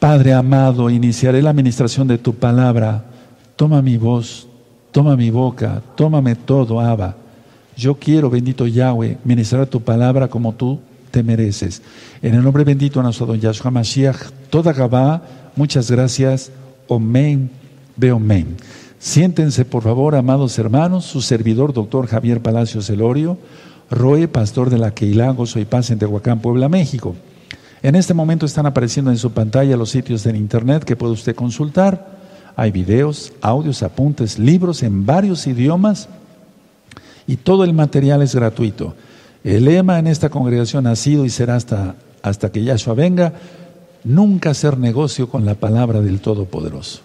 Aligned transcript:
Padre 0.00 0.32
amado, 0.32 0.88
iniciaré 0.88 1.42
la 1.42 1.50
administración 1.50 2.08
de 2.08 2.16
tu 2.16 2.34
palabra. 2.34 3.04
Toma 3.54 3.82
mi 3.82 3.98
voz, 3.98 4.48
toma 4.92 5.14
mi 5.14 5.30
boca, 5.30 5.82
tómame 5.94 6.36
todo, 6.36 6.80
Abba. 6.80 7.16
Yo 7.76 7.94
quiero, 7.96 8.30
bendito 8.30 8.66
Yahweh, 8.66 9.18
ministrar 9.24 9.66
tu 9.66 9.82
palabra 9.82 10.28
como 10.28 10.54
tú 10.54 10.80
te 11.10 11.22
mereces. 11.22 11.82
En 12.22 12.34
el 12.34 12.42
nombre 12.42 12.64
bendito 12.64 12.98
de 12.98 13.04
nuestro 13.04 13.26
don 13.26 13.38
Yahshua 13.38 13.70
Mashiach, 13.70 14.30
toda 14.48 14.72
Gabá, 14.72 15.22
muchas 15.54 15.90
gracias. 15.90 16.50
Omen, 16.88 17.50
Beomen. 17.94 18.56
Siéntense, 18.98 19.66
por 19.66 19.82
favor, 19.82 20.14
amados 20.14 20.58
hermanos, 20.58 21.04
su 21.04 21.20
servidor, 21.20 21.74
doctor 21.74 22.06
Javier 22.06 22.40
Palacios 22.40 22.88
Elorio, 22.88 23.36
Roe, 23.90 24.28
pastor 24.28 24.70
de 24.70 24.78
la 24.78 24.92
Keilah, 24.92 25.32
Gozo 25.32 25.60
y 25.60 25.66
Paz 25.66 25.90
en 25.90 25.98
Tehuacán, 25.98 26.40
Puebla, 26.40 26.70
México. 26.70 27.14
En 27.82 27.94
este 27.94 28.12
momento 28.12 28.44
están 28.44 28.66
apareciendo 28.66 29.10
en 29.10 29.16
su 29.16 29.32
pantalla 29.32 29.76
los 29.76 29.90
sitios 29.90 30.24
de 30.24 30.36
internet 30.36 30.84
que 30.84 30.96
puede 30.96 31.14
usted 31.14 31.34
consultar. 31.34 32.18
Hay 32.56 32.70
videos, 32.72 33.32
audios, 33.40 33.82
apuntes, 33.82 34.38
libros 34.38 34.82
en 34.82 35.06
varios 35.06 35.46
idiomas 35.46 36.08
y 37.26 37.36
todo 37.36 37.64
el 37.64 37.72
material 37.72 38.20
es 38.22 38.34
gratuito. 38.34 38.94
El 39.44 39.64
lema 39.64 39.98
en 39.98 40.06
esta 40.06 40.28
congregación 40.28 40.86
ha 40.86 40.96
sido 40.96 41.24
y 41.24 41.30
será 41.30 41.56
hasta, 41.56 41.94
hasta 42.22 42.52
que 42.52 42.62
Yahshua 42.62 42.92
venga, 42.92 43.32
nunca 44.04 44.50
hacer 44.50 44.76
negocio 44.76 45.30
con 45.30 45.46
la 45.46 45.54
palabra 45.54 46.02
del 46.02 46.20
Todopoderoso. 46.20 47.00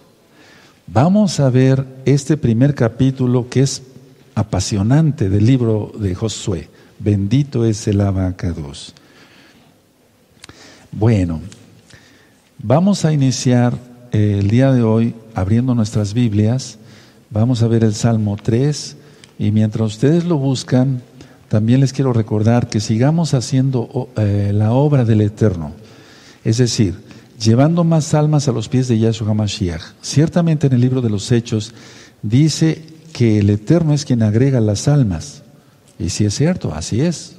Vamos 0.86 1.40
a 1.40 1.48
ver 1.48 1.86
este 2.04 2.36
primer 2.36 2.74
capítulo 2.74 3.48
que 3.48 3.62
es 3.62 3.82
apasionante 4.34 5.30
del 5.30 5.46
libro 5.46 5.90
de 5.98 6.14
Josué. 6.14 6.68
Bendito 6.98 7.64
es 7.64 7.88
el 7.88 8.02
abacados. 8.02 8.94
Bueno, 10.98 11.42
vamos 12.56 13.04
a 13.04 13.12
iniciar 13.12 13.74
eh, 14.12 14.38
el 14.40 14.48
día 14.48 14.72
de 14.72 14.82
hoy 14.82 15.14
abriendo 15.34 15.74
nuestras 15.74 16.14
Biblias. 16.14 16.78
Vamos 17.28 17.62
a 17.62 17.68
ver 17.68 17.84
el 17.84 17.92
Salmo 17.92 18.38
3 18.42 18.96
y 19.38 19.50
mientras 19.50 19.92
ustedes 19.92 20.24
lo 20.24 20.38
buscan, 20.38 21.02
también 21.50 21.80
les 21.80 21.92
quiero 21.92 22.14
recordar 22.14 22.70
que 22.70 22.80
sigamos 22.80 23.34
haciendo 23.34 24.08
eh, 24.16 24.52
la 24.54 24.72
obra 24.72 25.04
del 25.04 25.20
Eterno. 25.20 25.72
Es 26.44 26.56
decir, 26.56 26.94
llevando 27.38 27.84
más 27.84 28.14
almas 28.14 28.48
a 28.48 28.52
los 28.52 28.70
pies 28.70 28.88
de 28.88 28.98
Yahshua 28.98 29.32
HaMashiach. 29.32 29.82
Ciertamente 30.00 30.66
en 30.66 30.72
el 30.72 30.80
libro 30.80 31.02
de 31.02 31.10
los 31.10 31.30
Hechos 31.30 31.74
dice 32.22 32.82
que 33.12 33.40
el 33.40 33.50
Eterno 33.50 33.92
es 33.92 34.06
quien 34.06 34.22
agrega 34.22 34.60
las 34.60 34.88
almas. 34.88 35.42
Y 35.98 36.08
si 36.08 36.24
es 36.24 36.34
cierto, 36.34 36.72
así 36.74 37.02
es. 37.02 37.36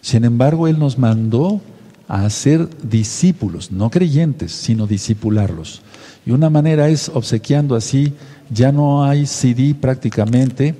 Sin 0.00 0.24
embargo, 0.24 0.68
Él 0.68 0.78
nos 0.78 0.96
mandó 0.96 1.60
a 2.08 2.24
hacer 2.24 2.68
discípulos, 2.82 3.70
no 3.70 3.90
creyentes, 3.90 4.52
sino 4.52 4.86
discipularlos. 4.86 5.82
Y 6.26 6.30
una 6.30 6.50
manera 6.50 6.88
es 6.88 7.10
obsequiando 7.10 7.76
así, 7.76 8.14
ya 8.50 8.72
no 8.72 9.04
hay 9.04 9.26
CD 9.26 9.74
prácticamente, 9.74 10.74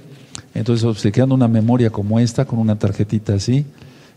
entonces 0.54 0.84
obsequiando 0.84 1.34
una 1.34 1.48
memoria 1.48 1.90
como 1.90 2.18
esta, 2.18 2.46
con 2.46 2.58
una 2.58 2.78
tarjetita 2.78 3.34
así, 3.34 3.66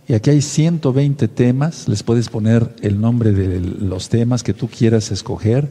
y 0.07 0.13
aquí 0.13 0.29
hay 0.29 0.41
120 0.41 1.27
temas, 1.27 1.87
les 1.87 2.03
puedes 2.03 2.29
poner 2.29 2.73
el 2.81 2.99
nombre 2.99 3.31
de 3.31 3.59
los 3.59 4.09
temas 4.09 4.43
que 4.43 4.53
tú 4.53 4.67
quieras 4.67 5.11
escoger. 5.11 5.69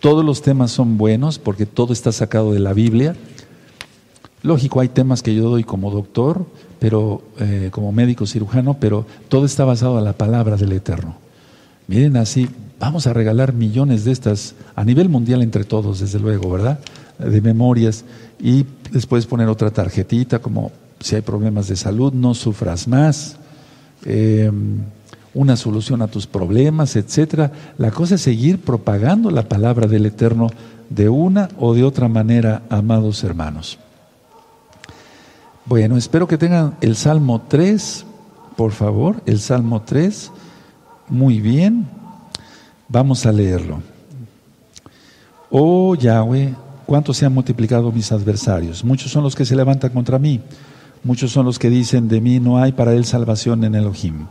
Todos 0.00 0.24
los 0.24 0.42
temas 0.42 0.70
son 0.70 0.98
buenos 0.98 1.38
porque 1.38 1.66
todo 1.66 1.92
está 1.92 2.12
sacado 2.12 2.52
de 2.52 2.60
la 2.60 2.72
Biblia. 2.72 3.16
Lógico, 4.44 4.80
hay 4.80 4.88
temas 4.88 5.22
que 5.22 5.34
yo 5.34 5.48
doy 5.48 5.64
como 5.64 5.90
doctor, 5.90 6.44
pero 6.78 7.22
eh, 7.40 7.70
como 7.72 7.92
médico 7.92 8.26
cirujano, 8.26 8.74
pero 8.78 9.06
todo 9.30 9.46
está 9.46 9.64
basado 9.64 9.98
en 9.98 10.04
la 10.04 10.12
palabra 10.12 10.58
del 10.58 10.72
Eterno. 10.72 11.16
Miren 11.88 12.18
así, 12.18 12.46
vamos 12.78 13.06
a 13.06 13.14
regalar 13.14 13.54
millones 13.54 14.04
de 14.04 14.12
estas 14.12 14.54
a 14.76 14.84
nivel 14.84 15.08
mundial 15.08 15.40
entre 15.40 15.64
todos, 15.64 16.00
desde 16.00 16.18
luego, 16.20 16.50
¿verdad? 16.50 16.78
De 17.18 17.40
memorias 17.40 18.04
y 18.38 18.66
les 18.92 19.06
puedes 19.06 19.24
poner 19.24 19.48
otra 19.48 19.70
tarjetita 19.70 20.40
como 20.40 20.72
si 21.00 21.14
hay 21.14 21.22
problemas 21.22 21.68
de 21.68 21.76
salud, 21.76 22.12
no 22.12 22.34
sufras 22.34 22.86
más, 22.86 23.36
em, 24.04 24.80
una 25.32 25.56
solución 25.56 26.02
a 26.02 26.08
tus 26.08 26.26
problemas, 26.26 26.96
etcétera. 26.96 27.50
La 27.78 27.92
cosa 27.92 28.16
es 28.16 28.20
seguir 28.20 28.58
propagando 28.58 29.30
la 29.30 29.48
palabra 29.48 29.86
del 29.86 30.04
Eterno 30.04 30.48
de 30.90 31.08
una 31.08 31.48
o 31.58 31.72
de 31.72 31.82
otra 31.82 32.08
manera, 32.08 32.60
amados 32.68 33.24
hermanos. 33.24 33.78
Bueno, 35.66 35.96
espero 35.96 36.28
que 36.28 36.36
tengan 36.36 36.76
el 36.82 36.94
Salmo 36.94 37.40
3, 37.48 38.04
por 38.54 38.72
favor, 38.72 39.22
el 39.24 39.40
Salmo 39.40 39.80
3. 39.80 40.30
Muy 41.08 41.40
bien, 41.40 41.88
vamos 42.86 43.24
a 43.24 43.32
leerlo. 43.32 43.80
Oh 45.50 45.94
Yahweh, 45.94 46.54
cuánto 46.84 47.14
se 47.14 47.24
han 47.24 47.32
multiplicado 47.32 47.90
mis 47.92 48.12
adversarios. 48.12 48.84
Muchos 48.84 49.10
son 49.10 49.22
los 49.22 49.34
que 49.34 49.46
se 49.46 49.56
levantan 49.56 49.90
contra 49.90 50.18
mí. 50.18 50.42
Muchos 51.02 51.32
son 51.32 51.46
los 51.46 51.58
que 51.58 51.70
dicen, 51.70 52.08
de 52.08 52.20
mí 52.20 52.40
no 52.40 52.58
hay 52.58 52.72
para 52.72 52.92
él 52.92 53.06
salvación 53.06 53.64
en 53.64 53.74
Elohim. 53.74 54.26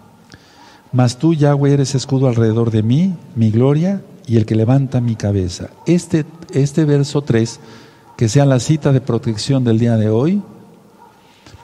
Mas 0.91 1.17
tú, 1.17 1.33
Yahweh, 1.33 1.73
eres 1.73 1.95
escudo 1.95 2.27
alrededor 2.27 2.69
de 2.69 2.83
mí, 2.83 3.15
mi 3.35 3.49
gloria 3.49 4.03
y 4.27 4.37
el 4.37 4.45
que 4.45 4.53
levanta 4.53 5.01
mi 5.01 5.15
cabeza. 5.15 5.71
Este, 5.87 6.25
este 6.53 6.85
verso 6.85 7.23
3, 7.23 7.59
que 8.17 8.29
sea 8.29 8.45
la 8.45 8.59
cita 8.59 8.91
de 8.91 9.01
protección 9.01 9.63
del 9.63 9.79
día 9.79 9.97
de 9.97 10.09
hoy, 10.09 10.43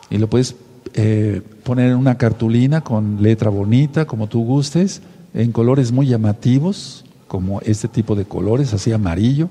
y 0.10 0.18
lo 0.18 0.28
puedes 0.28 0.56
eh, 0.94 1.42
poner 1.64 1.92
en 1.92 1.98
una 1.98 2.18
cartulina 2.18 2.82
con 2.82 3.22
letra 3.22 3.50
bonita, 3.50 4.06
como 4.06 4.28
tú 4.28 4.44
gustes, 4.44 5.02
en 5.34 5.52
colores 5.52 5.92
muy 5.92 6.08
llamativos, 6.08 7.06
como 7.28 7.62
este 7.62 7.88
tipo 7.88 8.16
de 8.16 8.26
colores, 8.26 8.74
así 8.74 8.92
amarillo, 8.92 9.50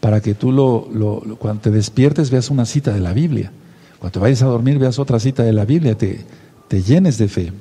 para 0.00 0.20
que 0.20 0.34
tú 0.34 0.50
lo, 0.50 1.36
cuando 1.38 1.62
te 1.62 1.70
despiertes 1.70 2.30
veas 2.30 2.50
una 2.50 2.66
cita 2.66 2.92
de 2.92 3.00
la 3.00 3.12
Biblia. 3.12 3.52
Cuando 4.00 4.14
te 4.14 4.18
vayas 4.18 4.42
a 4.42 4.46
dormir 4.46 4.78
veas 4.78 4.98
otra 4.98 5.20
cita 5.20 5.44
de 5.44 5.52
la 5.52 5.64
Biblia, 5.64 5.96
te, 5.96 6.24
te 6.66 6.82
llenes 6.82 7.18
de 7.18 7.28
fe. 7.28 7.52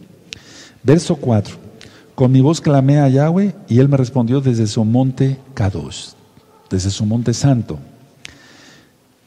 Verso 0.84 1.16
4. 1.18 1.56
Con 2.16 2.32
mi 2.32 2.42
voz 2.42 2.60
clamé 2.60 3.00
a 3.00 3.08
Yahweh 3.08 3.54
y 3.68 3.80
él 3.80 3.88
me 3.88 3.98
respondió 3.98 4.42
desde 4.42 4.66
su 4.66 4.84
monte 4.84 5.38
Kadosh, 5.54 6.14
desde 6.72 6.90
su 6.90 7.06
monte 7.06 7.34
santo. 7.34 7.78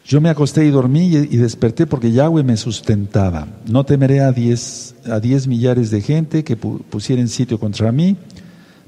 Yo 0.07 0.21
me 0.21 0.29
acosté 0.29 0.67
y 0.67 0.71
dormí 0.71 1.07
y 1.07 1.37
desperté 1.39 1.87
porque 1.87 2.13
Yahweh 2.13 2.43
me 2.43 2.59
sustentaba. 2.59 3.49
No 3.67 3.85
temeré 3.85 4.21
a 4.21 4.33
diez, 4.33 4.95
a 5.07 5.19
diez 5.19 5.47
millares 5.47 5.91
de 5.91 6.03
gente 6.03 6.45
que 6.45 6.57
pusieren 6.57 7.29
sitio 7.29 7.59
contra 7.59 7.91
mí. 7.91 8.17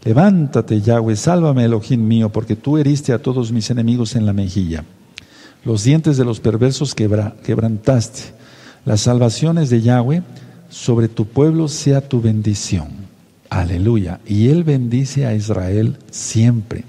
Levántate, 0.04 0.82
Yahweh, 0.82 1.16
sálvame, 1.16 1.64
Elohim 1.64 2.06
mío, 2.06 2.28
porque 2.30 2.54
tú 2.54 2.76
heriste 2.76 3.14
a 3.14 3.18
todos 3.18 3.50
mis 3.50 3.70
enemigos 3.70 4.14
en 4.14 4.26
la 4.26 4.34
mejilla. 4.34 4.84
Los 5.64 5.84
dientes 5.84 6.18
de 6.18 6.24
los 6.24 6.38
perversos 6.38 6.94
quebrantaste. 6.94 8.20
Las 8.84 9.00
salvaciones 9.00 9.70
de 9.70 9.80
Yahweh 9.80 10.22
sobre 10.68 11.08
tu 11.08 11.26
pueblo 11.26 11.66
sea 11.68 12.06
tu 12.06 12.20
bendición. 12.20 12.88
Aleluya. 13.48 14.20
Y 14.26 14.48
Él 14.48 14.64
bendice 14.64 15.24
a 15.24 15.34
Israel 15.34 15.96
siempre. 16.10 16.84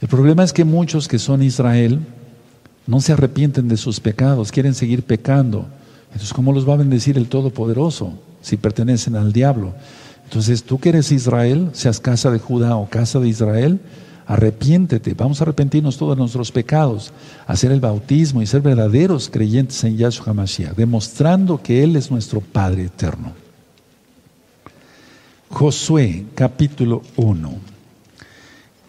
El 0.00 0.08
problema 0.08 0.42
es 0.42 0.52
que 0.52 0.64
muchos 0.64 1.06
que 1.06 1.18
son 1.18 1.42
Israel, 1.42 2.00
no 2.86 3.00
se 3.00 3.12
arrepienten 3.12 3.68
de 3.68 3.76
sus 3.76 4.00
pecados, 4.00 4.52
quieren 4.52 4.74
seguir 4.74 5.02
pecando. 5.04 5.66
Entonces, 6.06 6.32
¿cómo 6.32 6.52
los 6.52 6.68
va 6.68 6.74
a 6.74 6.78
bendecir 6.78 7.16
el 7.16 7.28
Todopoderoso 7.28 8.14
si 8.40 8.56
pertenecen 8.56 9.16
al 9.16 9.32
diablo? 9.32 9.74
Entonces, 10.24 10.64
tú 10.64 10.78
que 10.78 10.90
eres 10.90 11.12
Israel, 11.12 11.70
seas 11.72 12.00
casa 12.00 12.30
de 12.30 12.38
Judá 12.38 12.76
o 12.76 12.88
casa 12.88 13.20
de 13.20 13.28
Israel, 13.28 13.80
arrepiéntete, 14.26 15.14
vamos 15.14 15.40
a 15.40 15.44
arrepentirnos 15.44 15.98
todos 15.98 16.16
nuestros 16.16 16.50
pecados, 16.52 17.12
hacer 17.46 17.72
el 17.72 17.80
bautismo 17.80 18.40
y 18.40 18.46
ser 18.46 18.62
verdaderos 18.62 19.28
creyentes 19.28 19.82
en 19.84 19.96
Yahshua 19.96 20.30
HaMashiach, 20.30 20.74
demostrando 20.74 21.62
que 21.62 21.82
Él 21.82 21.96
es 21.96 22.10
nuestro 22.10 22.40
Padre 22.40 22.84
eterno. 22.84 23.32
Josué, 25.50 26.24
capítulo 26.34 27.02
1. 27.16 27.52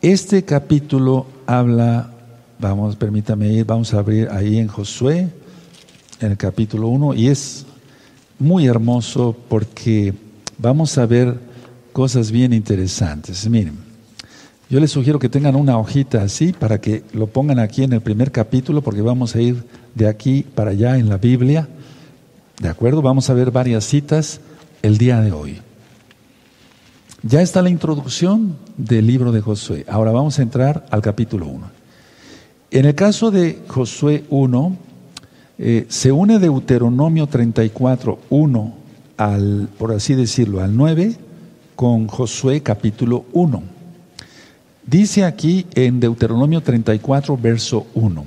Este 0.02 0.44
capítulo 0.44 1.26
habla 1.46 2.13
Vamos, 2.60 2.96
permítame 2.96 3.52
ir, 3.52 3.66
vamos 3.66 3.94
a 3.94 4.00
abrir 4.00 4.30
ahí 4.30 4.58
en 4.58 4.68
Josué, 4.68 5.28
en 6.20 6.32
el 6.32 6.38
capítulo 6.38 6.88
1, 6.88 7.14
y 7.16 7.28
es 7.28 7.66
muy 8.40 8.68
hermoso 8.68 9.36
porque 9.50 10.14
vamos 10.58 10.98
a 10.98 11.06
ver 11.06 11.38
cosas 11.92 12.32
bien 12.32 12.54
interesantes. 12.54 13.50
Miren, 13.50 13.78
yo 14.70 14.80
les 14.80 14.92
sugiero 14.92 15.20
que 15.20 15.30
tengan 15.30 15.56
una 15.56 15.78
hojita 15.78 16.24
así 16.24 16.54
para 16.54 16.80
que 16.80 17.04
lo 17.14 17.28
pongan 17.28 17.60
aquí 17.60 17.84
en 17.84 17.94
el 17.94 18.02
primer 18.02 18.32
capítulo, 18.32 18.82
porque 18.82 19.02
vamos 19.02 19.36
a 19.36 19.42
ir 19.42 19.64
de 19.94 20.08
aquí 20.08 20.44
para 20.44 20.72
allá 20.72 20.98
en 20.98 21.10
la 21.10 21.18
Biblia. 21.18 21.68
¿De 22.60 22.70
acuerdo? 22.70 23.02
Vamos 23.02 23.30
a 23.30 23.34
ver 23.34 23.52
varias 23.52 23.84
citas 23.84 24.40
el 24.82 24.98
día 24.98 25.20
de 25.22 25.32
hoy. 25.32 25.60
Ya 27.24 27.42
está 27.42 27.62
la 27.62 27.70
introducción 27.70 28.58
del 28.78 29.08
libro 29.08 29.32
de 29.32 29.42
Josué. 29.42 29.86
Ahora 29.88 30.12
vamos 30.12 30.40
a 30.40 30.42
entrar 30.42 30.86
al 30.92 31.02
capítulo 31.02 31.48
1. 31.48 31.83
En 32.74 32.86
el 32.86 32.96
caso 32.96 33.30
de 33.30 33.60
Josué 33.68 34.24
1, 34.32 34.78
eh, 35.60 35.86
se 35.90 36.12
une 36.12 36.40
Deuteronomio 36.40 37.28
34, 37.28 38.18
1 38.32 38.74
al, 39.16 39.70
por 39.78 39.92
así 39.92 40.16
decirlo, 40.16 40.60
al 40.60 40.76
9, 40.76 41.16
con 41.76 42.08
Josué 42.08 42.62
capítulo 42.62 43.26
1. 43.34 43.62
Dice 44.88 45.24
aquí 45.24 45.68
en 45.76 46.00
Deuteronomio 46.00 46.62
34, 46.62 47.38
verso 47.38 47.86
1. 47.94 48.26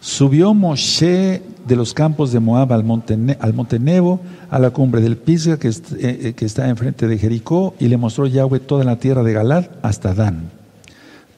Subió 0.00 0.54
Moshe 0.54 1.42
de 1.66 1.76
los 1.76 1.92
campos 1.92 2.32
de 2.32 2.40
Moab 2.40 2.72
al 2.72 2.84
monte, 2.84 3.18
al 3.38 3.52
monte 3.52 3.78
Nebo, 3.78 4.20
a 4.48 4.58
la 4.58 4.70
cumbre 4.70 5.02
del 5.02 5.18
Pisga 5.18 5.58
que, 5.58 5.68
eh, 5.68 5.72
eh, 6.00 6.32
que 6.34 6.46
está 6.46 6.70
enfrente 6.70 7.06
de 7.06 7.18
Jericó, 7.18 7.74
y 7.78 7.88
le 7.88 7.98
mostró 7.98 8.26
Yahweh 8.26 8.60
toda 8.60 8.82
la 8.84 8.96
tierra 8.96 9.22
de 9.22 9.34
Galad 9.34 9.66
hasta 9.82 10.14
Dan, 10.14 10.61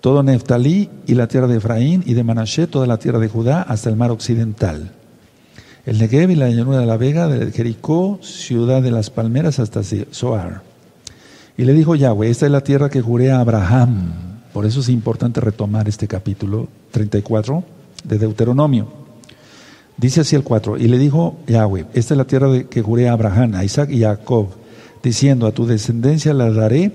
todo 0.05 0.23
Neftalí 0.23 0.91
y 1.07 1.15
la 1.15 1.29
tierra 1.29 1.47
de 1.47 1.57
Efraín 1.57 2.03
y 2.05 2.13
de 2.13 2.23
Manashe, 2.23 2.67
toda 2.67 2.87
la 2.87 2.99
tierra 2.99 3.19
de 3.19 3.29
Judá 3.29 3.63
hasta 3.63 3.89
el 3.89 3.97
mar 3.97 4.11
occidental. 4.11 4.91
El 5.87 5.99
Negev 5.99 6.31
y 6.31 6.35
la 6.35 6.51
llanura 6.51 6.79
de 6.79 6.85
la 6.85 6.99
Vega 6.99 7.27
de 7.27 7.51
Jericó, 7.51 8.19
ciudad 8.21 8.83
de 8.83 8.91
las 8.91 9.09
palmeras 9.09 9.61
hasta 9.61 9.81
Zoar. 10.13 10.61
Y 11.57 11.65
le 11.65 11.73
dijo 11.73 11.95
Yahweh, 11.95 12.29
esta 12.29 12.45
es 12.45 12.53
la 12.53 12.61
tierra 12.61 12.91
que 12.91 13.01
juré 13.01 13.33
a 13.33 13.41
Abraham. 13.41 14.13
Por 14.53 14.67
eso 14.67 14.81
es 14.81 14.91
importante 14.91 15.41
retomar 15.41 15.89
este 15.89 16.07
capítulo 16.07 16.69
34 16.91 17.65
de 18.05 18.19
Deuteronomio. 18.19 18.89
Dice 19.97 20.21
así 20.21 20.37
el 20.37 20.43
4, 20.43 20.77
y 20.77 20.87
le 20.89 20.99
dijo 20.99 21.39
Yahweh, 21.47 21.87
esta 21.95 22.13
es 22.13 22.19
la 22.19 22.27
tierra 22.27 22.65
que 22.65 22.83
juré 22.83 23.09
a 23.09 23.13
Abraham, 23.13 23.55
a 23.55 23.65
Isaac 23.65 23.89
y 23.91 24.05
a 24.05 24.17
Jacob, 24.17 24.49
diciendo, 25.03 25.47
a 25.47 25.53
tu 25.53 25.65
descendencia 25.65 26.35
la 26.35 26.51
daré, 26.51 26.93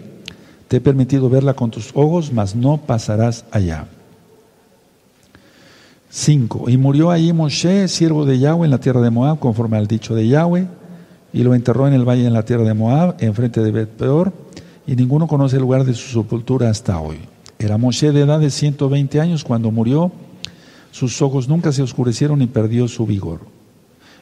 te 0.69 0.77
he 0.77 0.81
permitido 0.81 1.29
verla 1.31 1.55
con 1.55 1.71
tus 1.71 1.89
ojos, 1.95 2.31
mas 2.31 2.55
no 2.55 2.77
pasarás 2.77 3.43
allá. 3.49 3.87
5. 6.11 6.69
Y 6.69 6.77
murió 6.77 7.09
allí 7.09 7.33
Moshe, 7.33 7.87
siervo 7.87 8.23
de 8.23 8.37
Yahweh, 8.37 8.65
en 8.65 8.71
la 8.71 8.79
tierra 8.79 9.01
de 9.01 9.09
Moab, 9.09 9.39
conforme 9.39 9.77
al 9.77 9.87
dicho 9.87 10.13
de 10.13 10.27
Yahweh, 10.27 10.67
y 11.33 11.41
lo 11.41 11.55
enterró 11.55 11.87
en 11.87 11.95
el 11.95 12.07
valle 12.07 12.27
en 12.27 12.33
la 12.33 12.45
tierra 12.45 12.63
de 12.63 12.75
Moab, 12.75 13.15
enfrente 13.19 13.63
de 13.63 13.71
Bet 13.71 13.89
Peor, 13.89 14.31
y 14.85 14.95
ninguno 14.95 15.27
conoce 15.27 15.55
el 15.55 15.63
lugar 15.63 15.85
de 15.85 15.95
su 15.95 16.21
sepultura 16.21 16.69
hasta 16.69 16.99
hoy. 16.99 17.17
Era 17.57 17.79
Moshe 17.79 18.11
de 18.11 18.21
edad 18.21 18.39
de 18.39 18.51
120 18.51 19.19
años 19.19 19.43
cuando 19.43 19.71
murió, 19.71 20.11
sus 20.91 21.19
ojos 21.23 21.49
nunca 21.49 21.71
se 21.71 21.81
oscurecieron 21.81 22.43
y 22.43 22.47
perdió 22.47 22.87
su 22.87 23.07
vigor. 23.07 23.39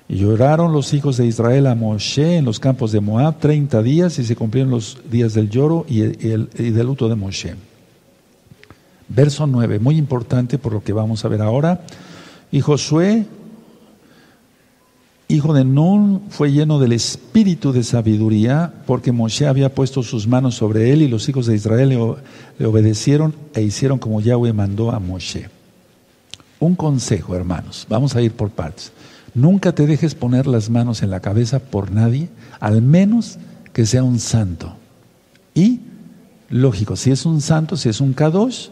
Y 0.09 0.18
lloraron 0.18 0.71
los 0.71 0.94
hijos 0.94 1.18
de 1.18 1.25
Israel 1.25 1.68
a 1.68 1.75
Moshe 1.75 2.38
en 2.38 2.45
los 2.45 2.59
campos 2.59 2.94
de 2.94 3.01
Moab 3.01 3.39
30 3.39 3.83
días 3.83 4.19
y 4.19 4.24
se 4.24 4.38
cumplieron 4.38 4.71
los 4.71 4.98
días 5.12 5.33
del 5.33 5.50
lloro 5.50 5.86
y, 5.89 6.01
el, 6.01 6.50
y 6.57 6.69
del 6.69 6.88
luto 6.88 7.09
de 7.09 7.15
Moshe. 7.15 7.56
Verso 9.09 9.48
9, 9.48 9.80
muy 9.80 9.98
importante 9.98 10.57
por 10.57 10.74
lo 10.74 10.83
que 10.83 10.94
vamos 10.94 11.25
a 11.25 11.27
ver 11.27 11.42
ahora. 11.42 11.81
Y 12.51 12.62
Josué, 12.62 13.25
hijo 15.27 15.54
de 15.54 15.65
Nun, 15.65 16.21
fue 16.30 16.54
lleno 16.54 16.80
del 16.80 16.94
espíritu 16.94 17.74
de 17.74 17.83
sabiduría, 17.83 18.74
porque 18.86 19.12
Moshe 19.12 19.45
había 19.45 19.75
puesto 19.75 20.04
sus 20.04 20.25
manos 20.25 20.56
sobre 20.56 20.94
él 20.94 21.01
y 21.01 21.09
los 21.09 21.27
hijos 21.27 21.48
de 21.48 21.56
Israel 21.56 21.89
le, 21.89 22.15
le 22.59 22.65
obedecieron 22.65 23.36
e 23.54 23.62
hicieron 23.62 24.00
como 24.00 24.21
Yahweh 24.21 24.54
mandó 24.54 24.92
a 24.92 25.00
Moshe. 25.00 25.50
Un 26.59 26.75
consejo, 26.75 27.36
hermanos, 27.36 27.86
vamos 27.89 28.15
a 28.15 28.21
ir 28.21 28.31
por 28.31 28.50
partes. 28.50 28.94
Nunca 29.38 29.75
te 29.75 29.86
dejes 29.86 30.16
poner 30.16 30.48
las 30.48 30.72
manos 30.72 31.04
en 31.04 31.12
la 31.12 31.19
cabeza 31.19 31.60
por 31.60 31.92
nadie, 31.92 32.28
al 32.60 32.81
menos 32.81 33.38
que 33.72 33.86
sea 33.86 34.01
un 34.01 34.18
santo. 34.18 34.74
Y, 35.54 35.81
lógico, 36.50 36.95
si 36.95 37.12
es 37.12 37.24
un 37.24 37.39
santo, 37.42 37.78
si 37.78 37.88
es 37.88 38.01
un 38.01 38.13
kadosh, 38.13 38.69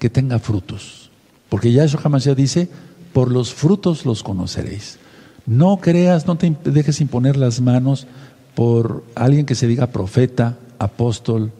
que 0.00 0.10
tenga 0.10 0.40
frutos. 0.40 1.10
Porque 1.48 1.70
Yahshua 1.70 2.18
ya 2.18 2.34
dice, 2.34 2.68
por 3.12 3.30
los 3.30 3.54
frutos 3.54 4.04
los 4.04 4.24
conoceréis. 4.24 4.98
No 5.46 5.76
creas, 5.76 6.26
no 6.26 6.36
te 6.36 6.50
dejes 6.64 7.00
imponer 7.00 7.36
las 7.36 7.60
manos 7.60 8.08
por 8.56 9.04
alguien 9.14 9.46
que 9.46 9.54
se 9.54 9.68
diga 9.68 9.92
profeta, 9.92 10.58
apóstol, 10.80 11.52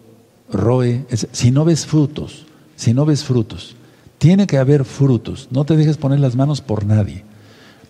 roe, 0.51 1.07
si 1.31 1.53
no 1.53 1.65
ves 1.65 1.87
frutos, 1.87 2.47
si 2.75 2.95
no 2.95 3.07
ves 3.07 3.23
frutos. 3.23 3.77
Tiene 4.19 4.49
que 4.49 4.59
haber 4.59 4.85
frutos. 4.85 5.47
No 5.53 5.65
te 5.65 5.77
dejes 5.77 5.99
poner 5.99 6.19
las 6.19 6.35
manos 6.35 6.61
por 6.61 6.85
nadie. 6.85 7.23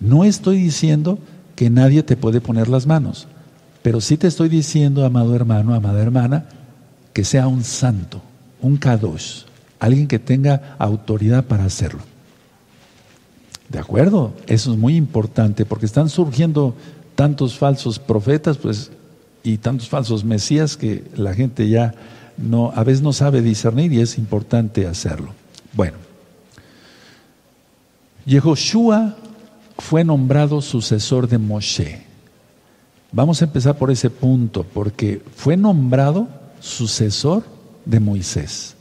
No 0.00 0.24
estoy 0.24 0.58
diciendo 0.58 1.18
que 1.56 1.70
nadie 1.70 2.02
te 2.02 2.16
puede 2.16 2.40
poner 2.40 2.68
las 2.68 2.86
manos, 2.86 3.26
pero 3.82 4.00
sí 4.00 4.16
te 4.16 4.26
estoy 4.26 4.48
diciendo, 4.48 5.04
amado 5.04 5.34
hermano, 5.34 5.74
amada 5.74 6.02
hermana, 6.02 6.46
que 7.12 7.24
sea 7.24 7.46
un 7.46 7.64
santo, 7.64 8.22
un 8.60 8.76
kadosh, 8.76 9.42
alguien 9.78 10.08
que 10.08 10.18
tenga 10.18 10.76
autoridad 10.78 11.44
para 11.44 11.64
hacerlo. 11.64 12.00
¿De 13.68 13.78
acuerdo? 13.78 14.34
Eso 14.46 14.72
es 14.72 14.78
muy 14.78 14.96
importante 14.96 15.64
porque 15.64 15.86
están 15.86 16.08
surgiendo 16.08 16.74
tantos 17.14 17.56
falsos 17.56 17.98
profetas 17.98 18.58
pues, 18.58 18.90
y 19.42 19.58
tantos 19.58 19.88
falsos 19.88 20.24
mesías 20.24 20.76
que 20.76 21.04
la 21.16 21.34
gente 21.34 21.68
ya 21.68 21.94
a 22.74 22.84
veces 22.84 23.02
no 23.02 23.12
sabe 23.12 23.42
discernir 23.42 23.92
y 23.92 24.00
es 24.00 24.18
importante 24.18 24.86
hacerlo. 24.86 25.32
Bueno, 25.72 25.96
Yehoshua 28.26 29.16
fue 29.78 30.04
nombrado 30.04 30.60
sucesor 30.60 31.28
de 31.28 31.38
Moshe. 31.38 32.04
Vamos 33.12 33.40
a 33.40 33.44
empezar 33.44 33.78
por 33.78 33.90
ese 33.90 34.10
punto, 34.10 34.64
porque 34.74 35.22
fue 35.36 35.56
nombrado 35.56 36.28
sucesor 36.60 37.44
de 37.84 38.00
Moisés. 38.00 38.74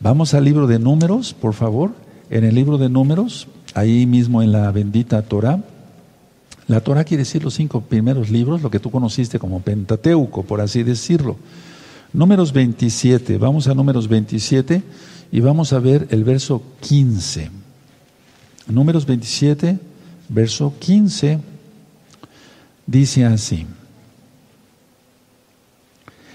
Vamos 0.00 0.34
al 0.34 0.44
libro 0.44 0.66
de 0.66 0.78
números, 0.78 1.34
por 1.34 1.54
favor. 1.54 1.92
En 2.30 2.44
el 2.44 2.54
libro 2.54 2.78
de 2.78 2.88
números, 2.88 3.48
ahí 3.74 4.06
mismo 4.06 4.42
en 4.42 4.52
la 4.52 4.70
bendita 4.70 5.22
Torah. 5.22 5.62
La 6.66 6.80
Torah 6.80 7.04
quiere 7.04 7.22
decir 7.22 7.44
los 7.44 7.54
cinco 7.54 7.80
primeros 7.82 8.30
libros, 8.30 8.62
lo 8.62 8.70
que 8.70 8.78
tú 8.78 8.90
conociste 8.90 9.38
como 9.38 9.60
Pentateuco, 9.60 10.42
por 10.42 10.60
así 10.60 10.82
decirlo. 10.82 11.36
Números 12.12 12.52
27, 12.52 13.38
vamos 13.38 13.66
a 13.66 13.74
números 13.74 14.08
27 14.08 14.82
y 15.32 15.40
vamos 15.40 15.72
a 15.72 15.80
ver 15.80 16.06
el 16.10 16.22
verso 16.22 16.62
15. 16.80 17.50
Números 18.68 19.04
27, 19.04 19.78
verso 20.34 20.74
15, 20.78 21.38
dice 22.86 23.24
así. 23.24 23.66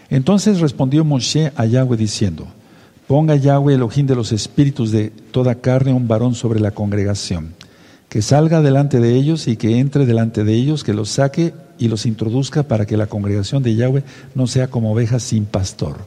Entonces 0.10 0.60
respondió 0.60 1.04
Moshe 1.04 1.52
a 1.56 1.66
Yahweh 1.66 1.98
diciendo, 1.98 2.48
ponga 3.08 3.36
Yahweh 3.36 3.76
el 3.76 3.84
ojín 3.84 4.08
de 4.08 4.16
los 4.16 4.32
espíritus 4.32 4.92
de 4.92 5.10
toda 5.10 5.56
carne 5.56 5.94
un 5.94 6.08
varón 6.08 6.34
sobre 6.34 6.60
la 6.60 6.72
congregación, 6.72 7.54
que 8.08 8.22
salga 8.22 8.62
delante 8.62 9.00
de 9.00 9.16
ellos 9.16 9.48
y 9.48 9.58
que 9.58 9.78
entre 9.78 10.06
delante 10.06 10.44
de 10.44 10.54
ellos, 10.54 10.84
que 10.84 10.94
los 10.94 11.10
saque 11.10 11.54
y 11.78 11.90
los 11.90 12.06
introduzca 12.06 12.64
para 12.64 12.88
que 12.88 12.98
la 12.98 13.08
congregación 13.08 13.62
de 13.62 13.76
Yahweh 13.76 14.04
no 14.34 14.48
sea 14.48 14.68
como 14.68 14.94
ovejas 14.94 15.22
sin 15.22 15.46
pastor. 15.46 15.98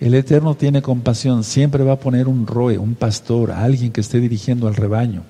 El 0.00 0.14
Eterno 0.14 0.54
tiene 0.54 0.80
compasión, 0.80 1.42
siempre 1.42 1.82
va 1.82 1.94
a 1.94 2.00
poner 2.00 2.28
un 2.28 2.46
roe, 2.46 2.78
un 2.78 2.94
pastor, 2.94 3.50
alguien 3.50 3.90
que 3.90 4.00
esté 4.00 4.20
dirigiendo 4.20 4.68
al 4.68 4.76
rebaño. 4.76 5.24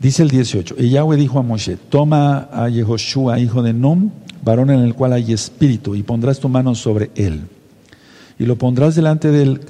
Dice 0.00 0.22
el 0.22 0.30
18, 0.30 0.76
y 0.78 0.88
Yahweh 0.88 1.18
dijo 1.18 1.38
a 1.38 1.42
Moshe, 1.42 1.76
toma 1.76 2.48
a 2.50 2.70
Yehoshua, 2.70 3.38
hijo 3.38 3.62
de 3.62 3.74
Num, 3.74 4.10
varón 4.42 4.70
en 4.70 4.80
el 4.80 4.94
cual 4.94 5.12
hay 5.12 5.34
espíritu, 5.34 5.94
y 5.94 6.02
pondrás 6.02 6.40
tu 6.40 6.48
mano 6.48 6.74
sobre 6.74 7.10
él. 7.16 7.42
Y 8.38 8.46
lo 8.46 8.56
pondrás 8.56 8.94
delante 8.94 9.30
del, 9.30 9.60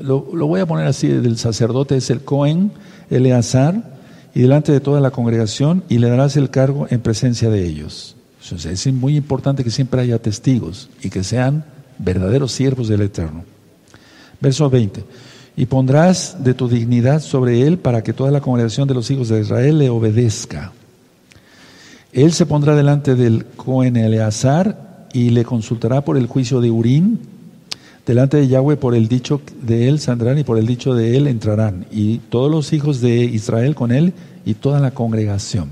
lo, 0.00 0.22
voy 0.22 0.60
a 0.60 0.66
poner 0.66 0.86
así, 0.86 1.08
del 1.08 1.36
sacerdote, 1.38 1.96
es 1.96 2.08
el 2.10 2.20
Cohen, 2.20 2.70
Eleazar, 3.10 3.98
y 4.32 4.42
delante 4.42 4.70
de 4.70 4.78
toda 4.78 5.00
la 5.00 5.10
congregación, 5.10 5.82
y 5.88 5.98
le 5.98 6.08
darás 6.08 6.36
el 6.36 6.50
cargo 6.50 6.86
en 6.88 7.00
presencia 7.00 7.50
de 7.50 7.66
ellos. 7.66 8.14
Entonces, 8.40 8.86
es 8.86 8.94
muy 8.94 9.16
importante 9.16 9.64
que 9.64 9.72
siempre 9.72 10.00
haya 10.00 10.22
testigos 10.22 10.88
y 11.02 11.10
que 11.10 11.24
sean 11.24 11.64
verdaderos 11.98 12.52
siervos 12.52 12.86
del 12.86 13.00
Eterno. 13.00 13.42
Verso 14.40 14.70
20 14.70 15.02
y 15.58 15.66
pondrás 15.66 16.36
de 16.44 16.54
tu 16.54 16.68
dignidad 16.68 17.20
sobre 17.20 17.66
él 17.66 17.78
para 17.78 18.04
que 18.04 18.12
toda 18.12 18.30
la 18.30 18.40
congregación 18.40 18.86
de 18.86 18.94
los 18.94 19.10
hijos 19.10 19.28
de 19.28 19.40
Israel 19.40 19.78
le 19.78 19.90
obedezca. 19.90 20.70
Él 22.12 22.32
se 22.32 22.46
pondrá 22.46 22.76
delante 22.76 23.16
del 23.16 23.44
Cohen 23.44 23.96
Eleazar 23.96 25.08
y 25.12 25.30
le 25.30 25.44
consultará 25.44 26.04
por 26.04 26.16
el 26.16 26.28
juicio 26.28 26.60
de 26.60 26.70
Urín. 26.70 27.18
Delante 28.06 28.36
de 28.36 28.46
Yahweh 28.46 28.76
por 28.76 28.94
el 28.94 29.08
dicho 29.08 29.40
de 29.60 29.88
él 29.88 29.98
saldrán 29.98 30.38
y 30.38 30.44
por 30.44 30.58
el 30.58 30.66
dicho 30.66 30.94
de 30.94 31.16
él 31.16 31.26
entrarán. 31.26 31.86
Y 31.90 32.18
todos 32.18 32.48
los 32.48 32.72
hijos 32.72 33.00
de 33.00 33.24
Israel 33.24 33.74
con 33.74 33.90
él 33.90 34.12
y 34.46 34.54
toda 34.54 34.78
la 34.78 34.92
congregación. 34.92 35.70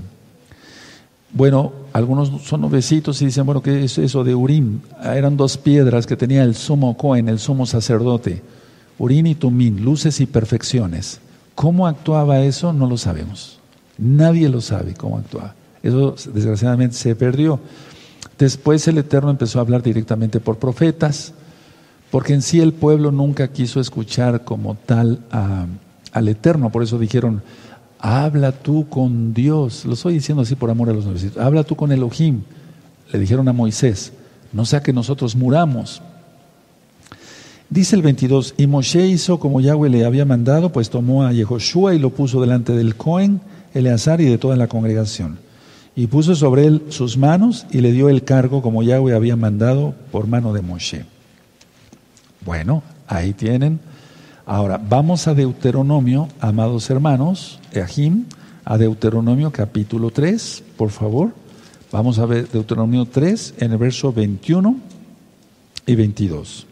Bueno, 1.31 1.71
algunos 1.93 2.41
son 2.41 2.59
novecitos 2.59 3.21
y 3.21 3.27
dicen, 3.27 3.45
bueno, 3.45 3.61
¿qué 3.61 3.85
es 3.85 3.97
eso 3.97 4.25
de 4.25 4.35
Urim? 4.35 4.81
Eran 5.01 5.37
dos 5.37 5.57
piedras 5.57 6.05
que 6.05 6.17
tenía 6.17 6.43
el 6.43 6.55
sumo 6.55 6.97
Cohen, 6.97 7.29
el 7.29 7.39
sumo 7.39 7.65
sacerdote 7.65 8.56
Urín 8.99 9.27
y 9.27 9.35
Tumín, 9.35 9.83
luces 9.83 10.19
y 10.21 10.25
perfecciones. 10.25 11.19
¿Cómo 11.55 11.87
actuaba 11.87 12.41
eso? 12.41 12.73
No 12.73 12.87
lo 12.87 12.97
sabemos. 12.97 13.59
Nadie 13.97 14.49
lo 14.49 14.61
sabe 14.61 14.93
cómo 14.93 15.17
actuaba. 15.17 15.55
Eso 15.83 16.15
desgraciadamente 16.33 16.95
se 16.95 17.15
perdió. 17.15 17.59
Después 18.37 18.87
el 18.87 18.97
Eterno 18.99 19.31
empezó 19.31 19.59
a 19.59 19.61
hablar 19.61 19.81
directamente 19.81 20.39
por 20.39 20.57
profetas, 20.57 21.33
porque 22.11 22.33
en 22.33 22.41
sí 22.41 22.59
el 22.59 22.73
pueblo 22.73 23.11
nunca 23.11 23.47
quiso 23.47 23.79
escuchar 23.79 24.43
como 24.43 24.75
tal 24.75 25.19
al 26.11 26.27
Eterno. 26.27 26.69
Por 26.69 26.83
eso 26.83 26.99
dijeron, 26.99 27.41
habla 27.99 28.51
tú 28.51 28.87
con 28.89 29.33
Dios. 29.33 29.85
Lo 29.85 29.93
estoy 29.93 30.13
diciendo 30.13 30.43
así 30.43 30.55
por 30.55 30.69
amor 30.69 30.89
a 30.89 30.93
los 30.93 31.05
novecitos. 31.05 31.41
Habla 31.43 31.63
tú 31.63 31.75
con 31.75 31.91
Elohim. 31.91 32.43
Le 33.11 33.19
dijeron 33.19 33.47
a 33.47 33.53
Moisés, 33.53 34.13
no 34.53 34.65
sea 34.65 34.81
que 34.81 34.93
nosotros 34.93 35.35
muramos. 35.35 36.01
Dice 37.69 37.97
el 37.97 38.01
22, 38.01 38.53
y 38.57 38.65
Moshe 38.65 39.07
hizo 39.07 39.39
como 39.39 39.59
Yahweh 39.59 39.89
le 39.89 40.05
había 40.05 40.23
mandado, 40.23 40.71
pues 40.71 40.89
tomó 40.89 41.25
a 41.25 41.33
Yehoshua 41.33 41.93
y 41.93 41.99
lo 41.99 42.11
puso 42.11 42.39
delante 42.39 42.71
del 42.73 42.95
Cohen, 42.95 43.41
Eleazar 43.73 44.21
y 44.21 44.25
de 44.25 44.37
toda 44.37 44.55
la 44.55 44.67
congregación. 44.67 45.37
Y 45.93 46.07
puso 46.07 46.33
sobre 46.35 46.65
él 46.65 46.83
sus 46.89 47.17
manos 47.17 47.65
y 47.69 47.81
le 47.81 47.91
dio 47.91 48.07
el 48.07 48.23
cargo 48.23 48.61
como 48.61 48.83
Yahweh 48.83 49.13
había 49.13 49.35
mandado 49.35 49.95
por 50.11 50.27
mano 50.27 50.53
de 50.53 50.61
Moshe. 50.61 51.05
Bueno, 52.45 52.83
ahí 53.07 53.33
tienen. 53.33 53.81
Ahora, 54.45 54.77
vamos 54.77 55.27
a 55.27 55.33
Deuteronomio, 55.33 56.29
amados 56.39 56.89
hermanos, 56.89 57.59
Eahim, 57.73 58.25
a 58.63 58.77
Deuteronomio 58.77 59.51
capítulo 59.51 60.11
3, 60.11 60.63
por 60.77 60.91
favor. 60.91 61.33
Vamos 61.91 62.17
a 62.19 62.25
ver 62.25 62.49
Deuteronomio 62.49 63.05
3 63.05 63.55
en 63.57 63.71
el 63.73 63.77
verso 63.77 64.13
21 64.13 64.77
y 65.85 65.95
22. 65.95 66.66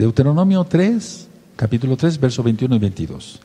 Deuteronomio 0.00 0.64
3, 0.64 1.28
capítulo 1.56 1.94
3, 1.94 2.18
verso 2.18 2.42
21 2.42 2.74
y 2.74 2.78
22. 2.78 3.38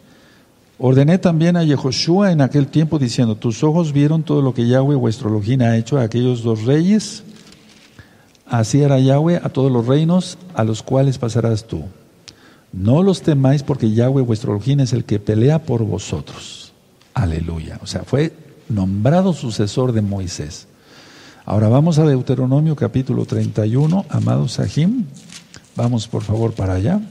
Ordené 0.78 1.18
también 1.18 1.58
a 1.58 1.66
Yehoshua 1.66 2.32
en 2.32 2.40
aquel 2.40 2.68
tiempo 2.68 2.98
diciendo, 2.98 3.36
tus 3.36 3.62
ojos 3.62 3.92
vieron 3.92 4.24
todo 4.24 4.42
lo 4.42 4.54
que 4.54 4.66
Yahweh 4.66 4.96
vuestro 4.96 5.28
Elohim 5.28 5.64
ha 5.64 5.76
hecho 5.76 5.98
a 5.98 6.04
aquellos 6.04 6.44
dos 6.44 6.64
reyes, 6.64 7.24
así 8.48 8.82
era 8.82 9.00
Yahweh 9.00 9.42
a 9.44 9.50
todos 9.50 9.70
los 9.70 9.86
reinos 9.86 10.38
a 10.54 10.64
los 10.64 10.82
cuales 10.82 11.18
pasarás 11.18 11.68
tú. 11.68 11.84
No 12.72 13.04
los 13.04 13.22
temáis 13.22 13.62
porque 13.62 13.92
Yahweh 13.92 14.22
vuestro 14.22 14.56
Elohim 14.56 14.80
es 14.80 14.94
el 14.94 15.04
que 15.04 15.20
pelea 15.20 15.62
por 15.62 15.84
vosotros. 15.84 16.72
Aleluya. 17.14 17.82
O 17.84 17.86
sea, 17.86 18.04
fue 18.04 18.32
nombrado 18.70 19.34
sucesor 19.34 19.92
de 19.92 20.02
Moisés. 20.02 20.70
Ahora 21.44 21.68
vamos 21.68 22.00
a 22.00 22.06
Deuteronomio 22.06 22.78
capítulo 22.78 23.26
31, 23.26 24.06
amados 24.08 24.54
Sahim. 24.54 25.06
Vamos 25.76 26.08
por 26.08 26.24
favor 26.24 26.54
para 26.54 26.74
allá. 26.74 27.02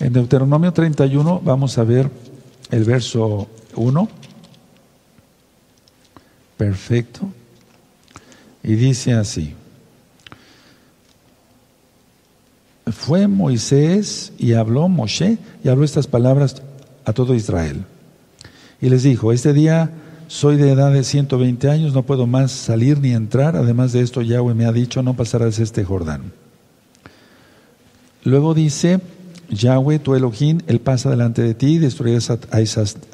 En 0.00 0.12
Deuteronomio 0.12 0.72
31 0.72 1.40
vamos 1.44 1.76
a 1.76 1.84
ver 1.84 2.10
el 2.70 2.84
verso 2.84 3.48
1. 3.74 4.08
Perfecto. 6.56 7.28
Y 8.62 8.74
dice 8.74 9.12
así. 9.12 9.54
Fue 12.86 13.28
Moisés 13.28 14.32
y 14.38 14.54
habló 14.54 14.88
Moshe 14.88 15.38
y 15.62 15.68
habló 15.68 15.84
estas 15.84 16.06
palabras 16.06 16.62
a 17.04 17.12
todo 17.12 17.34
Israel. 17.34 17.84
Y 18.80 18.88
les 18.88 19.02
dijo, 19.02 19.32
este 19.32 19.52
día 19.52 19.90
soy 20.28 20.56
de 20.56 20.72
edad 20.72 20.92
de 20.92 21.04
120 21.04 21.68
años, 21.68 21.92
no 21.92 22.04
puedo 22.04 22.26
más 22.26 22.50
salir 22.52 22.98
ni 23.00 23.12
entrar. 23.12 23.56
Además 23.56 23.92
de 23.92 24.00
esto, 24.00 24.22
Yahweh 24.22 24.54
me 24.54 24.66
ha 24.66 24.72
dicho, 24.72 25.02
no 25.02 25.14
pasarás 25.14 25.58
este 25.58 25.84
Jordán. 25.84 26.32
Luego 28.28 28.52
dice, 28.52 29.00
Yahweh, 29.48 30.00
tu 30.00 30.14
Elohim, 30.14 30.58
Él 30.66 30.80
pasa 30.80 31.08
delante 31.08 31.40
de 31.40 31.54
ti, 31.54 31.78
destruirás 31.78 32.30
a, 32.30 32.38
a 32.52 32.60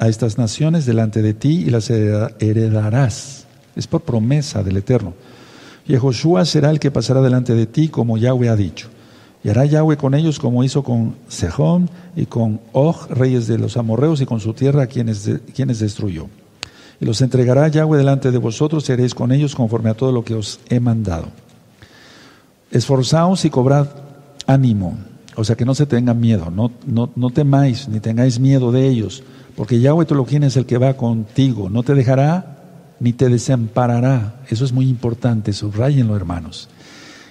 estas 0.09 0.37
naciones 0.37 0.85
delante 0.85 1.21
de 1.21 1.33
ti 1.33 1.63
y 1.65 1.69
las 1.69 1.89
heredarás. 1.89 3.45
Es 3.77 3.87
por 3.87 4.01
promesa 4.01 4.61
del 4.61 4.75
Eterno. 4.75 5.13
Y 5.87 5.95
Josué 5.95 6.45
será 6.45 6.69
el 6.69 6.81
que 6.81 6.91
pasará 6.91 7.21
delante 7.21 7.55
de 7.55 7.65
ti, 7.65 7.87
como 7.87 8.17
Yahweh 8.17 8.49
ha 8.49 8.57
dicho. 8.57 8.89
Y 9.41 9.47
hará 9.47 9.63
Yahweh 9.63 9.95
con 9.95 10.15
ellos 10.15 10.37
como 10.37 10.65
hizo 10.65 10.83
con 10.83 11.15
Sejón 11.29 11.89
y 12.17 12.25
con 12.25 12.59
Og, 12.73 13.09
reyes 13.09 13.47
de 13.47 13.57
los 13.57 13.77
amorreos, 13.77 14.19
y 14.19 14.25
con 14.25 14.41
su 14.41 14.53
tierra, 14.53 14.87
quienes, 14.87 15.31
quienes 15.53 15.79
destruyó 15.79 16.27
y 16.99 17.05
los 17.05 17.21
entregará 17.21 17.67
Yahweh 17.69 17.97
delante 17.97 18.31
de 18.31 18.37
vosotros 18.37 18.87
y 18.89 18.91
haréis 18.91 19.15
con 19.15 19.31
ellos 19.31 19.55
conforme 19.55 19.89
a 19.89 19.93
todo 19.93 20.11
lo 20.11 20.23
que 20.23 20.35
os 20.35 20.59
he 20.69 20.79
mandado. 20.79 21.27
Esforzaos 22.71 23.45
y 23.45 23.49
cobrad 23.49 24.04
ánimo, 24.47 24.97
o 25.35 25.43
sea 25.43 25.55
que 25.55 25.65
no 25.65 25.75
se 25.75 25.85
tengan 25.85 26.19
miedo, 26.19 26.51
no, 26.51 26.71
no, 26.87 27.29
temáis 27.29 27.87
ni 27.89 27.99
tengáis 27.99 28.39
miedo 28.39 28.71
de 28.71 28.87
ellos, 28.87 29.23
porque 29.55 29.79
Yahweh 29.79 30.05
tu 30.05 30.25
es 30.43 30.57
el 30.57 30.65
que 30.65 30.77
va 30.77 30.95
contigo, 30.95 31.69
no 31.69 31.83
te 31.83 31.93
dejará 31.93 32.55
ni 32.99 33.13
te 33.13 33.29
desamparará. 33.29 34.41
Eso 34.49 34.65
es 34.65 34.71
muy 34.71 34.87
importante, 34.87 35.53
subrayenlo 35.53 36.15
hermanos. 36.15 36.69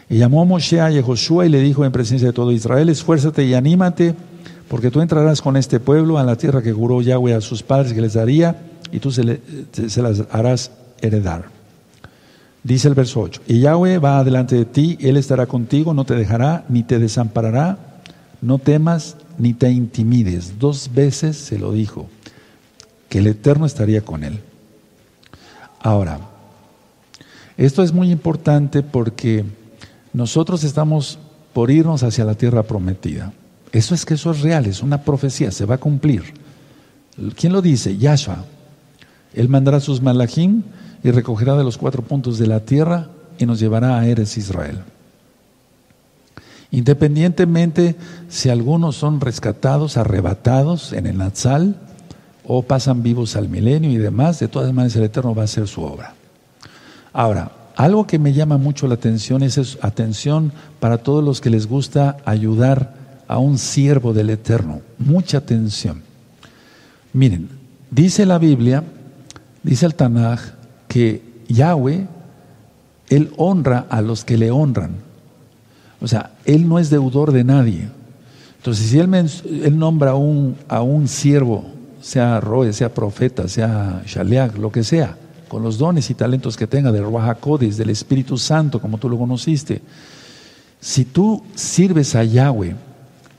Y 0.09 0.19
llamó 0.19 0.43
a 0.43 0.45
Moshe 0.45 0.81
a 0.81 0.91
Yehoshua 0.91 1.47
y 1.47 1.49
le 1.49 1.61
dijo 1.61 1.85
en 1.85 1.93
presencia 1.93 2.29
de 2.29 2.35
todo 2.35 2.53
Israel, 2.53 2.89
esfuérzate 2.89 3.45
y 3.45 3.55
anímate, 3.55 4.15
porque 4.69 4.91
tú 4.91 5.01
entrarás 5.01 5.41
con 5.41 5.57
este 5.57 5.81
pueblo 5.81 6.19
a 6.19 6.25
la 6.25 6.37
tierra 6.37 6.63
que 6.63 6.73
juró 6.73 7.01
Yahweh 7.01 7.35
a 7.35 7.41
sus 7.41 7.63
padres 7.63 7.93
que 7.93 8.01
les 8.01 8.15
daría 8.15 8.57
y 8.93 9.01
tú 9.01 9.11
se, 9.11 9.25
las 10.03 10.25
harás 10.31 10.71
heredar. 11.01 11.47
Dice 12.65 12.89
el 12.89 12.95
verso 12.95 13.21
8, 13.21 13.43
y 13.47 13.61
Yahweh 13.61 13.99
va 13.99 14.19
adelante 14.19 14.57
de 14.57 14.65
ti, 14.65 14.97
Él 15.03 15.19
estará 15.19 15.45
contigo, 15.45 15.93
no 15.93 16.07
te 16.07 16.15
dejará 16.15 16.65
ni 16.71 16.83
te 16.83 16.99
desamparará, 16.99 18.01
no 18.41 18.59
temas 18.59 19.19
ni 19.37 19.53
te 19.53 19.71
intimides. 19.71 20.59
Dos 20.59 20.91
veces 20.95 21.37
se 21.37 21.59
lo 21.59 21.73
dijo, 21.73 22.09
que 23.11 23.19
el 23.19 23.27
Eterno 23.27 23.67
estaría 23.67 24.01
con 24.01 24.25
Él. 24.25 24.41
Ahora, 25.79 26.21
esto 27.59 27.83
es 27.83 27.93
muy 27.93 28.11
importante 28.11 28.83
porque 28.83 29.45
nosotros 30.15 30.65
estamos 30.65 31.19
por 31.53 31.71
irnos 31.71 32.03
hacia 32.03 32.25
la 32.25 32.35
tierra 32.35 32.63
prometida. 32.63 33.35
Eso 33.73 33.95
es 33.95 34.07
que 34.07 34.15
eso 34.15 34.31
es 34.31 34.41
real, 34.41 34.65
es 34.65 34.83
una 34.83 35.03
profecía, 35.03 35.51
se 35.51 35.67
va 35.67 35.75
a 35.75 35.79
cumplir. 35.79 36.23
¿Quién 37.37 37.53
lo 37.53 37.61
dice? 37.61 37.99
Yahshua. 37.99 38.45
Él 39.35 39.51
mandará 39.51 39.81
sus 39.81 40.01
malachim 40.01 40.63
y 41.05 41.11
recogerá 41.13 41.55
de 41.55 41.63
los 41.63 41.79
cuatro 41.79 42.03
puntos 42.03 42.39
de 42.39 42.49
la 42.49 42.61
tierra 42.61 43.09
y 43.39 43.47
nos 43.47 43.61
llevará 43.61 43.99
a 43.99 44.07
Eres 44.07 44.37
Israel. 44.37 44.81
Independientemente 46.73 47.95
si 48.29 48.49
algunos 48.49 48.97
son 48.97 49.21
rescatados, 49.21 49.97
arrebatados 49.97 50.93
en 50.93 51.07
el 51.07 51.19
Natsal 51.19 51.77
o 52.45 52.63
pasan 52.63 53.05
vivos 53.05 53.37
al 53.37 53.49
milenio 53.49 53.93
y 53.93 53.97
demás, 53.97 54.41
de 54.41 54.49
todas 54.49 54.73
maneras 54.73 54.97
el 54.97 55.05
Eterno 55.05 55.35
va 55.35 55.43
a 55.43 55.45
hacer 55.45 55.69
su 55.69 55.83
obra. 55.83 56.15
Ahora, 57.13 57.53
algo 57.77 58.09
que 58.09 58.19
me 58.19 58.33
llama 58.33 58.57
mucho 58.59 58.89
la 58.89 58.95
atención 58.95 59.45
es, 59.45 59.79
atención 59.83 60.53
para 60.81 60.99
todos 60.99 61.23
los 61.23 61.41
que 61.41 61.51
les 61.51 61.69
gusta 61.69 62.17
ayudar 62.25 62.95
a 63.29 63.39
un 63.39 63.59
siervo 63.59 64.13
del 64.13 64.31
Eterno. 64.31 64.81
Mucha 64.99 65.39
atención. 65.39 66.03
Miren, 67.13 67.51
dice 67.91 68.27
la 68.27 68.39
Biblia 68.39 68.83
Dice 69.65 69.87
el 69.87 69.95
Tanaj 69.95 70.41
que 70.95 71.21
Yahweh, 71.49 72.07
Él 73.09 73.33
honra 73.37 73.85
a 73.91 74.01
los 74.01 74.25
que 74.25 74.39
le 74.39 74.53
honran. 74.53 74.93
O 76.01 76.07
sea, 76.07 76.31
Él 76.45 76.69
no 76.69 76.79
es 76.79 76.89
deudor 76.89 77.33
de 77.33 77.43
nadie. 77.43 77.89
Entonces, 78.59 78.91
si 78.91 79.01
Él, 79.01 79.13
él 79.13 79.77
nombra 79.77 80.13
a 80.13 80.15
un, 80.15 80.55
a 80.69 80.83
un 80.83 81.09
siervo, 81.09 81.65
sea 82.01 82.39
Roe, 82.39 82.73
sea 82.73 82.95
profeta, 82.95 83.49
sea 83.49 84.05
Shaleach, 84.07 84.55
lo 84.57 84.71
que 84.71 84.85
sea, 84.85 85.17
con 85.49 85.65
los 85.65 85.79
dones 85.79 86.11
y 86.11 86.15
talentos 86.15 86.57
que 86.57 86.69
tenga 86.69 86.93
del 86.93 87.03
Ruach 87.03 87.45
del 87.45 87.91
Espíritu 87.91 88.39
Santo, 88.39 88.81
como 88.81 88.97
tú 88.97 89.09
lo 89.09 89.19
conociste, 89.19 89.83
si 90.79 91.05
tú 91.05 91.43
sirves 91.57 92.15
a 92.15 92.23
Yahweh 92.23 92.77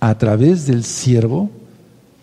a 0.02 0.18
través 0.18 0.68
del 0.68 0.84
siervo, 0.84 1.50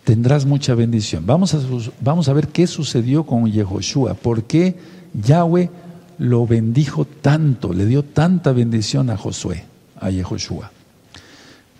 tendrás 0.05 0.45
mucha 0.45 0.75
bendición. 0.75 1.25
Vamos 1.25 1.55
a, 1.55 1.61
vamos 2.03 2.29
a 2.29 2.35
ver 2.35 2.49
qué 2.49 2.67
sucedió 2.67 3.25
con 3.25 3.51
Yehoshua, 3.51 4.13
por 4.13 4.43
qué 4.45 4.77
Yahweh 5.15 5.71
lo 6.19 6.47
bendijo 6.47 7.05
tanto, 7.05 7.73
le 7.73 7.87
dio 7.87 8.05
tanta 8.05 8.53
bendición 8.53 9.11
a 9.11 9.17
Josué, 9.17 9.65
a 9.99 10.11
Yehoshua. 10.11 10.71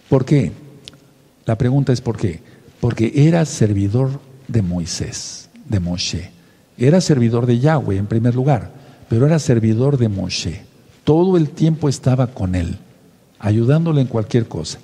¿Por 0.09 0.25
qué? 0.25 0.53
La 1.45 1.57
pregunta 1.57 1.93
es 1.93 2.01
¿por 2.01 2.17
qué? 2.17 2.41
Porque 2.81 3.13
era 3.15 3.45
servidor 3.45 4.21
de 4.49 4.63
Moisés, 4.63 5.49
de 5.69 5.81
Moshe. 5.81 6.31
Era 6.77 7.01
servidor 7.01 7.47
de 7.47 7.59
Yahweh 7.59 7.97
en 7.97 8.07
primer 8.07 8.35
lugar, 8.35 8.73
pero 9.09 9.27
era 9.27 9.39
servidor 9.39 9.99
de 9.99 10.09
Moshe. 10.09 10.63
Todo 11.05 11.37
el 11.37 11.51
tiempo 11.51 11.89
estaba 11.89 12.29
con 12.29 12.55
él, 12.55 12.79
ayudándole 13.39 14.01
en 14.01 14.07
cualquier 14.07 14.47
cosa. 14.49 14.79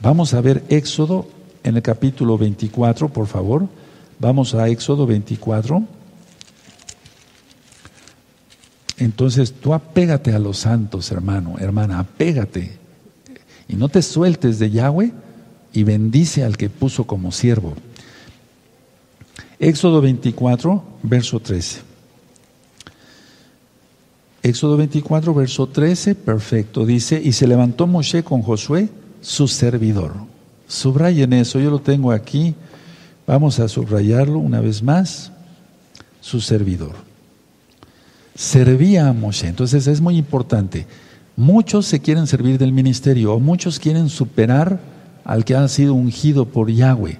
Vamos 0.00 0.34
a 0.34 0.40
ver 0.40 0.64
Éxodo 0.68 1.26
en 1.62 1.76
el 1.76 1.82
capítulo 1.82 2.36
24, 2.36 3.08
por 3.08 3.26
favor. 3.26 3.68
Vamos 4.18 4.54
a 4.54 4.68
Éxodo 4.68 5.06
24. 5.06 5.82
Entonces 9.04 9.52
tú 9.52 9.74
apégate 9.74 10.32
a 10.32 10.38
los 10.38 10.56
santos, 10.56 11.12
hermano, 11.12 11.56
hermana, 11.58 11.98
apégate. 11.98 12.78
Y 13.68 13.76
no 13.76 13.90
te 13.90 14.00
sueltes 14.00 14.58
de 14.58 14.70
Yahweh 14.70 15.12
y 15.74 15.82
bendice 15.82 16.42
al 16.42 16.56
que 16.56 16.70
puso 16.70 17.04
como 17.04 17.30
siervo. 17.30 17.74
Éxodo 19.58 20.00
24, 20.00 20.82
verso 21.02 21.38
13. 21.38 21.80
Éxodo 24.42 24.78
24, 24.78 25.34
verso 25.34 25.66
13, 25.66 26.14
perfecto. 26.14 26.86
Dice, 26.86 27.20
y 27.22 27.32
se 27.32 27.46
levantó 27.46 27.86
Moshe 27.86 28.24
con 28.24 28.40
Josué, 28.40 28.88
su 29.20 29.48
servidor. 29.48 30.14
Subrayen 30.66 31.34
eso, 31.34 31.60
yo 31.60 31.70
lo 31.70 31.78
tengo 31.78 32.10
aquí. 32.10 32.54
Vamos 33.26 33.60
a 33.60 33.68
subrayarlo 33.68 34.38
una 34.38 34.62
vez 34.62 34.82
más. 34.82 35.30
Su 36.22 36.40
servidor. 36.40 37.13
Servía 38.34 39.08
a 39.08 39.12
Moshe. 39.12 39.48
Entonces 39.48 39.86
es 39.86 40.00
muy 40.00 40.16
importante. 40.16 40.86
Muchos 41.36 41.86
se 41.86 42.00
quieren 42.00 42.26
servir 42.26 42.58
del 42.58 42.72
ministerio 42.72 43.34
o 43.34 43.40
muchos 43.40 43.78
quieren 43.78 44.08
superar 44.08 44.80
al 45.24 45.44
que 45.44 45.56
ha 45.56 45.66
sido 45.68 45.94
ungido 45.94 46.46
por 46.46 46.70
Yahweh. 46.70 47.18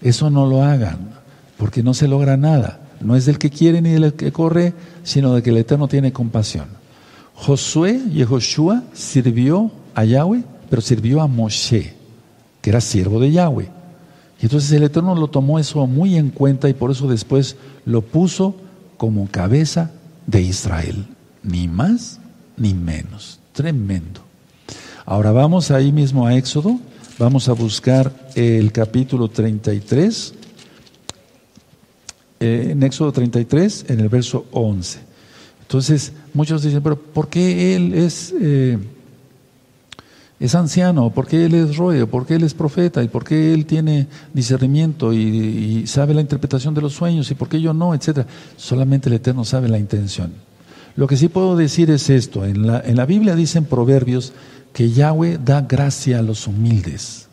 Eso 0.00 0.30
no 0.30 0.46
lo 0.46 0.62
hagan, 0.62 1.10
porque 1.56 1.82
no 1.82 1.94
se 1.94 2.06
logra 2.06 2.36
nada. 2.36 2.80
No 3.00 3.16
es 3.16 3.26
del 3.26 3.38
que 3.38 3.50
quiere 3.50 3.80
ni 3.80 3.90
del 3.90 4.14
que 4.14 4.32
corre, 4.32 4.74
sino 5.02 5.34
de 5.34 5.42
que 5.42 5.50
el 5.50 5.56
Eterno 5.56 5.88
tiene 5.88 6.12
compasión. 6.12 6.66
Josué 7.34 8.00
y 8.12 8.24
Joshua 8.24 8.82
sirvió 8.92 9.70
a 9.94 10.04
Yahweh, 10.04 10.42
pero 10.68 10.82
sirvió 10.82 11.20
a 11.20 11.28
Moshe, 11.28 11.94
que 12.60 12.70
era 12.70 12.80
siervo 12.80 13.20
de 13.20 13.30
Yahweh. 13.30 13.68
Y 14.40 14.46
entonces 14.46 14.70
el 14.72 14.84
Eterno 14.84 15.14
lo 15.14 15.28
tomó 15.28 15.58
eso 15.58 15.86
muy 15.86 16.16
en 16.16 16.30
cuenta 16.30 16.68
y 16.68 16.74
por 16.74 16.90
eso 16.90 17.08
después 17.08 17.56
lo 17.84 18.02
puso 18.02 18.54
como 18.96 19.28
cabeza 19.28 19.92
de 20.28 20.42
Israel. 20.42 21.06
Ni 21.42 21.66
más 21.66 22.20
ni 22.56 22.74
menos. 22.74 23.40
Tremendo. 23.52 24.20
Ahora 25.04 25.32
vamos 25.32 25.70
ahí 25.70 25.90
mismo 25.90 26.26
a 26.26 26.36
Éxodo. 26.36 26.78
Vamos 27.18 27.48
a 27.48 27.52
buscar 27.54 28.12
el 28.34 28.70
capítulo 28.70 29.28
33. 29.28 30.34
Eh, 32.40 32.68
en 32.70 32.82
Éxodo 32.82 33.10
33, 33.10 33.86
en 33.88 34.00
el 34.00 34.08
verso 34.08 34.46
11. 34.52 35.00
Entonces, 35.62 36.12
muchos 36.34 36.62
dicen, 36.62 36.82
pero 36.82 37.00
¿por 37.00 37.28
qué 37.28 37.74
él 37.74 37.94
es... 37.94 38.34
Eh, 38.40 38.78
es 40.40 40.54
anciano, 40.54 41.10
porque 41.10 41.44
él 41.46 41.54
es 41.54 41.76
roe, 41.76 42.06
porque 42.06 42.34
él 42.36 42.44
es 42.44 42.54
profeta, 42.54 43.02
y 43.02 43.08
porque 43.08 43.52
él 43.52 43.66
tiene 43.66 44.06
discernimiento 44.32 45.12
y, 45.12 45.86
sabe 45.86 46.14
la 46.14 46.20
interpretación 46.20 46.74
de 46.74 46.80
los 46.80 46.94
sueños, 46.94 47.30
y 47.30 47.34
porque 47.34 47.60
yo 47.60 47.74
no, 47.74 47.94
etcétera. 47.94 48.26
Solamente 48.56 49.08
el 49.08 49.16
Eterno 49.16 49.44
sabe 49.44 49.68
la 49.68 49.78
intención. 49.78 50.32
Lo 50.94 51.06
que 51.06 51.16
sí 51.16 51.28
puedo 51.28 51.56
decir 51.56 51.90
es 51.90 52.08
esto: 52.10 52.44
en 52.44 52.66
la, 52.66 52.80
en 52.80 52.96
la 52.96 53.06
Biblia 53.06 53.34
dicen 53.34 53.64
proverbios 53.64 54.32
que 54.72 54.90
Yahweh 54.90 55.38
da 55.44 55.62
gracia 55.62 56.20
a 56.20 56.22
los 56.22 56.46
humildes 56.46 57.26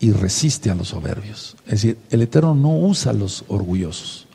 y 0.00 0.10
resiste 0.10 0.68
a 0.70 0.74
los 0.74 0.88
soberbios. 0.88 1.56
Es 1.66 1.82
decir, 1.82 1.98
el 2.10 2.22
Eterno 2.22 2.56
no 2.56 2.76
usa 2.76 3.12
a 3.12 3.14
los 3.14 3.44
orgullosos. 3.46 4.26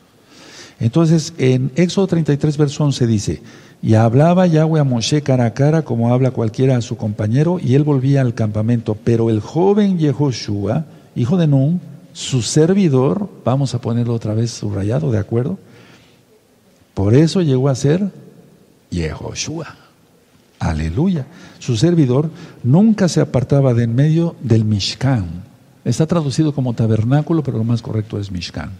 Entonces, 0.80 1.34
en 1.36 1.72
Éxodo 1.74 2.06
33, 2.06 2.56
verso 2.56 2.84
11 2.84 3.06
dice, 3.06 3.42
y 3.80 3.94
hablaba 3.94 4.46
Yahweh 4.46 4.80
a 4.80 4.84
Moshe 4.84 5.22
cara 5.22 5.46
a 5.46 5.54
cara 5.54 5.82
como 5.82 6.12
habla 6.12 6.32
cualquiera 6.32 6.76
a 6.76 6.82
su 6.82 6.96
compañero, 6.96 7.58
y 7.62 7.74
él 7.74 7.84
volvía 7.84 8.20
al 8.20 8.34
campamento. 8.34 8.96
Pero 9.04 9.30
el 9.30 9.40
joven 9.40 9.98
Yehoshua, 9.98 10.84
hijo 11.14 11.36
de 11.36 11.46
Nun, 11.46 11.80
su 12.12 12.42
servidor, 12.42 13.28
vamos 13.44 13.74
a 13.74 13.80
ponerlo 13.80 14.14
otra 14.14 14.34
vez 14.34 14.50
subrayado, 14.50 15.12
¿de 15.12 15.18
acuerdo? 15.18 15.58
Por 16.94 17.14
eso 17.14 17.42
llegó 17.42 17.68
a 17.68 17.76
ser 17.76 18.10
Yehoshua. 18.90 19.76
Aleluya. 20.58 21.26
Su 21.60 21.76
servidor 21.76 22.30
nunca 22.64 23.08
se 23.08 23.20
apartaba 23.20 23.74
de 23.74 23.84
en 23.84 23.94
medio 23.94 24.34
del 24.40 24.64
Mishkan. 24.64 25.44
Está 25.84 26.06
traducido 26.06 26.52
como 26.52 26.74
tabernáculo, 26.74 27.44
pero 27.44 27.58
lo 27.58 27.64
más 27.64 27.82
correcto 27.82 28.18
es 28.18 28.32
Mishkan. 28.32 28.72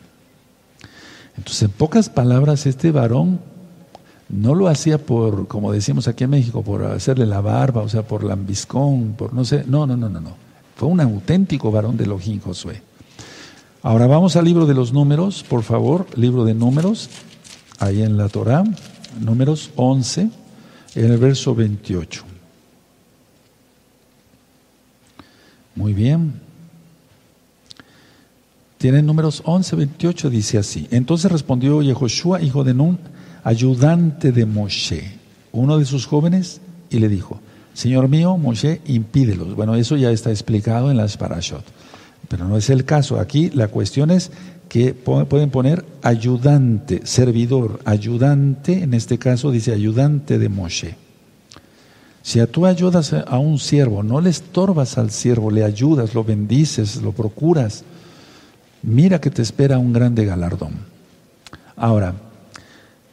Entonces, 1.36 1.62
en 1.62 1.70
pocas 1.70 2.08
palabras, 2.08 2.66
este 2.66 2.90
varón 2.90 3.38
no 4.28 4.54
lo 4.54 4.68
hacía 4.68 4.99
por, 4.99 5.49
como 5.49 5.73
decimos 5.73 6.06
aquí 6.08 6.25
en 6.25 6.30
México, 6.30 6.62
por 6.62 6.85
hacerle 6.85 7.26
la 7.26 7.40
barba, 7.40 7.82
o 7.82 7.88
sea, 7.88 8.02
por 8.02 8.25
lambiscón, 8.25 9.14
por 9.16 9.32
no 9.32 9.44
sé, 9.44 9.64
no, 9.66 9.87
no, 9.87 9.97
no, 9.97 10.08
no, 10.08 10.20
no. 10.20 10.37
Fue 10.76 10.88
un 10.88 11.00
auténtico 11.00 11.73
varón 11.73 11.97
de 11.97 12.04
Elohim 12.04 12.40
Josué. 12.40 12.82
Ahora 13.82 14.06
vamos 14.06 14.37
al 14.37 14.44
libro 14.44 14.66
de 14.66 14.75
los 14.75 14.92
números, 14.92 15.44
por 15.49 15.62
favor, 15.62 16.06
libro 16.16 16.44
de 16.44 16.54
números, 16.54 17.08
ahí 17.78 18.02
en 18.02 18.16
la 18.16 18.28
Torah, 18.28 18.64
números 19.20 19.70
11, 19.76 20.30
en 20.94 21.12
el 21.12 21.18
verso 21.18 21.54
28. 21.54 22.25
Muy 25.75 25.94
bien. 25.94 26.40
Tienen 28.78 29.06
números 29.06 29.42
11, 29.44 29.76
28, 29.76 30.31
dice 30.31 30.59
así. 30.59 30.87
Entonces 30.90 31.31
respondió 31.31 31.83
Yehoshua, 31.83 32.42
hijo 32.42 32.62
de 32.64 32.74
Nun, 32.74 32.98
ayudante 33.44 34.33
de 34.33 34.46
Moshe, 34.46 35.12
uno 35.53 35.79
de 35.79 35.85
sus 35.85 36.07
jóvenes, 36.07 36.61
y 36.90 36.98
le 36.98 37.09
dijo, 37.09 37.40
Señor 37.74 38.09
mío, 38.09 38.37
Moshe, 38.37 38.81
impídelos. 38.87 39.55
Bueno, 39.55 39.74
eso 39.77 39.96
ya 39.96 40.11
está 40.11 40.31
explicado 40.31 40.90
en 40.90 40.96
las 40.96 41.16
parashot, 41.16 41.64
pero 42.29 42.48
no 42.48 42.57
es 42.57 42.70
el 42.70 42.85
caso. 42.85 43.20
Aquí 43.20 43.51
la 43.51 43.68
cuestión 43.68 44.11
es 44.11 44.31
que 44.68 44.94
pueden 44.94 45.51
poner 45.51 45.85
ayudante, 46.03 47.03
servidor, 47.05 47.81
ayudante, 47.85 48.83
en 48.83 48.94
este 48.94 49.18
caso 49.18 49.51
dice 49.51 49.72
ayudante 49.72 50.38
de 50.38 50.48
Moshe. 50.48 50.96
Si 52.22 52.44
tú 52.48 52.66
ayudas 52.66 53.14
a 53.14 53.38
un 53.38 53.59
siervo, 53.59 54.03
no 54.03 54.20
le 54.20 54.29
estorbas 54.29 54.98
al 54.98 55.11
siervo, 55.11 55.51
le 55.51 55.64
ayudas, 55.64 56.14
lo 56.14 56.24
bendices, 56.24 56.96
lo 56.96 57.12
procuras, 57.12 57.85
mira 58.83 59.20
que 59.20 59.31
te 59.31 59.40
espera 59.40 59.79
un 59.79 59.94
grande 59.94 60.27
galardón. 60.27 60.72
Ahora, 61.77 62.14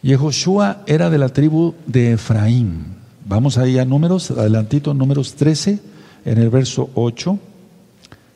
Yehoshua 0.06 0.84
era 0.86 1.10
de 1.10 1.18
la 1.18 1.30
tribu 1.30 1.74
de 1.88 2.12
Efraín. 2.12 2.94
Vamos 3.28 3.58
ahí 3.58 3.80
a 3.80 3.86
números, 3.86 4.30
adelantito, 4.30 4.94
números 4.94 5.34
13, 5.34 5.80
en 6.26 6.38
el 6.38 6.52
verso 6.52 6.92
8, 6.94 7.40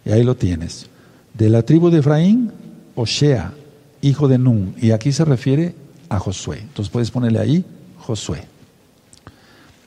y 0.05 0.10
ahí 0.10 0.23
lo 0.23 0.36
tienes. 0.36 0.88
De 1.36 1.47
la 1.47 1.62
tribu 1.62 1.91
de 1.91 1.99
Efraín, 1.99 2.51
Oshea, 2.95 3.53
hijo 4.01 4.27
de 4.27 4.39
Nun, 4.39 4.73
y 4.82 4.89
aquí 4.89 5.12
se 5.12 5.23
refiere 5.23 5.75
a 6.10 6.17
Josué. 6.17 6.58
Entonces 6.62 6.91
puedes 6.91 7.12
ponerle 7.12 7.38
ahí 7.38 7.63
Josué. 7.99 8.45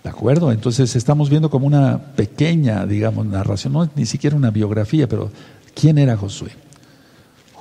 ¿De 0.05 0.09
acuerdo? 0.09 0.53
Entonces 0.53 0.95
estamos 0.95 1.31
viendo 1.31 1.51
como 1.51 1.67
una 1.67 1.99
pequeña, 1.99 2.87
digamos, 2.87 3.27
narración, 3.27 3.73
no 3.73 3.91
ni 3.97 4.07
siquiera 4.07 4.37
una 4.37 4.53
biografía, 4.53 5.09
pero 5.09 5.33
¿quién 5.75 5.99
era 5.99 6.17
Josué? 6.17 6.53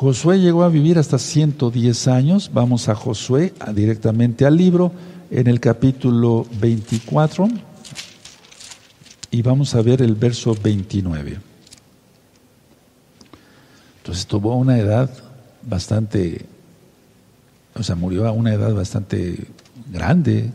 Josué 0.01 0.39
llegó 0.39 0.63
a 0.63 0.69
vivir 0.69 0.97
hasta 0.97 1.19
110 1.19 2.07
años. 2.07 2.49
Vamos 2.51 2.89
a 2.89 2.95
Josué, 2.95 3.53
directamente 3.71 4.47
al 4.47 4.57
libro, 4.57 4.91
en 5.29 5.45
el 5.45 5.59
capítulo 5.59 6.47
24, 6.59 7.47
y 9.29 9.43
vamos 9.43 9.75
a 9.75 9.83
ver 9.83 10.01
el 10.01 10.15
verso 10.15 10.55
29. 10.55 11.37
Entonces 13.97 14.25
tuvo 14.25 14.55
una 14.55 14.79
edad 14.79 15.07
bastante, 15.61 16.47
o 17.75 17.83
sea, 17.83 17.95
murió 17.95 18.27
a 18.27 18.31
una 18.31 18.55
edad 18.55 18.73
bastante 18.73 19.45
grande 19.93 20.49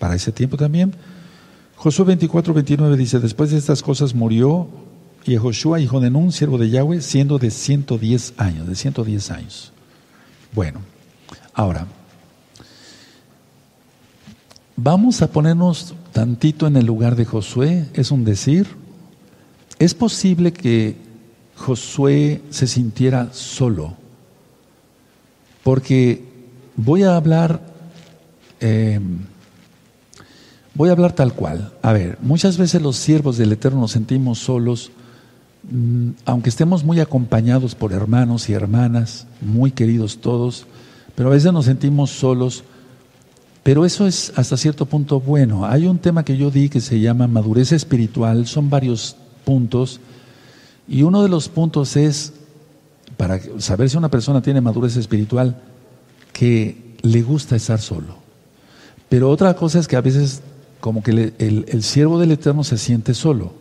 para 0.00 0.16
ese 0.16 0.32
tiempo 0.32 0.56
también. 0.56 0.92
Josué 1.76 2.04
24, 2.04 2.52
29 2.52 2.96
dice, 2.96 3.20
después 3.20 3.52
de 3.52 3.58
estas 3.58 3.80
cosas 3.80 4.12
murió 4.12 4.66
y 5.24 5.36
Joshua, 5.36 5.80
hijo 5.80 6.00
de 6.00 6.10
Nun, 6.10 6.32
siervo 6.32 6.58
de 6.58 6.70
Yahweh, 6.70 7.00
siendo 7.00 7.38
de 7.38 7.50
110 7.50 8.34
años, 8.38 8.66
de 8.66 8.74
110 8.74 9.30
años. 9.30 9.72
Bueno, 10.54 10.80
ahora, 11.52 11.86
vamos 14.76 15.20
a 15.20 15.30
ponernos 15.30 15.94
tantito 16.12 16.66
en 16.66 16.76
el 16.76 16.86
lugar 16.86 17.16
de 17.16 17.24
Josué, 17.24 17.86
es 17.92 18.10
un 18.10 18.24
decir. 18.24 18.66
Es 19.78 19.94
posible 19.94 20.52
que 20.52 20.96
Josué 21.56 22.42
se 22.50 22.66
sintiera 22.66 23.32
solo, 23.32 23.94
porque 25.62 26.24
voy 26.76 27.02
a 27.02 27.16
hablar, 27.16 27.60
eh, 28.60 28.98
voy 30.74 30.88
a 30.88 30.92
hablar 30.92 31.12
tal 31.12 31.34
cual. 31.34 31.74
A 31.82 31.92
ver, 31.92 32.18
muchas 32.22 32.56
veces 32.56 32.80
los 32.80 32.96
siervos 32.96 33.36
del 33.36 33.52
Eterno 33.52 33.80
nos 33.80 33.92
sentimos 33.92 34.38
solos 34.38 34.90
aunque 36.24 36.48
estemos 36.48 36.84
muy 36.84 37.00
acompañados 37.00 37.74
por 37.74 37.92
hermanos 37.92 38.48
y 38.48 38.54
hermanas, 38.54 39.26
muy 39.40 39.70
queridos 39.70 40.18
todos, 40.18 40.66
pero 41.14 41.28
a 41.28 41.32
veces 41.32 41.52
nos 41.52 41.66
sentimos 41.66 42.10
solos, 42.10 42.64
pero 43.62 43.84
eso 43.84 44.06
es 44.06 44.32
hasta 44.36 44.56
cierto 44.56 44.86
punto 44.86 45.20
bueno. 45.20 45.66
Hay 45.66 45.86
un 45.86 45.98
tema 45.98 46.24
que 46.24 46.36
yo 46.36 46.50
di 46.50 46.68
que 46.68 46.80
se 46.80 47.00
llama 47.00 47.26
madurez 47.26 47.72
espiritual, 47.72 48.46
son 48.46 48.70
varios 48.70 49.16
puntos, 49.44 50.00
y 50.86 51.02
uno 51.02 51.22
de 51.22 51.28
los 51.28 51.48
puntos 51.48 51.96
es, 51.96 52.32
para 53.18 53.40
saber 53.58 53.90
si 53.90 53.98
una 53.98 54.10
persona 54.10 54.40
tiene 54.40 54.62
madurez 54.62 54.96
espiritual, 54.96 55.60
que 56.32 56.96
le 57.02 57.22
gusta 57.22 57.56
estar 57.56 57.80
solo. 57.80 58.16
Pero 59.10 59.30
otra 59.30 59.54
cosa 59.54 59.80
es 59.80 59.88
que 59.88 59.96
a 59.96 60.00
veces 60.00 60.40
como 60.80 61.02
que 61.02 61.10
el, 61.10 61.64
el 61.68 61.82
siervo 61.82 62.18
del 62.18 62.30
Eterno 62.30 62.64
se 62.64 62.78
siente 62.78 63.12
solo. 63.12 63.52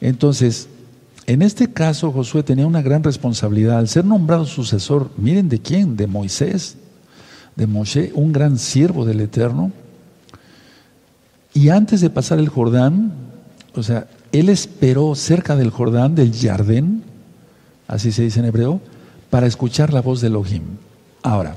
Entonces, 0.00 0.68
en 1.26 1.42
este 1.42 1.72
caso, 1.72 2.12
Josué 2.12 2.42
tenía 2.42 2.66
una 2.66 2.82
gran 2.82 3.02
responsabilidad. 3.02 3.78
Al 3.78 3.88
ser 3.88 4.04
nombrado 4.04 4.46
sucesor, 4.46 5.10
miren 5.16 5.48
de 5.48 5.60
quién, 5.60 5.96
de 5.96 6.06
Moisés, 6.06 6.76
de 7.56 7.66
Moshe, 7.66 8.12
un 8.14 8.32
gran 8.32 8.58
siervo 8.58 9.04
del 9.04 9.20
Eterno. 9.20 9.72
Y 11.52 11.68
antes 11.68 12.00
de 12.00 12.10
pasar 12.10 12.38
el 12.38 12.48
Jordán, 12.48 13.12
o 13.74 13.82
sea, 13.82 14.06
él 14.32 14.48
esperó 14.48 15.14
cerca 15.14 15.56
del 15.56 15.70
Jordán, 15.70 16.14
del 16.14 16.32
Jardín, 16.34 17.02
así 17.88 18.12
se 18.12 18.22
dice 18.22 18.40
en 18.40 18.46
hebreo, 18.46 18.80
para 19.30 19.46
escuchar 19.46 19.92
la 19.92 20.02
voz 20.02 20.20
de 20.20 20.28
Elohim. 20.28 20.62
Ahora, 21.22 21.56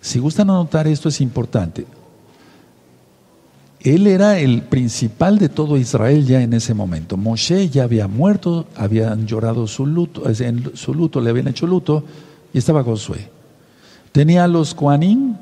si 0.00 0.18
gustan 0.18 0.50
anotar 0.50 0.86
esto 0.86 1.08
es 1.08 1.20
importante. 1.20 1.86
Él 3.80 4.06
era 4.06 4.38
el 4.38 4.62
principal 4.62 5.38
de 5.38 5.48
todo 5.48 5.76
Israel 5.76 6.26
ya 6.26 6.42
en 6.42 6.52
ese 6.52 6.74
momento. 6.74 7.16
Moshe 7.16 7.68
ya 7.68 7.84
había 7.84 8.08
muerto, 8.08 8.66
habían 8.76 9.26
llorado 9.26 9.66
su 9.66 9.86
luto, 9.86 10.28
en 10.28 10.72
su 10.74 10.94
luto 10.94 11.20
le 11.20 11.30
habían 11.30 11.48
hecho 11.48 11.66
luto, 11.66 12.04
y 12.52 12.58
estaba 12.58 12.82
Josué. 12.82 13.28
Tenía 14.10 14.44
a 14.44 14.48
los 14.48 14.74
Koanim, 14.74 15.36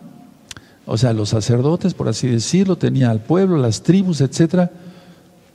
o 0.85 0.99
sea, 0.99 1.13
los 1.13 1.31
sacerdotes, 1.31 1.95
por 1.95 2.09
así 2.09 2.29
decirlo, 2.29 2.77
tenía 2.77 3.11
al 3.11 3.21
pueblo, 3.21 3.57
las 3.57 3.83
tribus, 3.83 4.21
etcétera, 4.21 4.71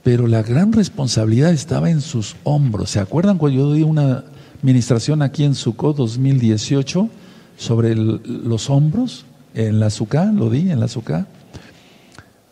pero 0.02 0.26
la 0.26 0.42
gran 0.42 0.72
responsabilidad 0.72 1.52
estaba 1.52 1.88
en 1.88 2.00
sus 2.00 2.36
hombros. 2.42 2.90
¿Se 2.90 3.00
acuerdan 3.00 3.38
cuando 3.38 3.58
yo 3.58 3.72
di 3.72 3.82
una 3.82 4.24
administración 4.58 5.22
aquí 5.22 5.44
en 5.44 5.54
Sukkot 5.54 5.96
2018 5.96 7.08
sobre 7.56 7.94
los 7.94 8.68
hombros? 8.68 9.24
En 9.54 9.78
la 9.80 9.90
Sukkah, 9.90 10.32
lo 10.32 10.50
di 10.50 10.70
en 10.70 10.80
la 10.80 10.88
Sukkah. 10.88 11.26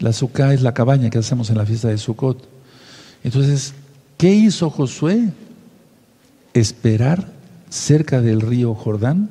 La 0.01 0.13
Sukkah 0.15 0.55
es 0.55 0.63
la 0.63 0.75
cabaña 0.75 1.11
que 1.11 1.19
hacemos 1.19 1.51
en 1.51 1.59
la 1.59 1.67
fiesta 1.67 1.89
de 1.89 1.99
Sukkot. 1.99 2.49
Entonces, 3.23 3.75
¿qué 4.17 4.31
hizo 4.31 4.71
Josué? 4.71 5.31
Esperar 6.55 7.29
cerca 7.69 8.21
del 8.21 8.41
río 8.41 8.75
Jordán 8.75 9.29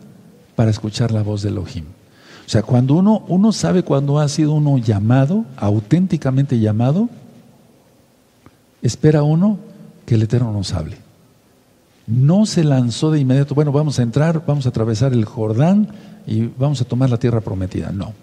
para 0.55 0.71
escuchar 0.71 1.11
la 1.11 1.23
voz 1.23 1.41
de 1.41 1.49
Elohim. 1.49 1.85
O 2.45 2.49
sea, 2.49 2.61
cuando 2.63 2.95
uno, 2.95 3.25
uno 3.27 3.51
sabe 3.51 3.83
cuando 3.83 4.19
ha 4.19 4.29
sido 4.29 4.53
uno 4.53 4.77
llamado, 4.77 5.45
auténticamente 5.57 6.59
llamado, 6.59 7.09
espera 8.81 9.23
uno 9.23 9.59
que 10.05 10.15
el 10.15 10.23
Eterno 10.23 10.51
nos 10.51 10.73
hable. 10.73 10.97
No 12.07 12.45
se 12.45 12.63
lanzó 12.63 13.11
de 13.11 13.19
inmediato, 13.19 13.53
bueno, 13.53 13.71
vamos 13.71 13.99
a 13.99 14.03
entrar, 14.03 14.43
vamos 14.45 14.65
a 14.65 14.69
atravesar 14.69 15.13
el 15.13 15.25
Jordán 15.25 15.89
y 16.25 16.47
vamos 16.47 16.81
a 16.81 16.85
tomar 16.85 17.09
la 17.09 17.19
tierra 17.19 17.41
prometida. 17.41 17.91
No. 17.91 18.13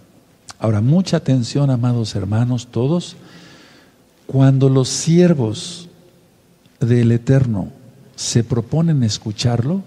Ahora, 0.58 0.80
mucha 0.80 1.18
atención, 1.18 1.70
amados 1.70 2.14
hermanos, 2.14 2.68
todos. 2.68 3.16
Cuando 4.26 4.68
los 4.68 4.88
siervos 4.88 5.88
del 6.80 7.12
Eterno 7.12 7.68
se 8.16 8.42
proponen 8.42 9.02
escucharlo, 9.02 9.82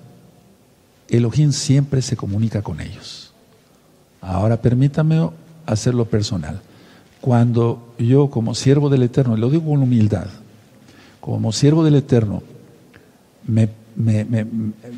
Elohim 1.09 1.51
siempre 1.51 2.01
se 2.01 2.15
comunica 2.15 2.61
con 2.61 2.79
ellos. 2.81 3.33
Ahora 4.21 4.61
permítame 4.61 5.29
hacerlo 5.65 6.05
personal. 6.05 6.61
Cuando 7.19 7.93
yo 7.97 8.29
como 8.29 8.53
siervo 8.55 8.89
del 8.89 9.03
Eterno, 9.03 9.35
lo 9.35 9.49
digo 9.49 9.65
con 9.65 9.81
humildad, 9.81 10.27
como 11.19 11.51
siervo 11.51 11.83
del 11.83 11.95
Eterno, 11.95 12.43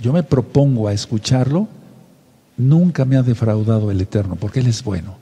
yo 0.02 0.14
me 0.14 0.24
propongo 0.24 0.88
a 0.88 0.94
escucharlo, 0.94 1.68
nunca 2.58 3.06
me 3.06 3.16
ha 3.16 3.24
defraudado 3.24 3.90
el 3.90 4.02
Eterno, 4.02 4.36
porque 4.36 4.60
Él 4.60 4.68
es 4.68 4.84
bueno. 4.84 5.21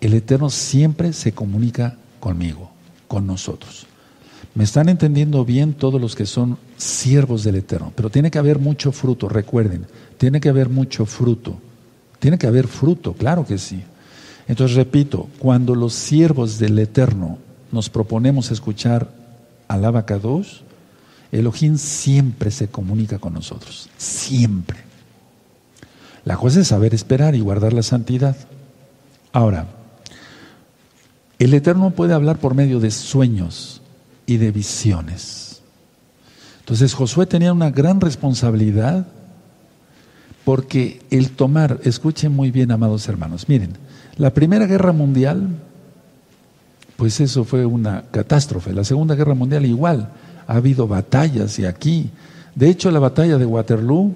El 0.00 0.14
Eterno 0.14 0.50
siempre 0.50 1.12
se 1.12 1.32
comunica 1.32 1.96
conmigo, 2.20 2.70
con 3.08 3.26
nosotros. 3.26 3.86
Me 4.54 4.64
están 4.64 4.88
entendiendo 4.88 5.44
bien 5.44 5.74
todos 5.74 6.00
los 6.00 6.14
que 6.14 6.26
son 6.26 6.58
siervos 6.76 7.44
del 7.44 7.56
Eterno, 7.56 7.92
pero 7.94 8.10
tiene 8.10 8.30
que 8.30 8.38
haber 8.38 8.58
mucho 8.58 8.92
fruto, 8.92 9.28
recuerden, 9.28 9.86
tiene 10.16 10.40
que 10.40 10.48
haber 10.48 10.68
mucho 10.68 11.06
fruto. 11.06 11.58
Tiene 12.18 12.38
que 12.38 12.46
haber 12.46 12.66
fruto, 12.66 13.12
claro 13.12 13.46
que 13.46 13.58
sí. 13.58 13.82
Entonces, 14.48 14.76
repito, 14.76 15.28
cuando 15.38 15.74
los 15.74 15.92
siervos 15.94 16.58
del 16.58 16.78
Eterno 16.78 17.38
nos 17.70 17.90
proponemos 17.90 18.50
escuchar 18.50 19.08
al 19.68 19.84
Abacados, 19.84 20.64
Elohim 21.30 21.76
siempre 21.76 22.50
se 22.50 22.68
comunica 22.68 23.18
con 23.18 23.34
nosotros, 23.34 23.90
siempre. 23.98 24.78
La 26.24 26.36
cosa 26.36 26.60
es 26.60 26.68
saber 26.68 26.94
esperar 26.94 27.34
y 27.34 27.40
guardar 27.40 27.72
la 27.72 27.82
santidad. 27.82 28.36
Ahora, 29.32 29.66
el 31.38 31.54
Eterno 31.54 31.90
puede 31.90 32.14
hablar 32.14 32.38
por 32.38 32.54
medio 32.54 32.80
de 32.80 32.90
sueños 32.90 33.80
y 34.26 34.36
de 34.38 34.50
visiones. 34.50 35.62
Entonces 36.60 36.94
Josué 36.94 37.26
tenía 37.26 37.52
una 37.52 37.70
gran 37.70 38.00
responsabilidad 38.00 39.06
porque 40.44 41.00
el 41.10 41.30
tomar, 41.30 41.80
escuchen 41.84 42.32
muy 42.32 42.50
bien, 42.50 42.70
amados 42.70 43.08
hermanos, 43.08 43.48
miren, 43.48 43.74
la 44.16 44.34
Primera 44.34 44.66
Guerra 44.66 44.92
Mundial 44.92 45.48
pues 46.98 47.20
eso 47.20 47.44
fue 47.44 47.64
una 47.64 48.02
catástrofe. 48.10 48.72
La 48.72 48.82
Segunda 48.82 49.14
Guerra 49.14 49.34
Mundial 49.34 49.64
igual, 49.64 50.10
ha 50.48 50.54
habido 50.56 50.88
batallas 50.88 51.56
y 51.60 51.64
aquí. 51.64 52.10
De 52.56 52.68
hecho, 52.68 52.90
la 52.90 52.98
batalla 52.98 53.38
de 53.38 53.46
Waterloo 53.46 54.14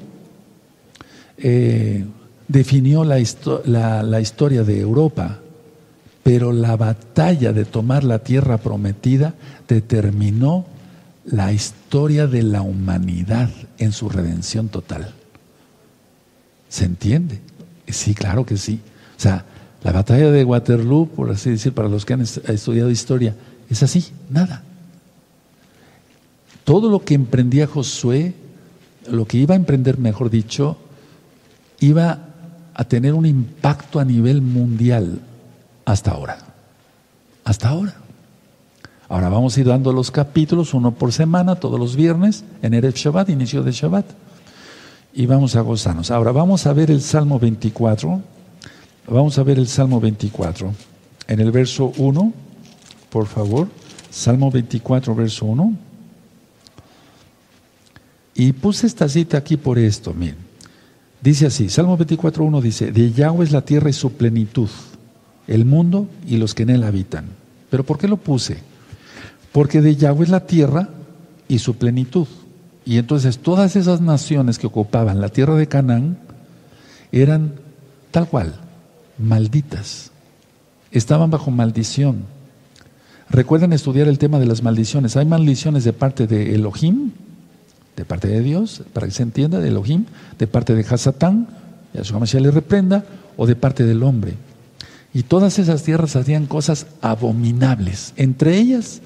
eh, 1.39 2.05
definió 2.49 3.05
la, 3.05 4.03
la 4.03 4.21
historia 4.21 4.65
de 4.65 4.81
Europa, 4.81 5.39
pero 6.23 6.53
la 6.53 6.77
batalla 6.77 7.53
de 7.53 7.65
tomar 7.65 8.05
la 8.05 8.21
tierra 8.21 8.59
prometida 8.59 9.35
determinó 9.67 10.67
la 11.25 11.53
historia 11.53 12.27
de 12.27 12.43
la 12.43 12.63
humanidad 12.63 13.51
en 13.79 13.93
su 13.93 14.09
redención 14.09 14.69
total. 14.69 15.13
¿Se 16.69 16.85
entiende? 16.85 17.41
Sí, 17.89 18.15
claro 18.15 18.47
que 18.47 18.57
sí. 18.57 18.81
O 19.17 19.21
sea, 19.21 19.45
la 19.83 19.93
batalla 19.93 20.31
de 20.31 20.45
Waterloo, 20.45 21.09
por 21.09 21.31
así 21.31 21.51
decir, 21.51 21.73
para 21.73 21.89
los 21.89 22.05
que 22.05 22.15
han 22.15 22.21
estudiado 22.21 22.91
historia, 22.91 23.35
es 23.69 23.83
así, 23.83 24.07
nada. 24.31 24.63
Todo 26.65 26.89
lo 26.89 27.05
que 27.05 27.15
emprendía 27.15 27.67
Josué, 27.67 28.35
lo 29.11 29.27
que 29.27 29.39
iba 29.39 29.55
a 29.55 29.57
emprender, 29.57 29.99
mejor 29.99 30.31
dicho, 30.31 30.79
iba 31.81 32.29
a 32.75 32.85
tener 32.85 33.15
un 33.15 33.27
impacto 33.27 33.99
a 33.99 34.05
nivel 34.05 34.41
mundial 34.41 35.21
hasta 35.93 36.13
ahora. 36.13 36.39
Hasta 37.45 37.69
ahora. 37.69 37.95
Ahora 39.09 39.29
vamos 39.29 39.57
a 39.57 39.61
ir 39.61 39.67
dando 39.67 39.93
los 39.93 40.11
capítulos, 40.11 40.73
uno 40.73 40.93
por 40.93 41.13
semana, 41.13 41.57
todos 41.57 41.79
los 41.79 41.97
viernes, 41.97 42.45
en 42.63 42.73
Erev 42.73 42.95
Shabbat, 42.95 43.29
inicio 43.29 43.63
de 43.63 43.73
Shabbat. 43.73 44.07
Y 45.13 45.27
vamos 45.27 45.55
a 45.55 45.61
gozarnos. 45.61 46.11
Ahora 46.11 46.33
vamos 46.33 46.67
a 46.67 46.73
ver 46.73 46.91
el 46.91 47.03
Salmo 47.03 47.39
24. 47.39 48.23
Vamos 49.09 49.39
a 49.39 49.43
ver 49.43 49.59
el 49.59 49.69
Salmo 49.69 50.01
24. 50.01 50.73
En 51.29 51.41
el 51.41 51.51
verso 51.51 51.93
1, 51.99 52.33
por 53.11 53.27
favor. 53.27 53.69
Salmo 54.11 54.51
24, 54.51 55.15
verso 55.15 55.45
1. 55.45 55.77
Y 58.35 58.53
puse 58.55 58.87
esta 58.87 59.09
cita 59.09 59.37
aquí 59.37 59.59
por 59.59 59.79
esto, 59.79 60.15
miren. 60.15 60.37
Dice 61.21 61.47
así, 61.47 61.69
Salmo 61.69 61.97
24, 61.99 62.43
1 62.45 62.61
dice, 62.63 62.91
de 62.91 63.13
Yahweh 63.13 63.45
es 63.45 63.53
la 63.53 63.61
tierra 63.63 63.91
y 63.91 63.93
su 63.93 64.13
plenitud, 64.13 64.69
el 65.53 65.67
mundo 65.67 66.09
y 66.27 66.39
los 66.39 66.55
que 66.55 66.63
en 66.63 66.71
él 66.71 66.83
habitan. 66.83 67.27
¿Pero 67.69 67.85
por 67.85 67.99
qué 67.99 68.09
lo 68.09 68.17
puse? 68.17 68.59
Porque 69.53 69.83
de 69.83 69.97
Yahweh 69.97 70.25
es 70.25 70.31
la 70.31 70.47
tierra 70.47 70.89
y 71.47 71.59
su 71.59 71.75
plenitud. 71.77 72.27
Y 72.87 72.97
entonces 72.97 73.39
todas 73.39 73.77
esas 73.77 74.01
naciones 74.01 74.59
que 74.59 74.67
ocupaban 74.67 75.21
la 75.21 75.29
tierra 75.29 75.55
de 75.55 75.69
Canaán 75.69 76.17
eran 77.13 77.55
tal 78.11 78.29
cual, 78.29 78.55
malditas. 79.19 80.11
Estaban 80.91 81.31
bajo 81.31 81.51
maldición. 81.51 82.25
Recuerden 83.29 83.73
estudiar 83.73 84.09
el 84.09 84.19
tema 84.19 84.39
de 84.39 84.47
las 84.47 84.63
maldiciones. 84.63 85.17
Hay 85.17 85.27
maldiciones 85.27 85.85
de 85.85 85.93
parte 85.93 86.27
de 86.27 86.55
Elohim, 86.55 87.13
de 87.97 88.05
parte 88.07 88.29
de 88.29 88.41
Dios, 88.41 88.83
para 88.93 89.07
que 89.07 89.13
se 89.13 89.23
entienda, 89.23 89.61
de 89.61 89.69
Elohim, 89.69 90.07
de 90.39 90.47
parte 90.47 90.75
de 90.75 90.83
Hasatán, 90.83 91.49
y 91.93 92.05
su 92.05 92.19
Mashiach 92.19 92.43
le 92.43 92.51
reprenda, 92.51 93.05
o 93.37 93.47
de 93.47 93.57
parte 93.57 93.85
del 93.85 94.03
hombre. 94.03 94.35
Y 95.15 95.25
todas 95.25 95.59
esas 95.59 95.83
tierras 95.83 96.17
hacían 96.17 96.47
cosas 96.47 96.87
abominables, 97.01 98.15
entre 98.17 98.57
ellas 98.57 99.03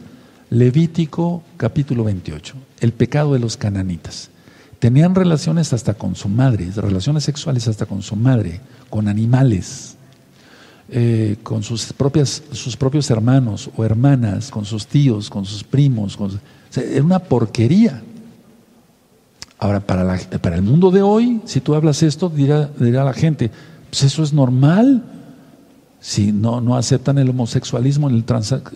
Levítico 0.50 1.42
capítulo 1.56 2.04
28, 2.04 2.54
el 2.80 2.92
pecado 2.92 3.32
de 3.32 3.40
los 3.40 3.56
cananitas. 3.56 4.30
Tenían 4.78 5.14
relaciones 5.14 5.72
hasta 5.72 5.94
con 5.94 6.14
su 6.14 6.28
madre, 6.28 6.70
relaciones 6.76 7.24
sexuales 7.24 7.66
hasta 7.66 7.86
con 7.86 8.02
su 8.02 8.14
madre, 8.14 8.60
con 8.88 9.08
animales. 9.08 9.94
Eh, 10.88 11.38
con 11.42 11.64
sus, 11.64 11.92
propias, 11.92 12.44
sus 12.52 12.76
propios 12.76 13.10
hermanos 13.10 13.68
o 13.76 13.84
hermanas, 13.84 14.52
con 14.52 14.64
sus 14.64 14.86
tíos, 14.86 15.28
con 15.28 15.44
sus 15.44 15.64
primos. 15.64 16.16
Con, 16.16 16.38
era 16.76 17.02
una 17.02 17.18
porquería. 17.18 18.02
Ahora, 19.58 19.80
para, 19.80 20.16
para 20.40 20.54
el 20.54 20.62
mundo 20.62 20.92
de 20.92 21.02
hoy, 21.02 21.40
si 21.46 21.60
tú 21.60 21.74
hablas 21.74 22.04
esto, 22.04 22.28
dirá, 22.28 22.70
dirá 22.78 23.02
la 23.02 23.14
gente, 23.14 23.50
pues 23.90 24.04
eso 24.04 24.22
es 24.22 24.32
normal. 24.32 25.02
Si 26.00 26.32
no, 26.32 26.60
no 26.60 26.76
aceptan 26.76 27.18
el 27.18 27.30
homosexualismo, 27.30 28.08
el 28.08 28.24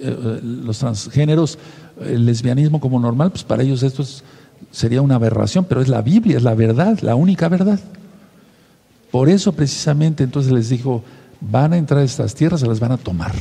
eh, 0.01 0.41
los 0.43 0.79
transgéneros, 0.79 1.59
el 2.01 2.27
lesbianismo 2.27 2.81
como 2.81 2.99
normal, 2.99 3.31
pues 3.31 3.45
para 3.45 3.63
ellos 3.63 3.83
esto 3.83 4.05
sería 4.71 5.03
una 5.03 5.17
aberración, 5.17 5.65
pero 5.65 5.81
es 5.81 5.89
la 5.89 6.03
Biblia, 6.03 6.37
es 6.37 6.43
la 6.43 6.55
verdad, 6.55 6.99
la 7.01 7.15
única 7.15 7.49
verdad. 7.49 7.79
Por 9.11 9.29
eso 9.29 9.53
precisamente 9.53 10.25
entonces 10.25 10.53
les 10.53 10.69
dijo, 10.69 11.03
van 11.41 11.73
a 11.73 11.77
entrar 11.77 12.01
a 12.01 12.05
estas 12.05 12.35
tierras, 12.35 12.61
se 12.61 12.67
las 12.67 12.81
van 12.81 12.93
a 12.93 12.97
tomar. 12.97 13.35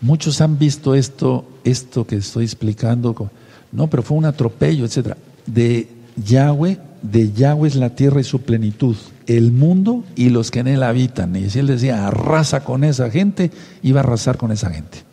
Muchos 0.00 0.40
han 0.40 0.58
visto 0.58 0.94
esto, 0.94 1.44
esto 1.64 2.06
que 2.06 2.16
estoy 2.16 2.44
explicando, 2.44 3.30
no, 3.72 3.88
pero 3.88 4.02
fue 4.02 4.16
un 4.16 4.26
atropello, 4.26 4.84
etcétera. 4.84 5.16
De 5.44 5.88
Yahweh, 6.16 6.78
de 7.02 7.32
Yahweh 7.32 7.68
es 7.68 7.74
la 7.74 7.90
tierra 7.90 8.20
y 8.20 8.24
su 8.24 8.40
plenitud, 8.40 8.96
el 9.28 9.52
mundo 9.52 10.04
y 10.16 10.30
los 10.30 10.50
que 10.50 10.60
en 10.60 10.68
él 10.68 10.82
habitan. 10.82 11.36
Y 11.36 11.50
si 11.50 11.58
él 11.58 11.66
decía, 11.66 12.06
arrasa 12.08 12.64
con 12.64 12.82
esa 12.82 13.10
gente, 13.10 13.50
iba 13.82 14.00
a 14.00 14.02
arrasar 14.02 14.38
con 14.38 14.50
esa 14.50 14.70
gente. 14.70 15.04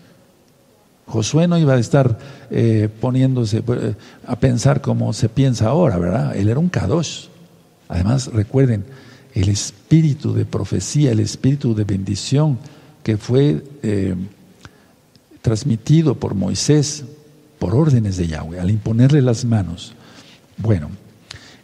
Josué 1.05 1.47
no 1.47 1.57
iba 1.57 1.73
a 1.73 1.79
estar 1.79 2.17
eh, 2.49 2.89
poniéndose 3.01 3.61
eh, 3.67 3.93
a 4.25 4.39
pensar 4.39 4.81
como 4.81 5.11
se 5.11 5.27
piensa 5.29 5.67
ahora, 5.67 5.97
¿verdad? 5.97 6.35
Él 6.35 6.47
era 6.49 6.59
un 6.59 6.69
kadosh. 6.69 7.27
Además, 7.89 8.27
recuerden, 8.27 8.85
el 9.33 9.49
espíritu 9.49 10.33
de 10.33 10.45
profecía, 10.45 11.11
el 11.11 11.19
espíritu 11.19 11.75
de 11.75 11.83
bendición 11.83 12.57
que 13.03 13.17
fue 13.17 13.63
eh, 13.83 14.15
transmitido 15.41 16.15
por 16.15 16.35
Moisés 16.35 17.03
por 17.59 17.75
órdenes 17.75 18.15
de 18.15 18.27
Yahweh, 18.27 18.59
al 18.59 18.71
imponerle 18.71 19.21
las 19.21 19.43
manos. 19.43 19.93
Bueno, 20.57 20.89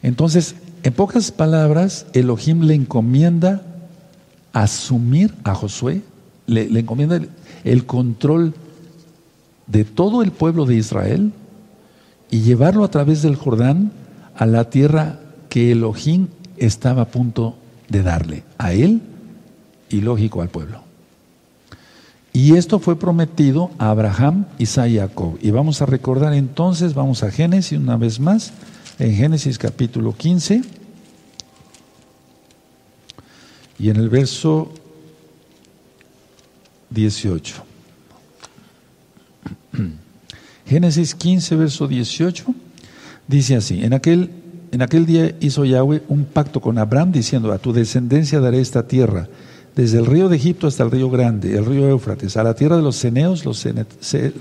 entonces, 0.03 0.55
en 0.83 0.93
pocas 0.93 1.31
palabras, 1.31 2.05
Elohim 2.13 2.61
le 2.63 2.73
encomienda 2.73 3.61
asumir 4.53 5.33
a 5.43 5.53
Josué, 5.53 6.01
le, 6.47 6.63
encomienda 6.79 7.17
el, 7.17 7.29
el 7.63 7.85
control 7.85 8.53
de 9.67 9.85
todo 9.85 10.23
el 10.23 10.31
pueblo 10.31 10.65
de 10.65 10.75
Israel 10.75 11.31
y 12.29 12.41
llevarlo 12.41 12.83
a 12.83 12.91
través 12.91 13.21
del 13.21 13.35
Jordán 13.35 13.91
a 14.35 14.45
la 14.45 14.69
tierra 14.69 15.19
que 15.49 15.71
Elohim 15.71 16.27
estaba 16.57 17.03
a 17.03 17.07
punto 17.07 17.55
de 17.89 18.03
darle 18.03 18.43
a 18.57 18.73
él 18.73 19.01
y 19.89 20.01
lógico 20.01 20.41
al 20.41 20.49
pueblo. 20.49 20.81
Y 22.33 22.55
esto 22.55 22.79
fue 22.79 22.97
prometido 22.97 23.71
a 23.77 23.89
Abraham, 23.89 24.45
Isaac 24.57 24.89
y 24.89 24.97
Jacob. 24.97 25.37
Y 25.41 25.51
vamos 25.51 25.81
a 25.81 25.85
recordar 25.85 26.33
entonces, 26.33 26.93
vamos 26.93 27.23
a 27.23 27.31
Génesis 27.31 27.77
una 27.77 27.97
vez 27.97 28.19
más, 28.21 28.53
en 29.01 29.15
Génesis 29.15 29.57
capítulo 29.57 30.15
15 30.15 30.61
y 33.79 33.89
en 33.89 33.95
el 33.95 34.09
verso 34.09 34.71
18. 36.91 37.55
Génesis 40.67 41.15
15, 41.15 41.55
verso 41.55 41.87
18, 41.87 42.45
dice 43.27 43.55
así, 43.55 43.83
en 43.83 43.93
aquel, 43.93 44.29
en 44.71 44.83
aquel 44.83 45.07
día 45.07 45.35
hizo 45.39 45.65
Yahweh 45.65 46.03
un 46.07 46.25
pacto 46.25 46.61
con 46.61 46.77
Abraham 46.77 47.11
diciendo, 47.11 47.51
a 47.51 47.57
tu 47.57 47.73
descendencia 47.73 48.39
daré 48.39 48.61
esta 48.61 48.87
tierra, 48.87 49.27
desde 49.75 49.97
el 49.97 50.05
río 50.05 50.29
de 50.29 50.35
Egipto 50.35 50.67
hasta 50.67 50.83
el 50.83 50.91
río 50.91 51.09
grande, 51.09 51.57
el 51.57 51.65
río 51.65 51.89
Éufrates, 51.89 52.37
a 52.37 52.43
la 52.43 52.53
tierra 52.53 52.77
de 52.77 52.83
los 52.83 52.97
ceneos, 52.97 53.45
los, 53.45 53.65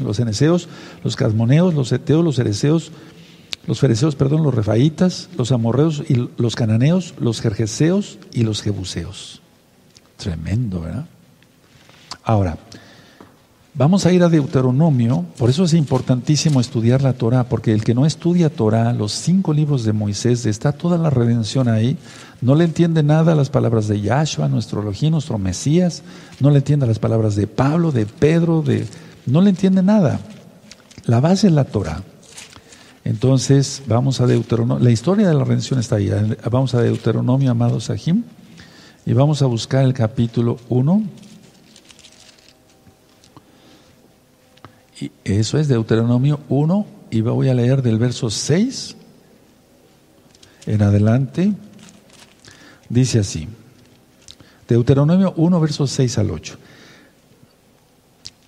los 0.03 0.21
eneseos, 0.21 0.69
los 1.03 1.17
casmoneos, 1.17 1.73
los 1.73 1.93
eteos, 1.93 2.23
los 2.23 2.39
ereceos, 2.39 2.93
los 3.71 3.79
fereceos, 3.79 4.17
perdón, 4.17 4.43
los 4.43 4.53
refaitas, 4.53 5.29
los 5.39 5.53
amorreos 5.53 6.03
y 6.09 6.29
los 6.39 6.57
cananeos, 6.57 7.15
los 7.21 7.41
jerjeseos 7.41 8.19
y 8.33 8.43
los 8.43 8.63
jebuseos. 8.63 9.43
Tremendo, 10.17 10.81
¿verdad? 10.81 11.07
Ahora, 12.25 12.59
Vamos 13.73 14.05
a 14.05 14.13
ir 14.13 14.25
a 14.25 14.29
Deuteronomio, 14.29 15.25
por 15.39 15.49
eso 15.49 15.63
es 15.63 15.75
importantísimo 15.75 16.61
estudiar 16.61 17.03
la 17.03 17.13
Torah, 17.13 17.45
porque 17.45 17.73
el 17.73 17.85
que 17.85 17.95
no 17.95 18.05
estudia 18.05 18.51
Torah, 18.51 18.93
los 18.93 19.13
cinco 19.13 19.55
libros 19.55 19.85
de 19.85 19.93
Moisés, 19.93 20.45
está 20.45 20.73
toda 20.73 20.99
la 20.99 21.09
redención 21.09 21.69
ahí, 21.69 21.97
no 22.41 22.57
le 22.57 22.65
entiende 22.65 23.05
nada 23.05 23.33
a 23.33 23.37
las 23.37 23.49
palabras 23.49 23.87
de 23.87 24.01
Yahshua, 24.01 24.49
nuestro 24.49 24.83
Elohim, 24.83 25.13
nuestro 25.13 25.39
Mesías, 25.39 26.03
no 26.41 26.51
le 26.51 26.59
entiende 26.59 26.89
las 26.89 26.99
palabras 26.99 27.37
de 27.37 27.47
Pablo, 27.47 27.93
de 27.93 28.07
Pedro, 28.07 28.63
de 28.63 28.89
no 29.27 29.41
le 29.41 29.51
entiende 29.51 29.85
nada. 29.85 30.19
La 31.05 31.21
base 31.21 31.47
es 31.47 31.53
la 31.53 31.65
Torah. 31.65 32.03
Entonces, 33.05 33.83
vamos 33.87 34.21
a 34.21 34.27
Deuteronomio, 34.27 34.85
la 34.85 34.91
historia 34.91 35.29
de 35.29 35.35
la 35.35 35.45
redención 35.45 35.81
está 35.81 35.97
ahí. 35.97 36.11
Vamos 36.51 36.75
a 36.75 36.83
Deuteronomio, 36.83 37.51
amados 37.51 37.85
Sahim, 37.85 38.25
y 39.07 39.13
vamos 39.13 39.43
a 39.43 39.47
buscar 39.47 39.85
el 39.85 39.95
capítulo 39.95 40.59
1 40.69 41.03
eso 45.25 45.59
es 45.59 45.69
Deuteronomio 45.69 46.41
1 46.49 46.87
y 47.11 47.21
voy 47.23 47.49
a 47.49 47.55
leer 47.55 47.83
del 47.83 47.99
verso 47.99 48.29
6 48.29 48.97
en 50.67 50.83
adelante. 50.83 51.55
Dice 52.89 53.21
así, 53.21 53.49
Deuteronomio 54.69 55.33
1, 55.37 55.61
versos 55.61 55.91
6 55.93 56.19
al 56.19 56.31
8. 56.31 56.57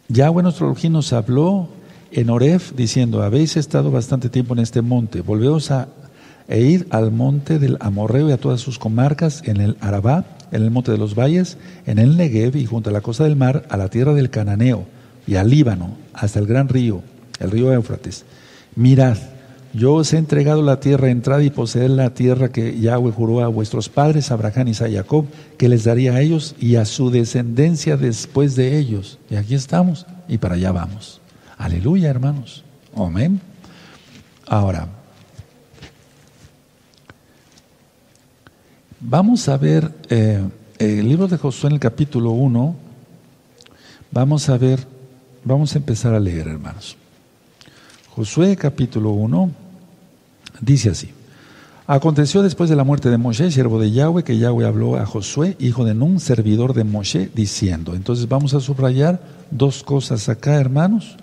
Yahweh 0.08 0.42
nuestro 0.42 0.66
Elohim 0.66 0.92
nos 0.92 1.12
habló 1.12 1.68
en 2.12 2.30
Oref 2.30 2.72
diciendo, 2.74 3.22
habéis 3.22 3.56
estado 3.56 3.90
bastante 3.90 4.28
tiempo 4.28 4.54
en 4.54 4.60
este 4.60 4.82
monte, 4.82 5.20
volveos 5.20 5.70
a 5.70 5.88
e 6.48 6.60
ir 6.60 6.86
al 6.90 7.12
monte 7.12 7.58
del 7.58 7.78
Amorreo 7.80 8.28
y 8.28 8.32
a 8.32 8.36
todas 8.36 8.60
sus 8.60 8.78
comarcas, 8.78 9.42
en 9.46 9.60
el 9.60 9.76
Arabá, 9.80 10.24
en 10.50 10.62
el 10.62 10.70
monte 10.70 10.92
de 10.92 10.98
los 10.98 11.14
valles, 11.14 11.56
en 11.86 11.98
el 11.98 12.16
Negev 12.16 12.56
y 12.56 12.66
junto 12.66 12.90
a 12.90 12.92
la 12.92 13.00
costa 13.00 13.24
del 13.24 13.36
mar, 13.36 13.64
a 13.70 13.76
la 13.76 13.88
tierra 13.88 14.12
del 14.12 14.30
Cananeo 14.30 14.84
y 15.26 15.36
al 15.36 15.48
Líbano, 15.48 15.96
hasta 16.12 16.38
el 16.38 16.46
gran 16.46 16.68
río, 16.68 17.02
el 17.38 17.50
río 17.50 17.72
Éufrates. 17.72 18.24
Mirad, 18.76 19.16
yo 19.72 19.94
os 19.94 20.12
he 20.12 20.18
entregado 20.18 20.60
la 20.60 20.80
tierra, 20.80 21.08
entrad 21.08 21.40
y 21.40 21.48
poseed 21.48 21.88
la 21.88 22.12
tierra 22.12 22.50
que 22.50 22.78
Yahweh 22.78 23.12
juró 23.12 23.40
a 23.42 23.48
vuestros 23.48 23.88
padres, 23.88 24.30
Abraham, 24.30 24.68
y 24.68 24.74
Jacob, 24.74 25.24
que 25.56 25.70
les 25.70 25.84
daría 25.84 26.12
a 26.12 26.20
ellos 26.20 26.54
y 26.60 26.76
a 26.76 26.84
su 26.84 27.10
descendencia 27.10 27.96
después 27.96 28.54
de 28.54 28.76
ellos. 28.76 29.18
Y 29.30 29.36
aquí 29.36 29.54
estamos 29.54 30.06
y 30.28 30.36
para 30.36 30.56
allá 30.56 30.72
vamos. 30.72 31.21
Aleluya, 31.62 32.10
hermanos. 32.10 32.64
Amén. 32.94 33.40
Ahora, 34.46 34.88
vamos 39.00 39.48
a 39.48 39.56
ver 39.56 39.90
eh, 40.10 40.42
el 40.78 41.08
libro 41.08 41.28
de 41.28 41.38
Josué 41.38 41.68
en 41.68 41.74
el 41.74 41.80
capítulo 41.80 42.32
1. 42.32 42.76
Vamos 44.10 44.48
a 44.48 44.58
ver 44.58 44.92
Vamos 45.44 45.74
a 45.74 45.78
empezar 45.78 46.14
a 46.14 46.20
leer, 46.20 46.46
hermanos. 46.46 46.96
Josué 48.10 48.56
capítulo 48.56 49.10
1 49.10 49.50
dice 50.60 50.90
así. 50.90 51.10
Aconteció 51.88 52.42
después 52.42 52.70
de 52.70 52.76
la 52.76 52.84
muerte 52.84 53.10
de 53.10 53.18
Moshe, 53.18 53.50
siervo 53.50 53.80
de 53.80 53.90
Yahweh, 53.90 54.22
que 54.22 54.38
Yahweh 54.38 54.64
habló 54.64 54.96
a 54.96 55.04
Josué, 55.04 55.56
hijo 55.58 55.84
de 55.84 55.94
Nun, 55.94 56.20
servidor 56.20 56.74
de 56.74 56.84
Moshe, 56.84 57.28
diciendo. 57.34 57.96
Entonces 57.96 58.28
vamos 58.28 58.54
a 58.54 58.60
subrayar 58.60 59.20
dos 59.50 59.82
cosas 59.82 60.28
acá, 60.28 60.60
hermanos. 60.60 61.16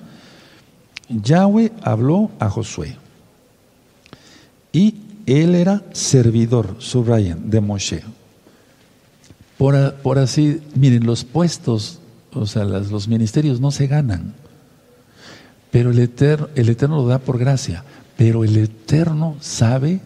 Yahweh 1.09 1.71
habló 1.81 2.31
a 2.39 2.49
Josué. 2.49 2.95
Y 4.71 4.95
él 5.25 5.55
era 5.55 5.83
servidor, 5.91 6.75
subrayen, 6.79 7.49
de 7.49 7.61
Moshe. 7.61 8.03
Por, 9.57 10.19
así, 10.19 10.61
miren, 10.75 11.05
los 11.05 11.25
puestos 11.25 11.99
o 12.33 12.45
sea, 12.45 12.63
los 12.63 13.07
ministerios 13.07 13.59
no 13.59 13.71
se 13.71 13.87
ganan. 13.87 14.33
Pero 15.71 15.91
el 15.91 15.99
eterno, 15.99 16.47
el 16.55 16.69
eterno 16.69 16.97
lo 16.97 17.07
da 17.07 17.19
por 17.19 17.37
gracia. 17.37 17.83
Pero 18.17 18.43
el 18.43 18.57
Eterno 18.57 19.37
sabe 19.39 20.01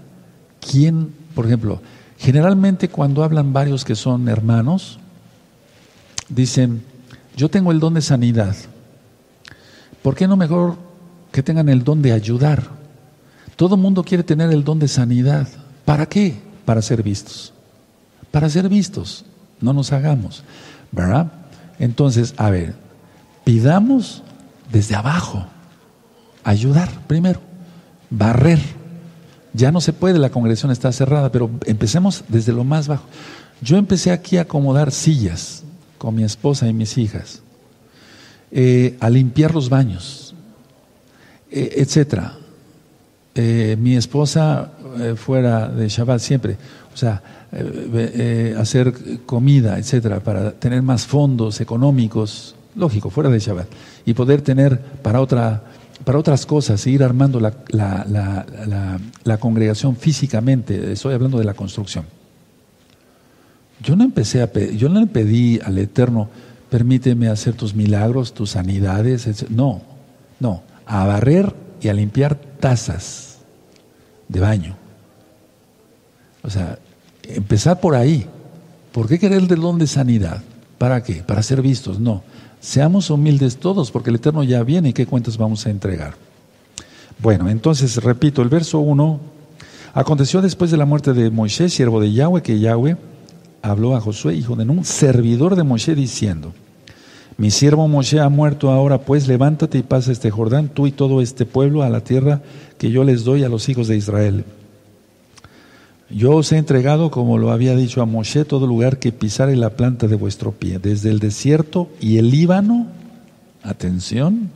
quién, 0.59 1.13
por 1.33 1.47
ejemplo, 1.47 1.81
generalmente 2.19 2.87
cuando 2.87 3.23
hablan 3.23 3.53
varios 3.53 3.83
que 3.83 3.95
son 3.95 4.29
hermanos, 4.29 4.99
dicen, 6.29 6.83
yo 7.35 7.49
tengo 7.49 7.71
el 7.71 7.79
don 7.79 7.95
de 7.95 8.01
sanidad. 8.01 8.55
¿Por 10.03 10.15
qué 10.15 10.27
no 10.27 10.37
mejor 10.37 10.77
que 11.33 11.43
tengan 11.43 11.67
el 11.67 11.83
don 11.83 12.01
de 12.01 12.13
ayudar? 12.13 12.63
Todo 13.57 13.75
mundo 13.75 14.03
quiere 14.03 14.23
tener 14.23 14.51
el 14.51 14.63
don 14.63 14.79
de 14.79 14.87
sanidad. 14.87 15.49
¿Para 15.83 16.05
qué? 16.05 16.35
Para 16.63 16.81
ser 16.81 17.03
vistos. 17.03 17.51
Para 18.31 18.49
ser 18.49 18.69
vistos. 18.69 19.25
No 19.59 19.73
nos 19.73 19.91
hagamos. 19.91 20.43
¿Verdad? 20.91 21.31
Entonces, 21.79 22.33
a 22.37 22.49
ver, 22.49 22.75
pidamos 23.43 24.23
desde 24.71 24.95
abajo, 24.95 25.45
ayudar 26.43 26.89
primero, 27.07 27.41
barrer. 28.09 28.59
Ya 29.53 29.71
no 29.71 29.81
se 29.81 29.93
puede, 29.93 30.17
la 30.19 30.29
congregación 30.29 30.71
está 30.71 30.91
cerrada, 30.91 31.31
pero 31.31 31.49
empecemos 31.65 32.23
desde 32.27 32.53
lo 32.53 32.63
más 32.63 32.87
bajo. 32.87 33.05
Yo 33.61 33.77
empecé 33.77 34.11
aquí 34.11 34.37
a 34.37 34.41
acomodar 34.41 34.91
sillas 34.91 35.63
con 35.97 36.15
mi 36.15 36.23
esposa 36.23 36.67
y 36.67 36.73
mis 36.73 36.97
hijas, 36.97 37.41
eh, 38.51 38.97
a 38.99 39.09
limpiar 39.09 39.53
los 39.53 39.69
baños, 39.69 40.22
etcétera. 41.53 42.37
Eh, 43.35 43.75
mi 43.79 43.95
esposa 43.95 44.71
fuera 45.15 45.67
de 45.67 45.89
Shabbat 45.89 46.19
siempre, 46.19 46.57
o 46.93 46.97
sea, 46.97 47.21
eh, 47.51 48.55
hacer 48.57 48.93
comida, 49.25 49.77
etcétera, 49.77 50.19
para 50.19 50.51
tener 50.51 50.81
más 50.81 51.05
fondos 51.05 51.61
económicos, 51.61 52.55
lógico, 52.75 53.09
fuera 53.09 53.29
de 53.29 53.39
Shabbat, 53.39 53.67
y 54.05 54.13
poder 54.13 54.41
tener 54.41 54.79
para 54.79 55.21
otra 55.21 55.63
para 56.03 56.19
otras 56.19 56.45
cosas, 56.45 56.85
ir 56.87 57.03
armando 57.03 57.39
la, 57.39 57.53
la, 59.23 59.37
congregación 59.37 59.95
físicamente, 59.95 60.91
estoy 60.91 61.13
hablando 61.13 61.37
de 61.37 61.45
la 61.45 61.53
construcción. 61.53 62.05
Yo 63.81 63.95
no 63.95 64.03
empecé 64.03 64.41
a 64.41 64.51
yo 64.51 64.89
no 64.89 64.99
le 64.99 65.07
pedí 65.07 65.59
al 65.63 65.77
Eterno, 65.77 66.29
permíteme 66.69 67.29
hacer 67.29 67.53
tus 67.53 67.73
milagros, 67.73 68.33
tus 68.33 68.51
sanidades, 68.51 69.49
no, 69.49 69.81
no, 70.39 70.63
a 70.85 71.05
barrer 71.05 71.53
y 71.81 71.89
a 71.89 71.93
limpiar 71.93 72.35
tazas 72.35 73.39
de 74.27 74.39
baño. 74.39 74.75
O 76.43 76.49
sea, 76.49 76.77
Empezar 77.27 77.79
por 77.79 77.95
ahí. 77.95 78.25
¿Por 78.91 79.07
qué 79.07 79.17
querer 79.17 79.39
el 79.41 79.47
don 79.47 79.77
de 79.79 79.87
sanidad? 79.87 80.41
¿Para 80.77 81.03
qué? 81.03 81.15
Para 81.23 81.41
ser 81.41 81.61
vistos. 81.61 81.99
No. 81.99 82.23
Seamos 82.59 83.09
humildes 83.09 83.57
todos, 83.57 83.91
porque 83.91 84.09
el 84.09 84.17
Eterno 84.17 84.43
ya 84.43 84.63
viene 84.63 84.89
y 84.89 84.93
qué 84.93 85.05
cuentas 85.05 85.37
vamos 85.37 85.65
a 85.65 85.69
entregar. 85.69 86.15
Bueno, 87.19 87.49
entonces 87.49 88.01
repito, 88.03 88.41
el 88.41 88.49
verso 88.49 88.79
1. 88.79 89.19
Aconteció 89.93 90.41
después 90.41 90.71
de 90.71 90.77
la 90.77 90.85
muerte 90.85 91.13
de 91.13 91.29
Moisés, 91.29 91.73
siervo 91.73 92.01
de 92.01 92.11
Yahweh, 92.11 92.41
que 92.41 92.59
Yahweh 92.59 92.97
habló 93.61 93.95
a 93.95 94.01
Josué, 94.01 94.35
hijo 94.35 94.55
de 94.55 94.65
Nun, 94.65 94.83
servidor 94.83 95.55
de 95.55 95.63
Moisés, 95.63 95.95
diciendo: 95.95 96.53
Mi 97.37 97.51
siervo 97.51 97.87
Moisés 97.87 98.19
ha 98.19 98.29
muerto 98.29 98.71
ahora, 98.71 98.99
pues 98.99 99.27
levántate 99.27 99.79
y 99.79 99.83
pasa 99.83 100.11
este 100.11 100.29
Jordán, 100.29 100.69
tú 100.69 100.87
y 100.87 100.91
todo 100.91 101.21
este 101.21 101.45
pueblo, 101.45 101.83
a 101.83 101.89
la 101.89 102.01
tierra 102.01 102.41
que 102.77 102.91
yo 102.91 103.03
les 103.03 103.23
doy 103.23 103.43
a 103.43 103.49
los 103.49 103.69
hijos 103.69 103.87
de 103.87 103.97
Israel. 103.97 104.45
Yo 106.09 106.35
os 106.35 106.51
he 106.51 106.57
entregado, 106.57 107.09
como 107.09 107.39
lo 107.39 107.51
había 107.51 107.75
dicho 107.75 108.01
a 108.01 108.05
Moshe, 108.05 108.45
todo 108.45 108.67
lugar 108.67 108.99
que 108.99 109.11
pisare 109.11 109.55
la 109.55 109.71
planta 109.71 110.07
de 110.07 110.15
vuestro 110.15 110.51
pie, 110.51 110.77
desde 110.77 111.09
el 111.09 111.19
desierto 111.19 111.89
y 111.99 112.17
el 112.17 112.29
Líbano, 112.29 112.87
atención, 113.63 114.51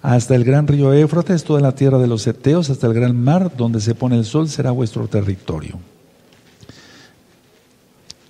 hasta 0.00 0.34
el 0.34 0.44
gran 0.44 0.66
río 0.66 0.92
Éfrates, 0.94 1.44
toda 1.44 1.60
la 1.60 1.74
tierra 1.74 1.98
de 1.98 2.06
los 2.06 2.26
Eteos, 2.26 2.70
hasta 2.70 2.86
el 2.86 2.94
gran 2.94 3.14
mar, 3.16 3.52
donde 3.56 3.80
se 3.80 3.94
pone 3.94 4.16
el 4.16 4.24
sol, 4.24 4.48
será 4.48 4.70
vuestro 4.70 5.06
territorio. 5.06 5.78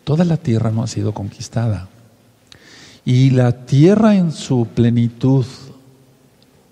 Toda 0.03 0.25
la 0.25 0.37
tierra 0.37 0.71
no 0.71 0.83
ha 0.83 0.87
sido 0.87 1.13
conquistada. 1.13 1.89
Y 3.05 3.31
la 3.31 3.67
tierra 3.67 4.17
en 4.17 4.33
su 4.33 4.67
plenitud 4.75 5.45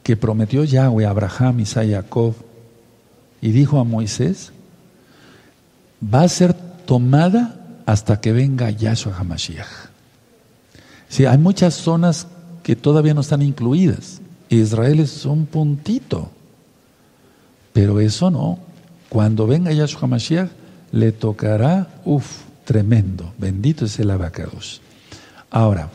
que 0.02 0.16
prometió 0.16 0.64
Yahweh 0.64 1.06
a 1.06 1.10
Abraham, 1.10 1.60
Isaac 1.60 1.86
y 1.86 1.92
Jacob, 1.92 2.34
y 3.40 3.52
dijo 3.52 3.78
a 3.78 3.84
Moisés, 3.84 4.52
va 6.02 6.22
a 6.22 6.28
ser 6.28 6.54
tomada 6.54 7.82
hasta 7.86 8.20
que 8.20 8.32
venga 8.32 8.70
Yahshua 8.70 9.16
HaMashiach. 9.18 9.66
Sí, 11.08 11.26
hay 11.26 11.38
muchas 11.38 11.74
zonas 11.74 12.26
que 12.62 12.76
todavía 12.76 13.14
no 13.14 13.20
están 13.20 13.42
incluidas. 13.42 14.20
Israel 14.48 15.00
es 15.00 15.24
un 15.26 15.46
puntito. 15.46 16.30
Pero 17.72 18.00
eso 18.00 18.30
no. 18.30 18.58
Cuando 19.08 19.46
venga 19.46 19.72
Yahshua 19.72 20.02
HaMashiach, 20.02 20.48
le 20.92 21.12
tocará, 21.12 21.88
uff, 22.04 22.42
tremendo. 22.64 23.32
Bendito 23.38 23.84
es 23.84 23.98
el 23.98 24.10
abacados. 24.10 24.80
Ahora, 25.50 25.90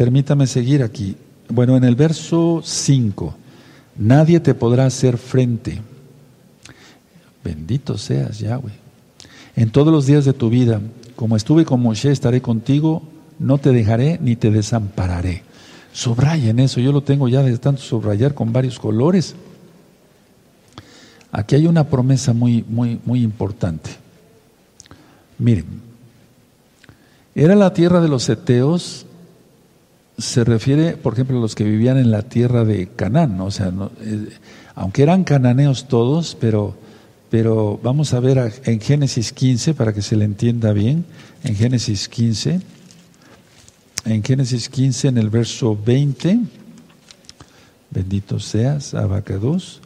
permítame 0.00 0.46
seguir 0.46 0.82
aquí. 0.82 1.14
Bueno, 1.50 1.76
en 1.76 1.84
el 1.84 1.94
verso 1.94 2.62
5, 2.64 3.34
nadie 3.98 4.40
te 4.40 4.54
podrá 4.54 4.86
hacer 4.86 5.18
frente. 5.18 5.82
Bendito 7.44 7.98
seas, 7.98 8.38
Yahweh. 8.38 8.72
En 9.56 9.68
todos 9.68 9.92
los 9.92 10.06
días 10.06 10.24
de 10.24 10.32
tu 10.32 10.48
vida, 10.48 10.80
como 11.16 11.36
estuve 11.36 11.66
con 11.66 11.82
Moshe, 11.82 12.10
estaré 12.10 12.40
contigo, 12.40 13.02
no 13.38 13.58
te 13.58 13.72
dejaré 13.72 14.18
ni 14.22 14.36
te 14.36 14.50
desampararé. 14.50 15.42
Subrayen 15.92 16.60
eso, 16.60 16.80
yo 16.80 16.92
lo 16.92 17.02
tengo 17.02 17.28
ya 17.28 17.42
de 17.42 17.58
tanto 17.58 17.82
subrayar 17.82 18.32
con 18.32 18.54
varios 18.54 18.78
colores. 18.78 19.34
Aquí 21.30 21.56
hay 21.56 21.66
una 21.66 21.84
promesa 21.84 22.32
muy, 22.32 22.64
muy, 22.66 22.98
muy 23.04 23.22
importante. 23.22 23.90
Miren, 25.36 25.66
era 27.34 27.54
la 27.54 27.74
tierra 27.74 28.00
de 28.00 28.08
los 28.08 28.26
Eteos, 28.30 29.04
se 30.20 30.44
refiere, 30.44 30.96
por 30.96 31.14
ejemplo, 31.14 31.38
a 31.38 31.40
los 31.40 31.54
que 31.54 31.64
vivían 31.64 31.98
en 31.98 32.10
la 32.10 32.22
tierra 32.22 32.64
de 32.64 32.88
Canaán, 32.88 33.40
o 33.40 33.50
sea, 33.50 33.72
eh, 34.02 34.28
aunque 34.74 35.02
eran 35.02 35.24
cananeos 35.24 35.88
todos, 35.88 36.36
pero, 36.40 36.76
pero 37.30 37.80
vamos 37.82 38.14
a 38.14 38.20
ver 38.20 38.52
en 38.64 38.80
Génesis 38.80 39.32
15 39.32 39.74
para 39.74 39.92
que 39.92 40.02
se 40.02 40.16
le 40.16 40.24
entienda 40.24 40.72
bien, 40.72 41.04
en 41.42 41.56
Génesis 41.56 42.08
15 42.08 42.60
en 44.04 44.22
Génesis 44.22 44.68
15, 44.68 45.08
en 45.08 45.18
el 45.18 45.30
verso 45.30 45.76
20, 45.84 46.40
bendito 47.90 48.40
seas, 48.40 48.94
Abacados, 48.94 49.80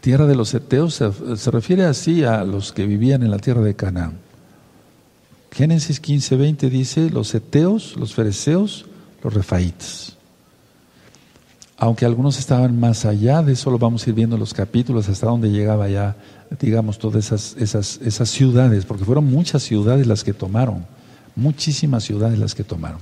tierra 0.00 0.26
de 0.26 0.34
los 0.34 0.54
Eteos 0.54 0.94
se, 0.94 1.50
refiere 1.50 1.84
así 1.84 2.24
a 2.24 2.44
los 2.44 2.72
que 2.72 2.86
vivían 2.86 3.22
en 3.22 3.30
la 3.30 3.38
tierra 3.38 3.62
de 3.62 3.74
Canaán. 3.74 4.27
Génesis 5.50 6.00
15, 6.00 6.36
20 6.36 6.70
dice 6.70 7.10
los 7.10 7.34
Eteos, 7.34 7.96
los 7.96 8.14
Fereceos, 8.14 8.86
los 9.22 9.34
Refaitas. 9.34 10.16
Aunque 11.76 12.04
algunos 12.04 12.38
estaban 12.38 12.78
más 12.78 13.04
allá, 13.04 13.42
de 13.42 13.52
eso 13.52 13.70
lo 13.70 13.78
vamos 13.78 14.06
a 14.06 14.10
ir 14.10 14.16
viendo 14.16 14.36
en 14.36 14.40
los 14.40 14.52
capítulos, 14.52 15.08
hasta 15.08 15.26
donde 15.26 15.50
llegaba 15.50 15.88
ya 15.88 16.16
digamos, 16.60 16.98
todas 16.98 17.26
esas, 17.26 17.56
esas, 17.58 18.00
esas 18.02 18.30
ciudades, 18.30 18.84
porque 18.84 19.04
fueron 19.04 19.26
muchas 19.26 19.62
ciudades 19.62 20.06
las 20.06 20.24
que 20.24 20.32
tomaron, 20.32 20.86
muchísimas 21.36 22.04
ciudades 22.04 22.38
las 22.38 22.54
que 22.54 22.64
tomaron. 22.64 23.00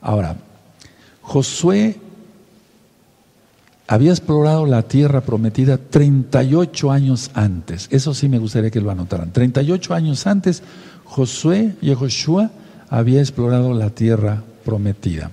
Ahora, 0.00 0.36
Josué 1.22 1.98
había 3.88 4.10
explorado 4.10 4.66
la 4.66 4.82
tierra 4.82 5.20
prometida 5.20 5.78
38 5.78 6.90
años 6.90 7.30
antes. 7.34 7.88
Eso 7.90 8.14
sí 8.14 8.28
me 8.28 8.38
gustaría 8.38 8.70
que 8.70 8.80
lo 8.80 8.90
anotaran. 8.90 9.32
38 9.32 9.94
años 9.94 10.26
antes, 10.26 10.62
Josué 11.06 11.74
y 11.80 11.94
Joshua 11.94 12.50
había 12.88 13.20
explorado 13.20 13.72
la 13.74 13.90
tierra 13.90 14.42
prometida. 14.64 15.30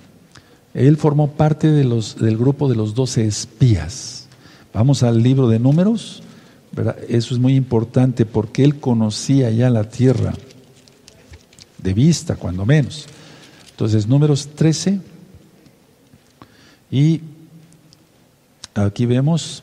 Él 0.72 0.96
formó 0.96 1.32
parte 1.32 1.70
de 1.70 1.84
los, 1.84 2.16
del 2.16 2.36
grupo 2.36 2.68
de 2.68 2.74
los 2.74 2.94
doce 2.94 3.26
espías. 3.26 4.26
Vamos 4.72 5.02
al 5.02 5.22
libro 5.22 5.48
de 5.48 5.58
números, 5.58 6.22
eso 7.08 7.34
es 7.34 7.40
muy 7.40 7.54
importante 7.54 8.26
porque 8.26 8.64
él 8.64 8.80
conocía 8.80 9.50
ya 9.50 9.70
la 9.70 9.88
tierra, 9.88 10.32
de 11.78 11.94
vista 11.94 12.34
cuando 12.34 12.66
menos. 12.66 13.06
Entonces, 13.70 14.06
números 14.08 14.48
13, 14.56 15.00
y 16.90 17.20
aquí 18.74 19.06
vemos 19.06 19.62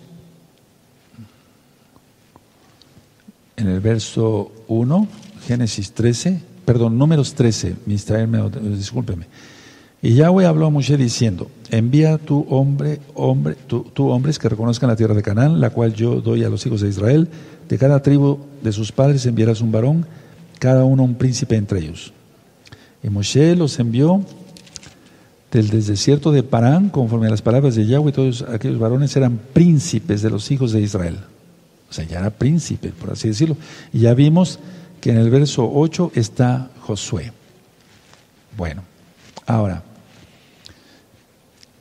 en 3.58 3.67
el 3.67 3.80
verso 3.80 4.52
1, 4.67 5.08
Génesis 5.47 5.91
13, 5.93 6.41
perdón, 6.65 6.97
números 6.97 7.34
13, 7.34 7.75
discúlpeme. 7.86 9.25
Y 10.04 10.15
Yahweh 10.15 10.45
habló 10.45 10.65
a 10.65 10.69
Moshe 10.71 10.97
diciendo, 10.97 11.49
envía 11.69 12.17
tu 12.17 12.45
hombre, 12.49 12.99
hombre, 13.13 13.56
tu, 13.67 14.10
hombres 14.10 14.39
que 14.39 14.49
reconozcan 14.49 14.89
la 14.89 14.95
tierra 14.95 15.13
de 15.13 15.21
Canaán, 15.21 15.62
la 15.62 15.69
cual 15.69 15.93
yo 15.93 16.21
doy 16.21 16.43
a 16.43 16.49
los 16.49 16.65
hijos 16.65 16.82
de 16.82 16.89
Israel. 16.89 17.27
De 17.69 17.77
cada 17.77 18.01
tribu 18.01 18.39
de 18.63 18.71
sus 18.71 18.91
padres 18.91 19.25
enviarás 19.27 19.62
un 19.62 19.71
varón, 19.71 20.06
cada 20.58 20.86
uno 20.86 21.04
un 21.04 21.15
príncipe 21.15 21.56
entre 21.56 21.80
ellos. 21.80 22.13
Y 23.04 23.10
Moshe 23.10 23.56
los 23.56 23.77
envió 23.80 24.25
del 25.51 25.69
desierto 25.69 26.32
de 26.32 26.43
Parán, 26.43 26.89
conforme 26.89 27.27
a 27.27 27.30
las 27.30 27.41
palabras 27.43 27.75
de 27.75 27.86
Yahweh, 27.86 28.12
todos 28.12 28.43
aquellos 28.43 28.80
varones 28.80 29.15
eran 29.15 29.39
príncipes 29.54 30.21
de 30.23 30.30
los 30.32 30.49
hijos 30.49 30.71
de 30.71 30.82
Israel. 30.82 31.17
O 31.89 31.93
sea, 31.93 32.06
ya 32.06 32.19
era 32.19 32.30
príncipe, 32.30 32.89
por 32.89 33.12
así 33.12 33.27
decirlo. 33.27 33.58
Y 33.91 33.99
ya 33.99 34.13
vimos 34.13 34.60
que 35.01 35.09
en 35.09 35.17
el 35.17 35.29
verso 35.29 35.69
8 35.73 36.11
está 36.15 36.69
Josué. 36.81 37.33
Bueno, 38.55 38.83
ahora, 39.45 39.83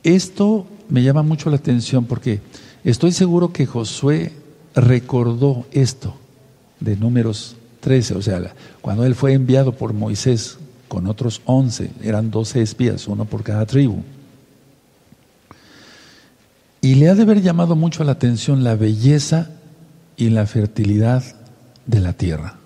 esto 0.03 0.65
me 0.89 1.03
llama 1.03 1.21
mucho 1.21 1.49
la 1.49 1.57
atención 1.57 2.05
porque 2.05 2.41
estoy 2.83 3.11
seguro 3.11 3.53
que 3.53 3.67
Josué 3.67 4.33
recordó 4.73 5.65
esto 5.71 6.15
de 6.79 6.97
números 6.97 7.55
13, 7.81 8.15
o 8.15 8.21
sea, 8.21 8.53
cuando 8.81 9.05
él 9.05 9.15
fue 9.15 9.33
enviado 9.33 9.73
por 9.73 9.93
Moisés 9.93 10.57
con 10.87 11.07
otros 11.07 11.41
11, 11.45 11.91
eran 12.03 12.31
12 12.31 12.61
espías, 12.61 13.07
uno 13.07 13.25
por 13.25 13.43
cada 13.43 13.65
tribu. 13.65 14.03
Y 16.81 16.95
le 16.95 17.09
ha 17.09 17.15
de 17.15 17.21
haber 17.21 17.41
llamado 17.41 17.75
mucho 17.75 18.03
la 18.03 18.13
atención 18.13 18.63
la 18.63 18.75
belleza 18.75 19.51
y 20.17 20.29
la 20.29 20.47
fertilidad 20.47 21.23
de 21.85 21.99
la 21.99 22.13
tierra. 22.13 22.60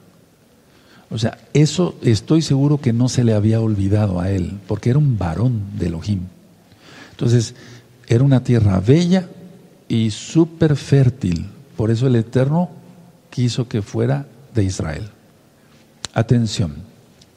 O 1.10 1.18
sea, 1.18 1.38
eso 1.54 1.96
estoy 2.02 2.42
seguro 2.42 2.80
que 2.80 2.94
no 2.94 3.10
se 3.10 3.24
le 3.24 3.34
había 3.34 3.62
olvidado 3.62 4.20
a 4.20 4.32
él, 4.32 4.60
porque 4.68 4.90
era 4.90 5.00
un 5.00 5.18
varón 5.18 5.62
de 5.78 5.88
Elohim. 5.88 6.22
Entonces, 7.12 7.56
era 8.08 8.24
una 8.24 8.44
tierra 8.44 8.80
bella 8.80 9.30
y 9.88 10.12
súper 10.12 10.76
fértil. 10.76 11.48
Por 11.78 11.92
eso 11.92 12.08
el 12.08 12.16
Eterno 12.16 12.70
quiso 13.30 13.68
que 13.68 13.82
fuera 13.82 14.28
de 14.54 14.64
Israel. 14.64 15.10
Atención, 16.14 16.76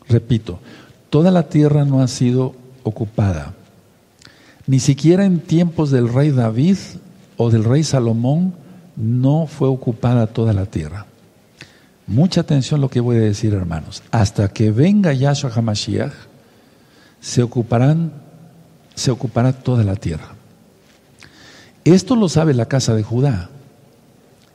repito, 0.09 0.61
toda 1.11 1.30
la 1.30 1.49
tierra 1.49 1.84
no 1.84 2.01
ha 2.01 2.09
sido 2.09 2.55
ocupada. 2.84 3.55
Ni 4.66 4.80
siquiera 4.80 5.24
en 5.24 5.40
tiempos 5.40 5.90
del 5.90 6.12
rey 6.12 6.30
David 6.30 6.76
o 7.36 7.51
del 7.51 7.64
rey 7.64 7.84
Salomón 7.84 8.55
no 8.97 9.47
fue 9.47 9.68
ocupada 9.68 10.26
toda 10.26 10.53
la 10.53 10.66
tierra. 10.66 11.07
Mucha 12.09 12.40
atención 12.40 12.80
lo 12.80 12.88
que 12.88 13.00
voy 13.00 13.18
a 13.18 13.20
decir, 13.20 13.54
hermanos. 13.54 14.02
Hasta 14.11 14.48
que 14.48 14.72
venga 14.72 15.12
Yahshua 15.12 15.52
HaMashiach, 15.54 16.12
se 17.20 17.42
ocuparán 17.42 18.12
se 18.98 19.12
ocupará 19.12 19.52
toda 19.52 19.84
la 19.84 19.94
tierra. 19.94 20.34
Esto 21.84 22.16
lo 22.16 22.28
sabe 22.28 22.52
la 22.52 22.66
casa 22.66 22.94
de 22.94 23.04
Judá. 23.04 23.48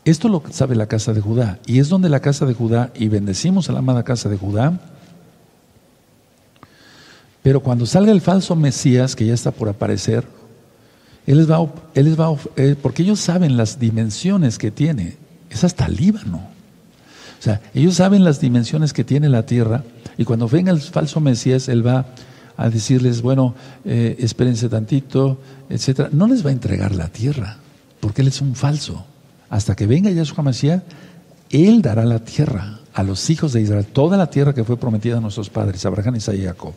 Esto 0.05 0.27
lo 0.27 0.43
sabe 0.51 0.75
la 0.75 0.87
casa 0.87 1.13
de 1.13 1.21
Judá. 1.21 1.59
Y 1.65 1.79
es 1.79 1.87
donde 1.87 2.09
la 2.09 2.19
casa 2.19 2.45
de 2.45 2.53
Judá, 2.53 2.91
y 2.93 3.07
bendecimos 3.07 3.69
a 3.69 3.73
la 3.73 3.79
amada 3.79 4.03
casa 4.03 4.27
de 4.27 4.37
Judá, 4.37 4.79
pero 7.41 7.61
cuando 7.61 7.85
salga 7.85 8.11
el 8.11 8.21
falso 8.21 8.55
Mesías, 8.55 9.15
que 9.15 9.25
ya 9.25 9.33
está 9.33 9.51
por 9.51 9.69
aparecer, 9.69 10.25
él 11.25 11.37
les 11.37 11.49
va, 11.49 11.65
él 11.93 12.05
les 12.05 12.19
va 12.19 12.35
eh, 12.57 12.75
porque 12.81 13.03
ellos 13.03 13.19
saben 13.19 13.55
las 13.57 13.79
dimensiones 13.79 14.57
que 14.57 14.71
tiene. 14.71 15.17
Es 15.49 15.63
hasta 15.63 15.87
Líbano. 15.87 16.52
O 17.43 17.45
sea, 17.45 17.59
ellos 17.73 17.95
saben 17.95 18.23
las 18.23 18.39
dimensiones 18.39 18.93
que 18.93 19.03
tiene 19.03 19.27
la 19.27 19.45
tierra 19.45 19.83
y 20.17 20.23
cuando 20.23 20.47
venga 20.47 20.71
el 20.71 20.79
falso 20.79 21.19
Mesías, 21.19 21.67
él 21.67 21.85
va 21.85 22.05
a 22.55 22.69
decirles, 22.69 23.21
bueno, 23.21 23.53
eh, 23.83 24.15
espérense 24.19 24.69
tantito, 24.69 25.41
etcétera. 25.69 26.07
No 26.13 26.25
les 26.27 26.45
va 26.45 26.51
a 26.51 26.53
entregar 26.53 26.95
la 26.95 27.09
tierra, 27.09 27.57
porque 27.99 28.21
él 28.21 28.29
es 28.29 28.39
un 28.39 28.55
falso. 28.55 29.05
Hasta 29.49 29.75
que 29.75 29.87
venga 29.87 30.09
Yahshua 30.09 30.41
Mesías, 30.41 30.83
él 31.49 31.81
dará 31.81 32.05
la 32.05 32.19
tierra 32.19 32.79
a 32.93 33.03
los 33.03 33.29
hijos 33.29 33.51
de 33.51 33.59
Israel, 33.59 33.87
toda 33.87 34.15
la 34.15 34.29
tierra 34.29 34.53
que 34.53 34.63
fue 34.63 34.77
prometida 34.77 35.17
a 35.17 35.19
nuestros 35.19 35.49
padres, 35.49 35.85
Abraham, 35.85 36.15
Isaac 36.15 36.37
y 36.37 36.45
Jacob. 36.45 36.71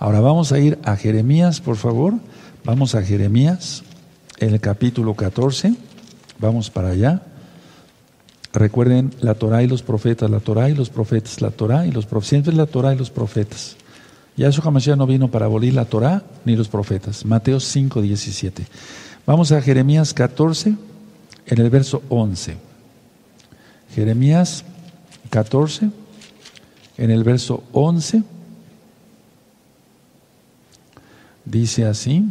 Ahora 0.00 0.18
vamos 0.18 0.50
a 0.50 0.58
ir 0.58 0.76
a 0.82 0.96
Jeremías, 0.96 1.60
por 1.60 1.76
favor. 1.76 2.14
Vamos 2.64 2.96
a 2.96 3.02
Jeremías, 3.02 3.84
el 4.40 4.58
capítulo 4.58 5.14
14. 5.14 5.72
Vamos 6.40 6.68
para 6.68 6.88
allá. 6.88 7.22
Recuerden 8.52 9.14
la 9.20 9.34
Torah 9.34 9.62
y 9.62 9.68
los 9.68 9.82
profetas, 9.82 10.28
la 10.28 10.40
Torah 10.40 10.68
y 10.68 10.74
los 10.74 10.90
profetas, 10.90 11.40
la 11.40 11.50
Torah 11.50 11.86
y 11.86 11.92
los 11.92 12.06
profetas. 12.06 12.28
Siempre 12.28 12.52
la 12.52 12.66
Torah 12.66 12.92
y 12.92 12.96
los 12.96 13.10
profetas. 13.10 13.76
Yahshua 14.36 14.64
Hamashiach 14.66 14.96
no 14.96 15.06
vino 15.06 15.30
para 15.30 15.46
abolir 15.46 15.74
la 15.74 15.84
Torah 15.84 16.22
ni 16.44 16.56
los 16.56 16.68
profetas. 16.68 17.24
Mateo 17.24 17.60
5, 17.60 18.02
17. 18.02 18.66
Vamos 19.26 19.52
a 19.52 19.60
Jeremías 19.60 20.14
14, 20.14 20.74
en 21.46 21.58
el 21.58 21.70
verso 21.70 22.02
11. 22.08 22.56
Jeremías 23.94 24.64
14, 25.30 25.90
en 26.96 27.10
el 27.10 27.22
verso 27.22 27.62
11. 27.72 28.22
Dice 31.44 31.84
así, 31.84 32.24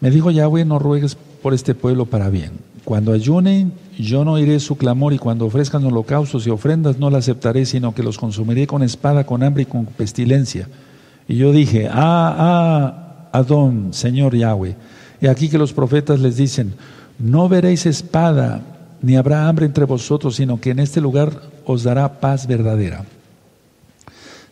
me 0.00 0.10
dijo 0.10 0.30
Yahweh, 0.30 0.64
no 0.64 0.78
ruegues 0.78 1.16
por 1.42 1.54
este 1.54 1.74
pueblo 1.74 2.06
para 2.06 2.28
bien. 2.28 2.52
Cuando 2.84 3.12
ayunen, 3.12 3.72
yo 3.98 4.24
no 4.24 4.32
oiré 4.32 4.58
su 4.60 4.76
clamor 4.76 5.12
y 5.12 5.18
cuando 5.18 5.46
ofrezcan 5.46 5.84
holocaustos 5.84 6.46
y 6.46 6.50
ofrendas 6.50 6.98
no 6.98 7.10
la 7.10 7.18
aceptaré, 7.18 7.64
sino 7.64 7.94
que 7.94 8.02
los 8.02 8.18
consumiré 8.18 8.66
con 8.66 8.82
espada, 8.82 9.24
con 9.24 9.42
hambre 9.42 9.62
y 9.62 9.66
con 9.66 9.86
pestilencia. 9.86 10.68
Y 11.28 11.36
yo 11.36 11.52
dije, 11.52 11.88
ah, 11.88 12.36
ah, 12.38 13.28
Adón, 13.32 13.92
Señor 13.92 14.34
Yahweh. 14.34 14.76
Y 15.20 15.28
aquí 15.28 15.48
que 15.48 15.58
los 15.58 15.72
profetas 15.72 16.20
les 16.20 16.36
dicen, 16.36 16.74
no 17.18 17.48
veréis 17.48 17.86
espada, 17.86 18.60
ni 19.00 19.16
habrá 19.16 19.48
hambre 19.48 19.66
entre 19.66 19.84
vosotros, 19.84 20.36
sino 20.36 20.60
que 20.60 20.70
en 20.70 20.80
este 20.80 21.00
lugar 21.00 21.40
os 21.64 21.84
dará 21.84 22.20
paz 22.20 22.46
verdadera. 22.46 23.04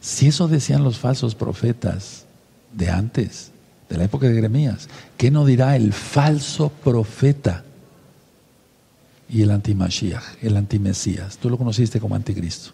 Si 0.01 0.29
eso 0.29 0.47
decían 0.47 0.85
los 0.85 0.99
falsos 0.99 1.35
profetas, 1.35 2.27
de 2.73 2.91
antes, 2.91 3.51
de 3.89 3.97
la 3.97 4.05
época 4.05 4.29
de 4.29 4.35
Jeremías. 4.35 4.89
¿Qué 5.17 5.31
no 5.31 5.45
dirá 5.45 5.77
el 5.77 5.93
falso 5.93 6.71
profeta 6.85 7.65
y 9.31 9.43
el 9.43 9.51
antimashiach, 9.51 10.43
el 10.43 10.57
antimesías? 10.57 11.39
Tú 11.39 11.51
lo 11.51 11.57
conociste 11.57 12.01
como 12.01 12.15
anticristo. 12.15 12.71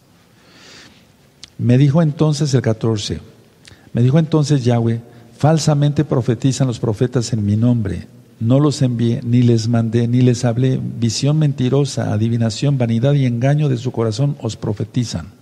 Me 1.58 1.78
dijo 1.78 2.02
entonces 2.02 2.52
el 2.54 2.62
14, 2.62 3.20
me 3.92 4.02
dijo 4.02 4.18
entonces 4.18 4.64
Yahweh, 4.64 5.00
falsamente 5.38 6.04
profetizan 6.04 6.66
los 6.66 6.78
profetas 6.78 7.32
en 7.32 7.44
mi 7.44 7.56
nombre. 7.56 8.08
No 8.38 8.60
los 8.60 8.82
envié, 8.82 9.20
ni 9.22 9.42
les 9.42 9.66
mandé, 9.68 10.06
ni 10.08 10.20
les 10.20 10.44
hablé. 10.44 10.78
Visión 10.78 11.38
mentirosa, 11.38 12.12
adivinación, 12.12 12.76
vanidad 12.76 13.14
y 13.14 13.24
engaño 13.24 13.70
de 13.70 13.78
su 13.78 13.92
corazón 13.92 14.36
os 14.42 14.56
profetizan. 14.56 15.35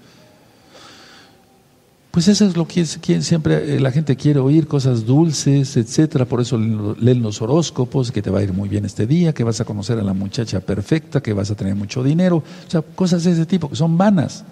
Pues 2.15 2.29
eso 2.29 2.47
es 2.47 2.57
lo 2.57 2.65
que 2.69 2.87
siempre 2.87 3.75
eh, 3.75 3.81
la 3.81 3.91
gente 3.91 4.15
quiere 4.15 4.39
oír, 4.39 4.69
cosas 4.69 5.05
dulces, 5.05 5.77
etcétera. 5.77 6.27
Por 6.27 6.41
eso 6.41 6.57
leen 6.57 7.25
los 7.25 7.43
horóscopos, 7.43 8.13
que 8.13 8.23
te 8.23 8.31
va 8.31 8.39
a 8.39 8.43
ir 8.45 8.53
muy 8.53 8.69
bien 8.69 8.85
este 8.85 9.05
día, 9.05 9.33
que 9.33 9.43
vas 9.43 9.61
a 9.61 9.65
conocer 9.65 9.99
a 9.99 10.03
la 10.05 10.13
muchacha 10.13 10.61
perfecta, 10.61 11.21
que 11.21 11.33
vas 11.33 11.51
a 11.51 11.57
tener 11.57 11.75
mucho 11.75 12.05
dinero. 12.05 12.37
O 12.37 12.71
sea, 12.71 12.83
cosas 12.83 13.25
de 13.25 13.33
ese 13.33 13.47
tipo 13.47 13.69
que 13.69 13.75
son 13.75 13.99
vanas. 13.99 14.45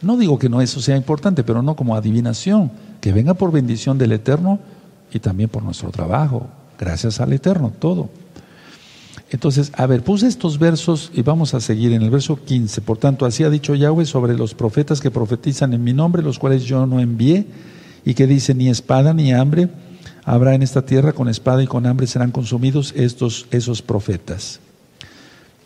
No 0.00 0.16
digo 0.16 0.38
que 0.38 0.48
no 0.48 0.60
eso 0.60 0.80
sea 0.80 0.96
importante, 0.96 1.42
pero 1.42 1.60
no 1.60 1.74
como 1.74 1.96
adivinación. 1.96 2.70
Que 3.00 3.12
venga 3.12 3.34
por 3.34 3.50
bendición 3.50 3.98
del 3.98 4.12
Eterno 4.12 4.60
y 5.12 5.18
también 5.18 5.48
por 5.48 5.64
nuestro 5.64 5.90
trabajo. 5.90 6.46
Gracias 6.78 7.18
al 7.18 7.32
Eterno, 7.32 7.72
todo. 7.80 8.10
Entonces, 9.32 9.72
a 9.74 9.86
ver, 9.86 10.02
puse 10.02 10.26
estos 10.26 10.58
versos 10.58 11.10
y 11.14 11.22
vamos 11.22 11.54
a 11.54 11.60
seguir 11.60 11.92
en 11.92 12.02
el 12.02 12.10
verso 12.10 12.38
15. 12.44 12.82
Por 12.82 12.98
tanto, 12.98 13.24
así 13.24 13.42
ha 13.44 13.48
dicho 13.48 13.74
Yahweh 13.74 14.04
sobre 14.04 14.36
los 14.36 14.52
profetas 14.52 15.00
que 15.00 15.10
profetizan 15.10 15.72
en 15.72 15.82
mi 15.82 15.94
nombre, 15.94 16.22
los 16.22 16.38
cuales 16.38 16.64
yo 16.64 16.84
no 16.84 17.00
envié, 17.00 17.46
y 18.04 18.12
que 18.12 18.26
dice, 18.26 18.54
ni 18.54 18.68
espada 18.68 19.14
ni 19.14 19.32
hambre 19.32 19.70
habrá 20.24 20.54
en 20.54 20.62
esta 20.62 20.84
tierra, 20.84 21.14
con 21.14 21.28
espada 21.28 21.62
y 21.62 21.66
con 21.66 21.86
hambre 21.86 22.06
serán 22.06 22.30
consumidos 22.30 22.92
estos, 22.94 23.46
esos 23.50 23.80
profetas. 23.80 24.60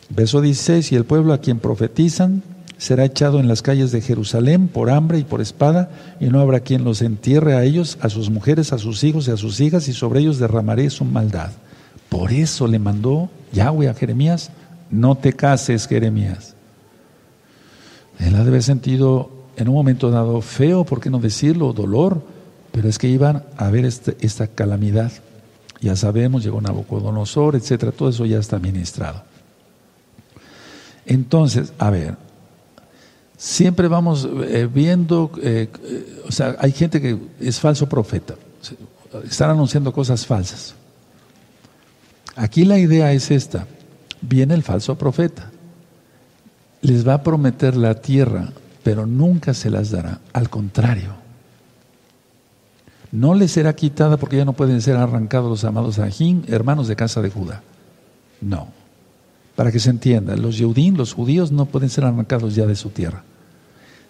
Verso 0.09 0.39
16, 0.39 0.93
y 0.93 0.95
el 0.95 1.03
pueblo 1.03 1.33
a 1.33 1.39
quien 1.39 1.59
profetizan 1.59 2.43
será 2.77 3.03
echado 3.03 3.41
en 3.41 3.49
las 3.49 3.61
calles 3.61 3.91
de 3.91 3.99
Jerusalén 3.99 4.69
por 4.69 4.89
hambre 4.89 5.19
y 5.19 5.25
por 5.25 5.41
espada, 5.41 5.89
y 6.21 6.27
no 6.27 6.39
habrá 6.39 6.61
quien 6.61 6.85
los 6.85 7.01
entierre 7.01 7.53
a 7.53 7.65
ellos, 7.65 7.97
a 7.99 8.07
sus 8.07 8.29
mujeres, 8.29 8.71
a 8.71 8.77
sus 8.77 9.03
hijos 9.03 9.27
y 9.27 9.31
a 9.31 9.37
sus 9.37 9.59
hijas, 9.59 9.89
y 9.89 9.93
sobre 9.93 10.21
ellos 10.21 10.39
derramaré 10.39 10.89
su 10.89 11.03
maldad. 11.03 11.51
Por 12.07 12.31
eso 12.31 12.65
le 12.67 12.79
mandó 12.79 13.29
Yahweh 13.53 13.89
a 13.89 13.93
Jeremías, 13.93 14.51
no 14.89 15.15
te 15.15 15.33
cases, 15.33 15.87
Jeremías. 15.87 16.55
Él 18.19 18.35
ha 18.35 18.43
de 18.43 18.49
haber 18.49 18.63
sentido 18.63 19.29
en 19.55 19.67
un 19.67 19.75
momento 19.75 20.11
dado 20.11 20.41
feo, 20.41 20.83
¿por 20.85 20.99
qué 20.99 21.09
no 21.09 21.19
decirlo? 21.19 21.73
Dolor, 21.73 22.21
pero 22.71 22.89
es 22.89 22.97
que 22.97 23.07
iban 23.07 23.43
a 23.57 23.69
ver 23.69 23.85
este, 23.85 24.17
esta 24.21 24.47
calamidad. 24.47 25.11
Ya 25.81 25.95
sabemos, 25.95 26.43
llegó 26.43 26.61
Nabucodonosor, 26.61 27.55
etcétera, 27.55 27.91
todo 27.91 28.09
eso 28.09 28.25
ya 28.25 28.39
está 28.39 28.59
ministrado. 28.59 29.23
Entonces, 31.05 31.73
a 31.77 31.89
ver, 31.89 32.17
siempre 33.37 33.87
vamos 33.87 34.27
eh, 34.47 34.67
viendo, 34.71 35.31
eh, 35.41 35.69
eh, 35.83 36.23
o 36.27 36.31
sea, 36.31 36.55
hay 36.59 36.71
gente 36.71 36.99
que 36.99 37.17
es 37.39 37.59
falso 37.59 37.87
profeta, 37.87 38.35
están 39.23 39.51
anunciando 39.51 39.93
cosas 39.93 40.25
falsas. 40.25 40.75
Aquí 42.37 42.65
la 42.65 42.77
idea 42.77 43.11
es 43.13 43.31
esta. 43.31 43.65
Viene 44.21 44.53
el 44.53 44.61
falso 44.61 44.95
profeta. 44.95 45.49
Les 46.81 47.05
va 47.05 47.15
a 47.15 47.23
prometer 47.23 47.75
la 47.75 47.95
tierra, 47.95 48.53
pero 48.83 49.07
nunca 49.07 49.55
se 49.55 49.71
las 49.71 49.89
dará. 49.89 50.21
Al 50.33 50.47
contrario. 50.49 51.15
No 53.11 53.33
les 53.33 53.51
será 53.51 53.75
quitada 53.75 54.17
porque 54.17 54.37
ya 54.37 54.45
no 54.45 54.53
pueden 54.53 54.81
ser 54.81 54.97
arrancados 54.97 55.49
los 55.49 55.63
amados 55.63 55.97
ajín, 55.97 56.45
hermanos 56.47 56.87
de 56.87 56.95
casa 56.95 57.23
de 57.23 57.31
Judá. 57.31 57.63
No. 58.39 58.67
Para 59.55 59.71
que 59.71 59.79
se 59.79 59.89
entienda, 59.89 60.35
los 60.35 60.59
Yeudín, 60.59 60.95
los 60.95 61.13
judíos, 61.13 61.51
no 61.51 61.65
pueden 61.65 61.89
ser 61.89 62.05
arrancados 62.05 62.53
ya 62.53 62.67
de 62.67 62.75
su 62.75 62.89
tierra. 62.89 63.23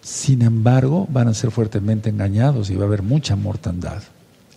Sin 0.02 0.42
embargo, 0.42 1.06
van 1.10 1.28
a 1.28 1.34
ser 1.34 1.50
fuertemente 1.50 2.10
engañados 2.10 2.68
y 2.68 2.76
va 2.76 2.84
a 2.84 2.88
haber 2.88 3.02
mucha 3.02 3.36
mortandad. 3.36 4.02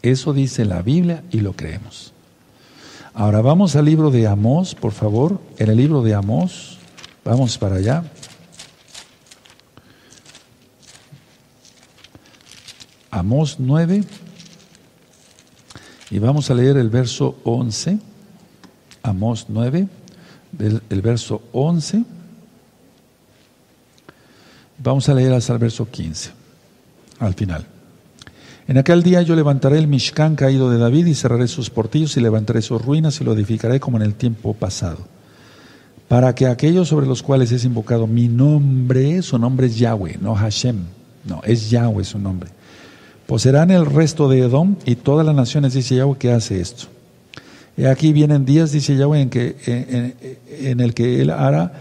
Eso 0.01 0.33
dice 0.33 0.65
la 0.65 0.81
Biblia 0.81 1.23
y 1.31 1.39
lo 1.39 1.53
creemos. 1.53 2.13
Ahora 3.13 3.41
vamos 3.41 3.75
al 3.75 3.85
libro 3.85 4.09
de 4.09 4.25
Amós, 4.25 4.73
por 4.73 4.93
favor. 4.93 5.41
En 5.57 5.69
el 5.69 5.77
libro 5.77 6.01
de 6.01 6.13
Amós, 6.13 6.77
vamos 7.25 7.57
para 7.57 7.75
allá. 7.75 8.05
Amós 13.09 13.57
9. 13.59 14.03
Y 16.09 16.19
vamos 16.19 16.49
a 16.49 16.53
leer 16.53 16.77
el 16.77 16.89
verso 16.89 17.37
11. 17.43 17.99
Amós 19.03 19.47
9, 19.49 19.87
el 20.59 21.01
verso 21.01 21.41
11. 21.51 22.05
Vamos 24.77 25.09
a 25.09 25.13
leer 25.13 25.33
hasta 25.33 25.53
el 25.53 25.59
verso 25.59 25.85
15, 25.89 26.31
al 27.19 27.33
final. 27.33 27.80
En 28.71 28.77
aquel 28.77 29.03
día 29.03 29.21
yo 29.21 29.35
levantaré 29.35 29.79
el 29.79 29.89
Mishkan 29.89 30.37
caído 30.37 30.69
de 30.69 30.77
David 30.77 31.05
y 31.07 31.13
cerraré 31.13 31.49
sus 31.49 31.69
portillos 31.69 32.15
y 32.15 32.21
levantaré 32.21 32.61
sus 32.61 32.81
ruinas 32.81 33.19
y 33.19 33.25
lo 33.25 33.33
edificaré 33.33 33.81
como 33.81 33.97
en 33.97 34.03
el 34.03 34.15
tiempo 34.15 34.53
pasado. 34.53 34.99
Para 36.07 36.33
que 36.33 36.47
aquellos 36.47 36.87
sobre 36.87 37.05
los 37.05 37.21
cuales 37.21 37.51
es 37.51 37.65
invocado 37.65 38.07
mi 38.07 38.29
nombre, 38.29 39.23
su 39.23 39.37
nombre 39.37 39.67
es 39.67 39.77
Yahweh, 39.77 40.19
no 40.21 40.35
Hashem, 40.35 40.77
no, 41.25 41.41
es 41.43 41.69
Yahweh 41.69 42.05
su 42.05 42.17
nombre. 42.17 42.49
Poseerán 43.27 43.71
el 43.71 43.85
resto 43.85 44.29
de 44.29 44.39
Edom 44.39 44.77
y 44.85 44.95
todas 44.95 45.25
las 45.25 45.35
naciones, 45.35 45.73
dice 45.73 45.95
Yahweh, 45.95 46.17
que 46.17 46.31
hace 46.31 46.61
esto. 46.61 46.85
Y 47.75 47.83
aquí 47.83 48.13
vienen 48.13 48.45
días, 48.45 48.71
dice 48.71 48.95
Yahweh, 48.95 49.19
en, 49.19 49.29
que, 49.29 50.15
en 50.61 50.79
el 50.79 50.93
que 50.93 51.21
él 51.21 51.31
hará 51.31 51.73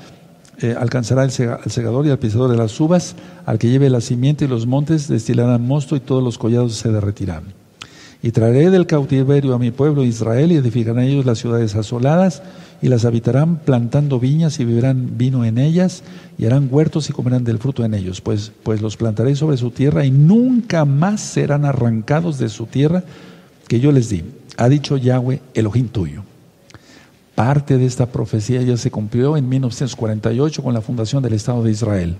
eh, 0.63 0.77
alcanzará 0.79 1.25
el 1.25 1.31
segador 1.31 2.07
y 2.07 2.11
al 2.11 2.19
pisador 2.19 2.51
de 2.51 2.57
las 2.57 2.79
uvas, 2.81 3.17
al 3.47 3.59
que 3.59 3.71
lleve 3.71 3.89
la 3.89 4.03
simiente 4.03 4.45
y 4.45 4.49
los 4.49 4.67
montes 4.67 5.09
destilarán 5.09 5.67
mosto 5.67 5.97
y 5.97 6.01
todos 6.01 6.23
los 6.23 6.37
collados 6.37 6.75
se 6.75 6.93
derretirán. 6.93 7.45
Y 8.23 8.33
traeré 8.33 8.69
del 8.69 8.87
cautiverio 8.87 9.55
a 9.55 9.59
mi 9.59 9.71
pueblo 9.71 10.05
Israel 10.05 10.53
y 10.53 10.57
edificarán 10.57 11.05
ellos 11.05 11.25
las 11.25 11.39
ciudades 11.39 11.75
asoladas 11.75 12.43
y 12.83 12.89
las 12.89 13.07
habitarán 13.07 13.57
plantando 13.57 14.21
viñas 14.21 14.61
y 14.61 14.67
beberán 14.67 15.17
vino 15.17 15.47
en 15.47 15.57
ellas 15.57 16.03
y 16.37 16.45
harán 16.45 16.69
huertos 16.71 17.09
y 17.09 17.15
comerán 17.15 17.45
del 17.45 17.59
fruto 17.59 17.83
en 17.83 17.95
ellos. 17.95 18.21
Pues, 18.21 18.53
pues 18.63 18.83
los 18.83 18.99
plantaré 18.99 19.37
sobre 19.37 19.57
su 19.57 19.71
tierra 19.71 20.05
y 20.05 20.11
nunca 20.11 20.85
más 20.85 21.23
serán 21.23 21.65
arrancados 21.65 22.39
de 22.39 22.51
su 22.51 22.67
tierra 22.67 23.03
que 23.67 23.81
yo 23.81 23.93
les 23.93 24.11
di. 24.11 24.25
Ha 24.59 24.69
dicho 24.69 24.99
Yahweh, 24.99 25.41
Elohim 25.55 25.89
tuyo. 25.89 26.30
Parte 27.35 27.78
de 27.78 27.87
esta 27.87 28.07
profecía 28.07 28.62
ya 28.62 28.76
se 28.76 28.91
cumplió 28.91 29.37
en 29.37 29.49
1948 29.49 30.62
con 30.62 30.74
la 30.74 30.81
fundación 30.81 31.22
del 31.22 31.35
Estado 31.35 31.62
de 31.62 31.70
Israel. 31.70 32.18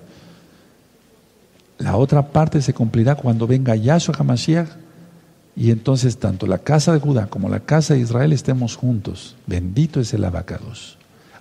La 1.79 1.97
otra 1.97 2.29
parte 2.29 2.61
se 2.63 2.75
cumplirá 2.75 3.15
cuando 3.15 3.47
venga 3.47 3.75
Yahshua 3.75 4.15
HaMashiach 4.19 4.69
y 5.57 5.71
entonces 5.71 6.19
tanto 6.19 6.47
la 6.47 6.59
casa 6.59 6.93
de 6.93 7.01
Judá 7.01 7.27
como 7.27 7.49
la 7.49 7.61
casa 7.61 7.95
de 7.95 8.01
Israel 8.01 8.33
estemos 8.33 8.77
juntos. 8.77 9.37
Bendito 9.47 10.01
es 10.01 10.13
el 10.15 10.25
abacados. 10.25 10.99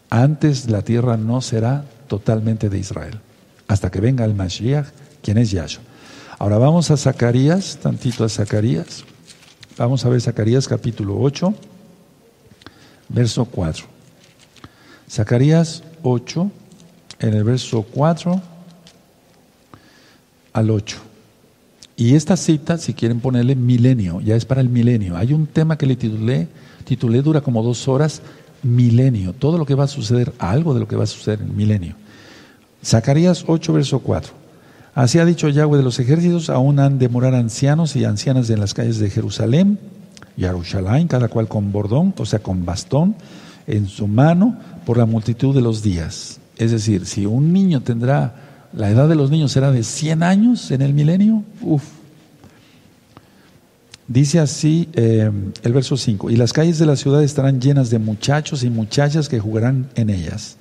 Antes 0.10 0.70
la 0.70 0.82
tierra 0.82 1.18
no 1.18 1.42
será 1.42 1.86
totalmente 2.08 2.70
de 2.70 2.80
Israel, 2.80 3.20
hasta 3.68 3.92
que 3.92 4.02
venga 4.02 4.26
el 4.26 4.34
Mashiach, 4.34 4.88
quien 5.22 5.38
es 5.38 5.52
Yahshua. 5.52 5.84
Ahora 6.40 6.58
vamos 6.58 6.90
a 6.90 6.98
Zacarías, 6.98 7.78
tantito 7.82 8.24
a 8.24 8.30
Zacarías. 8.30 9.04
Vamos 9.78 10.06
a 10.06 10.10
ver 10.10 10.22
Zacarías 10.22 10.68
capítulo 10.68 11.20
8, 11.20 11.54
verso 13.10 13.46
4. 13.46 13.86
Zacarías 15.10 15.84
8, 16.04 16.52
en 17.20 17.34
el 17.34 17.44
verso 17.44 17.84
4 17.84 18.42
al 20.54 20.70
8. 20.70 20.98
Y 21.98 22.16
esta 22.16 22.38
cita, 22.38 22.78
si 22.78 22.94
quieren 22.94 23.20
ponerle 23.20 23.56
milenio, 23.56 24.22
ya 24.22 24.36
es 24.36 24.46
para 24.46 24.62
el 24.62 24.70
milenio. 24.70 25.18
Hay 25.18 25.34
un 25.34 25.48
tema 25.48 25.78
que 25.78 25.86
le 25.86 25.98
titulé, 25.98 26.48
titulé 26.86 27.22
dura 27.22 27.42
como 27.42 27.62
dos 27.62 27.90
horas, 27.90 28.22
milenio. 28.64 29.34
Todo 29.34 29.58
lo 29.58 29.66
que 29.66 29.76
va 29.76 29.84
a 29.84 29.88
suceder, 29.88 30.32
algo 30.40 30.74
de 30.74 30.80
lo 30.80 30.88
que 30.88 30.96
va 30.96 31.04
a 31.04 31.08
suceder 31.08 31.42
en 31.42 31.48
el 31.48 31.54
milenio. 31.54 31.96
Zacarías 32.86 33.44
8, 33.48 33.74
verso 33.74 34.00
4. 34.00 34.34
Así 34.96 35.20
ha 35.20 35.26
dicho 35.26 35.50
Yahweh 35.50 35.78
de 35.78 35.84
los 35.84 36.00
ejércitos, 36.00 36.50
aún 36.50 36.80
han 36.80 37.00
de 37.00 37.10
morar 37.10 37.36
ancianos 37.36 37.96
y 37.96 38.06
ancianas 38.06 38.50
en 38.50 38.60
las 38.60 38.74
calles 38.74 39.00
de 39.00 39.10
Jerusalén, 39.10 39.80
Yarushalayim, 40.40 41.08
cada 41.08 41.28
cual 41.28 41.48
con 41.48 41.72
bordón, 41.72 42.14
o 42.18 42.26
sea, 42.26 42.40
con 42.40 42.66
bastón 42.66 43.16
en 43.68 43.88
su 43.88 44.08
mano, 44.08 44.58
por 44.86 44.98
la 44.98 45.06
multitud 45.06 45.54
de 45.54 45.62
los 45.62 45.84
días. 45.84 46.40
Es 46.58 46.72
decir, 46.72 47.06
si 47.06 47.26
un 47.26 47.54
niño 47.54 47.82
tendrá 47.82 48.50
la 48.74 48.90
edad 48.90 49.08
de 49.08 49.16
los 49.16 49.32
niños 49.32 49.52
será 49.52 49.72
de 49.72 49.84
100 49.84 50.24
años 50.24 50.72
en 50.72 50.82
el 50.82 50.94
milenio. 50.94 51.44
Uf. 51.62 51.84
Dice 54.08 54.40
así 54.40 54.90
eh, 54.94 55.30
el 55.62 55.74
verso 55.74 55.96
5, 55.96 56.32
y 56.32 56.36
las 56.36 56.52
calles 56.52 56.80
de 56.80 56.88
la 56.88 56.96
ciudad 56.96 57.22
estarán 57.24 57.62
llenas 57.62 57.92
de 57.92 58.00
muchachos 58.00 58.64
y 58.64 58.70
muchachas 58.70 59.30
que 59.30 59.40
jugarán 59.40 59.90
en 59.96 60.10
ellas. 60.10 60.58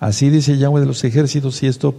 Así 0.00 0.28
dice 0.28 0.58
Yahweh 0.58 0.80
de 0.80 0.86
los 0.86 1.02
ejércitos, 1.02 1.62
y 1.62 1.66
esto 1.66 1.94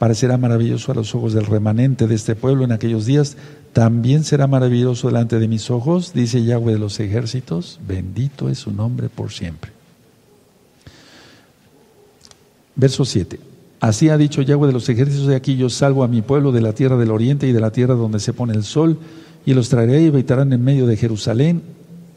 parecerá 0.00 0.38
maravilloso 0.38 0.90
a 0.90 0.94
los 0.94 1.14
ojos 1.14 1.34
del 1.34 1.44
remanente 1.44 2.06
de 2.06 2.14
este 2.14 2.34
pueblo 2.34 2.64
en 2.64 2.72
aquellos 2.72 3.04
días, 3.04 3.36
también 3.74 4.24
será 4.24 4.46
maravilloso 4.46 5.08
delante 5.08 5.38
de 5.38 5.46
mis 5.46 5.70
ojos, 5.70 6.14
dice 6.14 6.42
Yahweh 6.42 6.72
de 6.72 6.78
los 6.78 7.00
ejércitos, 7.00 7.78
bendito 7.86 8.48
es 8.48 8.60
su 8.60 8.72
nombre 8.72 9.10
por 9.10 9.30
siempre. 9.30 9.72
Verso 12.76 13.04
7. 13.04 13.38
Así 13.80 14.08
ha 14.08 14.16
dicho 14.16 14.40
Yahweh 14.40 14.68
de 14.68 14.72
los 14.72 14.88
ejércitos 14.88 15.26
de 15.26 15.36
aquí, 15.36 15.58
yo 15.58 15.68
salvo 15.68 16.02
a 16.02 16.08
mi 16.08 16.22
pueblo 16.22 16.50
de 16.50 16.62
la 16.62 16.72
tierra 16.72 16.96
del 16.96 17.10
oriente 17.10 17.46
y 17.46 17.52
de 17.52 17.60
la 17.60 17.70
tierra 17.70 17.92
donde 17.92 18.20
se 18.20 18.32
pone 18.32 18.54
el 18.54 18.64
sol, 18.64 18.96
y 19.44 19.52
los 19.52 19.68
traeré 19.68 20.00
y 20.00 20.08
habitarán 20.08 20.54
en 20.54 20.64
medio 20.64 20.86
de 20.86 20.96
Jerusalén, 20.96 21.60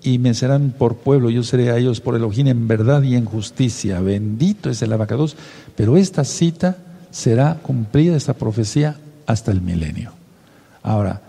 y 0.01 0.19
me 0.19 0.33
serán 0.33 0.73
por 0.77 0.95
pueblo, 0.95 1.29
yo 1.29 1.43
seré 1.43 1.69
a 1.69 1.77
ellos 1.77 1.99
por 1.99 2.15
Elohim 2.15 2.47
en 2.47 2.65
verdad 2.65 3.03
y 3.03 3.15
en 3.15 3.25
justicia. 3.25 3.99
Bendito 3.99 4.69
es 4.69 4.81
el 4.81 4.93
abacados. 4.93 5.35
Pero 5.75 5.97
esta 5.97 6.23
cita 6.23 6.77
será 7.13 7.55
cumplida, 7.63 8.17
esta 8.17 8.33
profecía, 8.33 8.97
hasta 9.25 9.51
el 9.51 9.61
milenio. 9.61 10.11
Ahora, 10.81 11.21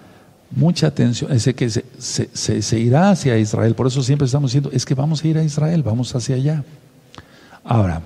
mucha 0.51 0.89
atención, 0.89 1.31
es 1.31 1.45
que 1.55 1.71
se, 1.71 1.85
se, 2.33 2.81
irá 2.81 3.11
hacia 3.11 3.39
Israel, 3.39 3.77
por 3.77 3.87
eso 3.87 4.03
siempre 4.03 4.27
estamos 4.27 4.51
diciendo, 4.51 4.71
es 4.73 4.85
que 4.85 4.97
vamos 4.97 5.23
a 5.23 5.29
ir 5.29 5.39
a 5.39 5.45
Israel, 5.45 5.85
vamos 5.85 6.13
hacia 6.17 6.35
allá. 6.35 6.65
Ahora, 7.63 8.03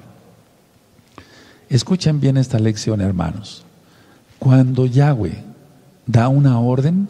Escuchen 1.68 2.20
bien 2.20 2.36
esta 2.36 2.58
lección, 2.58 3.00
hermanos. 3.00 3.62
Cuando 4.38 4.86
Yahweh 4.86 5.44
da 6.06 6.28
una 6.28 6.58
orden, 6.60 7.08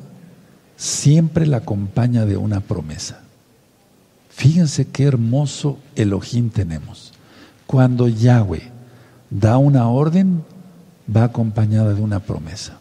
siempre 0.77 1.47
la 1.47 1.59
acompaña 1.59 2.25
de 2.25 2.37
una 2.37 2.61
promesa. 2.61 3.21
Fíjense 4.31 4.89
qué 4.89 5.05
hermoso 5.05 5.79
Elohim 5.95 6.51
tenemos. 6.51 7.12
Cuando 7.66 8.09
Yahweh 8.09 8.71
da 9.31 9.59
una 9.59 9.89
orden, 9.89 10.43
va 11.14 11.24
acompañada 11.24 11.94
de 11.94 12.00
una 12.00 12.20
promesa. 12.20 12.78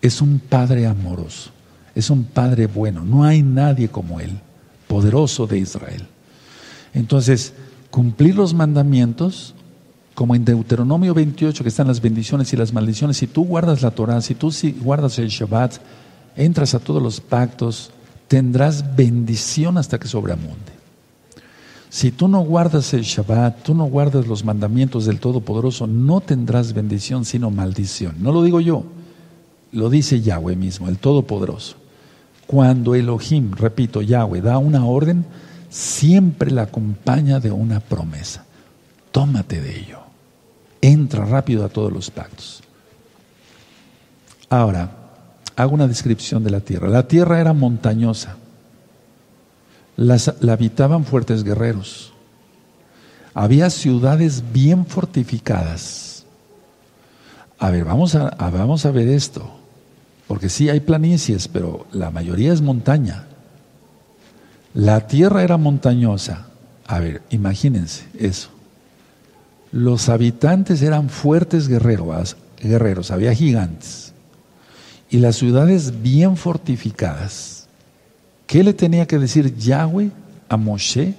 Es 0.00 0.20
un 0.20 0.38
Padre 0.38 0.86
amoroso, 0.86 1.50
es 1.94 2.10
un 2.10 2.24
Padre 2.24 2.66
bueno, 2.66 3.04
no 3.04 3.24
hay 3.24 3.42
nadie 3.42 3.88
como 3.88 4.20
Él, 4.20 4.38
poderoso 4.86 5.46
de 5.46 5.58
Israel. 5.58 6.06
Entonces, 6.94 7.52
cumplir 7.90 8.34
los 8.34 8.54
mandamientos 8.54 9.54
como 10.14 10.34
en 10.34 10.44
Deuteronomio 10.44 11.14
28 11.14 11.62
que 11.62 11.68
están 11.68 11.86
las 11.86 12.00
bendiciones 12.00 12.52
y 12.52 12.56
las 12.56 12.72
maldiciones, 12.72 13.16
si 13.16 13.26
tú 13.26 13.44
guardas 13.44 13.82
la 13.82 13.90
Torah, 13.90 14.20
si 14.20 14.34
tú 14.34 14.52
guardas 14.80 15.18
el 15.18 15.28
Shabbat, 15.28 15.76
entras 16.36 16.74
a 16.74 16.78
todos 16.78 17.02
los 17.02 17.20
pactos, 17.20 17.90
tendrás 18.28 18.96
bendición 18.96 19.78
hasta 19.78 19.98
que 19.98 20.08
sobreamunde. 20.08 20.79
Si 21.90 22.12
tú 22.12 22.28
no 22.28 22.40
guardas 22.40 22.94
el 22.94 23.02
Shabbat, 23.02 23.64
tú 23.64 23.74
no 23.74 23.84
guardas 23.84 24.28
los 24.28 24.44
mandamientos 24.44 25.06
del 25.06 25.18
Todopoderoso, 25.18 25.88
no 25.88 26.20
tendrás 26.20 26.72
bendición 26.72 27.24
sino 27.24 27.50
maldición. 27.50 28.14
No 28.20 28.30
lo 28.30 28.44
digo 28.44 28.60
yo, 28.60 28.84
lo 29.72 29.90
dice 29.90 30.20
Yahweh 30.20 30.54
mismo, 30.54 30.88
el 30.88 30.98
Todopoderoso. 30.98 31.74
Cuando 32.46 32.94
Elohim, 32.94 33.52
repito, 33.52 34.02
Yahweh 34.02 34.40
da 34.40 34.58
una 34.58 34.86
orden, 34.86 35.24
siempre 35.68 36.52
la 36.52 36.62
acompaña 36.62 37.40
de 37.40 37.50
una 37.50 37.80
promesa. 37.80 38.44
Tómate 39.10 39.60
de 39.60 39.80
ello. 39.80 39.98
Entra 40.80 41.24
rápido 41.24 41.64
a 41.64 41.68
todos 41.68 41.92
los 41.92 42.08
pactos. 42.10 42.62
Ahora, 44.48 44.90
hago 45.56 45.74
una 45.74 45.88
descripción 45.88 46.44
de 46.44 46.50
la 46.50 46.60
tierra. 46.60 46.88
La 46.88 47.08
tierra 47.08 47.40
era 47.40 47.52
montañosa. 47.52 48.36
La 50.00 50.52
habitaban 50.52 51.04
fuertes 51.04 51.44
guerreros. 51.44 52.12
Había 53.34 53.68
ciudades 53.68 54.42
bien 54.52 54.86
fortificadas. 54.86 56.24
A 57.58 57.70
ver, 57.70 57.84
vamos 57.84 58.14
a, 58.14 58.30
vamos 58.30 58.86
a 58.86 58.90
ver 58.90 59.08
esto. 59.08 59.48
Porque 60.26 60.48
sí 60.48 60.70
hay 60.70 60.80
planicies, 60.80 61.48
pero 61.48 61.86
la 61.92 62.10
mayoría 62.10 62.52
es 62.52 62.62
montaña. 62.62 63.26
La 64.72 65.06
tierra 65.06 65.42
era 65.42 65.58
montañosa. 65.58 66.46
A 66.86 66.98
ver, 66.98 67.22
imagínense 67.30 68.04
eso. 68.18 68.48
Los 69.70 70.08
habitantes 70.08 70.80
eran 70.82 71.10
fuertes 71.10 71.68
guerreros, 71.68 72.36
guerreros, 72.58 73.10
había 73.10 73.34
gigantes. 73.34 74.12
Y 75.10 75.18
las 75.18 75.36
ciudades 75.36 76.02
bien 76.02 76.36
fortificadas. 76.36 77.59
¿Qué 78.50 78.64
le 78.64 78.74
tenía 78.74 79.06
que 79.06 79.16
decir 79.16 79.56
Yahweh 79.56 80.10
a 80.48 80.56
Moshe 80.56 81.14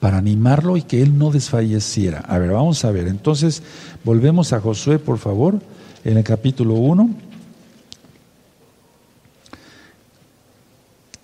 para 0.00 0.18
animarlo 0.18 0.76
y 0.76 0.82
que 0.82 1.00
él 1.00 1.16
no 1.16 1.30
desfalleciera? 1.30 2.18
A 2.28 2.36
ver, 2.36 2.50
vamos 2.50 2.84
a 2.84 2.90
ver. 2.90 3.08
Entonces, 3.08 3.62
volvemos 4.04 4.52
a 4.52 4.60
Josué, 4.60 4.98
por 4.98 5.16
favor, 5.16 5.60
en 6.04 6.18
el 6.18 6.24
capítulo 6.24 6.74
1. 6.74 7.08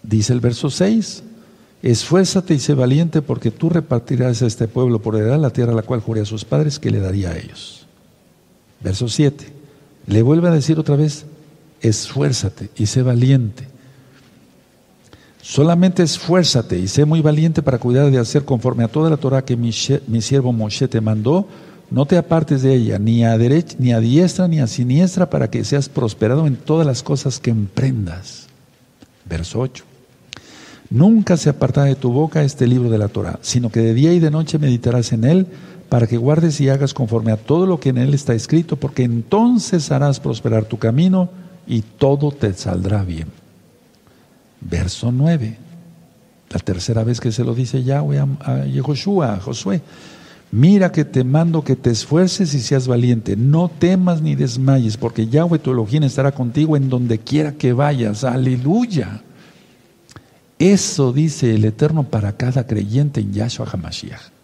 Dice 0.03 0.33
el 0.33 0.41
verso 0.41 0.71
6. 0.71 1.23
Esfuérzate 1.83 2.55
y 2.55 2.59
sé 2.59 2.73
valiente 2.73 3.21
porque 3.21 3.51
tú 3.51 3.69
repartirás 3.69 4.41
a 4.41 4.47
este 4.47 4.67
pueblo 4.67 5.03
por 5.03 5.15
heredad 5.15 5.39
la 5.39 5.51
tierra 5.51 5.73
a 5.73 5.77
la 5.77 5.83
cual 5.83 6.01
juré 6.01 6.23
a 6.23 6.25
sus 6.25 6.47
padres 6.47 6.79
que 6.79 6.91
le 6.91 7.01
daría 7.01 7.33
a 7.33 7.37
ellos. 7.37 7.87
Verso 8.81 9.11
7. 9.11 9.45
Le 10.07 10.23
vuelve 10.23 10.49
a 10.49 10.53
decir 10.53 10.79
otra 10.79 10.97
vez, 10.97 11.27
esfuérzate 11.83 12.71
y 12.79 12.87
sé 12.87 13.03
valiente. 13.03 13.77
Solamente 15.41 16.03
esfuérzate 16.03 16.79
y 16.79 16.89
sé 16.89 17.05
muy 17.05 17.21
valiente 17.21 17.63
para 17.63 17.79
cuidar 17.79 18.11
de 18.11 18.19
hacer 18.19 18.45
conforme 18.45 18.85
a 18.85 18.89
toda 18.89 19.09
la 19.09 19.17
Torah 19.17 19.45
que 19.45 19.57
mi, 19.57 19.73
siervo 19.73 20.53
Moshe 20.53 20.89
te 20.89 21.01
mandó. 21.01 21.47
No 21.91 22.05
te 22.05 22.19
apartes 22.19 22.63
de 22.63 22.75
ella, 22.75 22.99
ni 22.99 23.25
a 23.25 23.39
derecha, 23.39 23.77
ni 23.79 23.93
a 23.93 24.01
diestra, 24.01 24.47
ni 24.47 24.61
a 24.61 24.67
siniestra, 24.67 25.31
para 25.31 25.49
que 25.49 25.65
seas 25.65 25.89
prosperado 25.89 26.47
en 26.47 26.57
todas 26.57 26.87
las 26.87 27.03
cosas 27.03 27.39
que 27.39 27.51
emprendas. 27.51 28.47
Verso 29.25 29.61
8. 29.61 29.85
Nunca 30.91 31.37
se 31.37 31.49
apartará 31.49 31.87
de 31.87 31.95
tu 31.95 32.13
boca 32.13 32.43
este 32.43 32.67
libro 32.67 32.91
de 32.91 32.99
la 32.99 33.09
Torah, 33.09 33.39
sino 33.41 33.71
que 33.71 33.81
de 33.81 33.95
día 33.95 34.13
y 34.13 34.21
de 34.21 34.31
noche 34.31 34.59
meditarás 34.59 35.13
en 35.13 35.25
él, 35.25 35.47
para 35.89 36.07
que 36.07 36.19
guardes 36.19 36.61
y 36.61 36.69
hagas 36.69 36.93
conforme 36.93 37.33
a 37.33 37.39
todo 37.39 37.65
lo 37.65 37.81
que 37.81 37.91
en 37.91 37.99
él 37.99 38.13
está 38.13 38.35
escrito, 38.35 38.77
porque 38.77 39.05
entonces 39.05 39.91
harás 39.91 40.21
prosperar 40.21 40.67
tu 40.67 40.79
camino 40.79 41.31
y 41.67 41.83
todo 41.83 42.33
te 42.33 42.53
saldrá 42.53 43.03
bien. 43.03 43.38
Verso 44.61 45.13
9. 45.13 45.57
La 46.51 46.59
tercera 46.61 47.05
vez 47.05 47.21
que 47.21 47.31
se 47.31 47.45
lo 47.45 47.55
dice 47.55 47.85
Yahweh 47.85 48.19
a, 48.41 48.65
Yehoshua, 48.65 49.35
a 49.35 49.41
Josué. 49.41 49.83
Mira 50.51 50.91
que 50.91 51.05
te 51.05 51.25
mando 51.25 51.63
que 51.63 51.77
te 51.77 51.91
esfuerces 51.91 52.55
y 52.55 52.61
seas 52.61 52.89
valiente. 52.89 53.37
No 53.37 53.69
temas 53.69 54.23
ni 54.23 54.35
desmayes, 54.35 54.97
porque 54.97 55.27
Yahweh 55.27 55.59
tu 55.59 55.73
Elohim 55.73 56.05
estará 56.05 56.33
contigo 56.33 56.77
en 56.77 56.89
donde 56.89 57.19
quiera 57.19 57.53
que 57.53 57.75
vayas. 57.75 58.25
Aleluya. 58.25 59.21
Eso 60.59 61.13
dice 61.13 61.55
el 61.55 61.65
Eterno 61.67 62.05
para 62.05 62.37
cada 62.37 62.67
creyente 62.67 63.21
en 63.21 63.33
Yahshua 63.33 63.69
HaMashiach. 63.71 64.39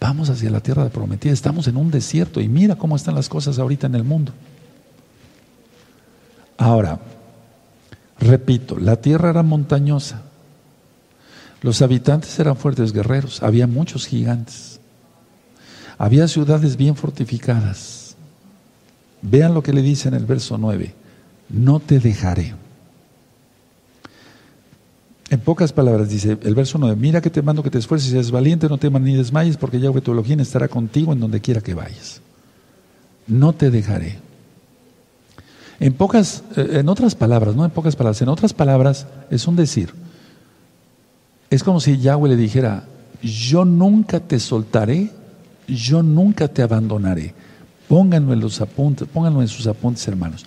Vamos 0.00 0.28
hacia 0.28 0.50
la 0.50 0.60
tierra 0.60 0.88
prometida. 0.88 1.32
Estamos 1.32 1.68
en 1.68 1.76
un 1.76 1.90
desierto 1.90 2.40
y 2.40 2.48
mira 2.48 2.76
cómo 2.76 2.96
están 2.96 3.14
las 3.14 3.28
cosas 3.28 3.58
ahorita 3.58 3.86
en 3.86 3.94
el 3.94 4.04
mundo. 4.04 4.32
Ahora, 6.58 6.98
repito, 8.20 8.78
la 8.78 8.96
tierra 8.96 9.30
era 9.30 9.42
montañosa. 9.42 10.22
Los 11.62 11.82
habitantes 11.82 12.38
eran 12.38 12.56
fuertes 12.56 12.92
guerreros, 12.92 13.42
había 13.42 13.66
muchos 13.66 14.06
gigantes. 14.06 14.80
Había 15.98 16.28
ciudades 16.28 16.76
bien 16.76 16.94
fortificadas. 16.94 18.16
Vean 19.22 19.54
lo 19.54 19.62
que 19.62 19.72
le 19.72 19.82
dice 19.82 20.08
en 20.08 20.14
el 20.14 20.26
verso 20.26 20.58
9, 20.58 20.94
no 21.48 21.80
te 21.80 21.98
dejaré. 21.98 22.54
En 25.28 25.40
pocas 25.40 25.72
palabras 25.72 26.08
dice 26.08 26.38
el 26.42 26.54
verso 26.54 26.78
9, 26.78 26.94
mira 26.96 27.20
que 27.20 27.30
te 27.30 27.42
mando 27.42 27.62
que 27.62 27.70
te 27.70 27.78
esfuerces 27.78 28.10
seas 28.10 28.30
valiente, 28.30 28.68
no 28.68 28.78
temas 28.78 29.02
ni 29.02 29.16
desmayes, 29.16 29.56
porque 29.56 29.80
Yahweh 29.80 30.00
tu 30.00 30.12
Elohim 30.12 30.38
estará 30.40 30.68
contigo 30.68 31.12
en 31.12 31.20
donde 31.20 31.40
quiera 31.40 31.60
que 31.60 31.74
vayas. 31.74 32.20
No 33.26 33.52
te 33.52 33.70
dejaré. 33.70 34.18
En 35.78 35.92
pocas, 35.92 36.42
eh, 36.56 36.78
en 36.80 36.88
otras 36.88 37.14
palabras, 37.14 37.54
no 37.54 37.64
en 37.64 37.70
pocas 37.70 37.96
palabras, 37.96 38.22
en 38.22 38.28
otras 38.28 38.52
palabras 38.52 39.06
es 39.30 39.46
un 39.46 39.56
decir. 39.56 39.92
Es 41.50 41.62
como 41.62 41.80
si 41.80 41.98
Yahweh 41.98 42.30
le 42.30 42.36
dijera, 42.36 42.84
yo 43.22 43.64
nunca 43.64 44.20
te 44.20 44.40
soltaré, 44.40 45.10
yo 45.68 46.02
nunca 46.02 46.48
te 46.48 46.62
abandonaré. 46.62 47.34
Pónganlo 47.88 48.32
en 48.32 48.40
los 48.40 48.60
apuntes, 48.60 49.06
pónganlo 49.06 49.42
en 49.42 49.48
sus 49.48 49.66
apuntes, 49.66 50.06
hermanos. 50.08 50.44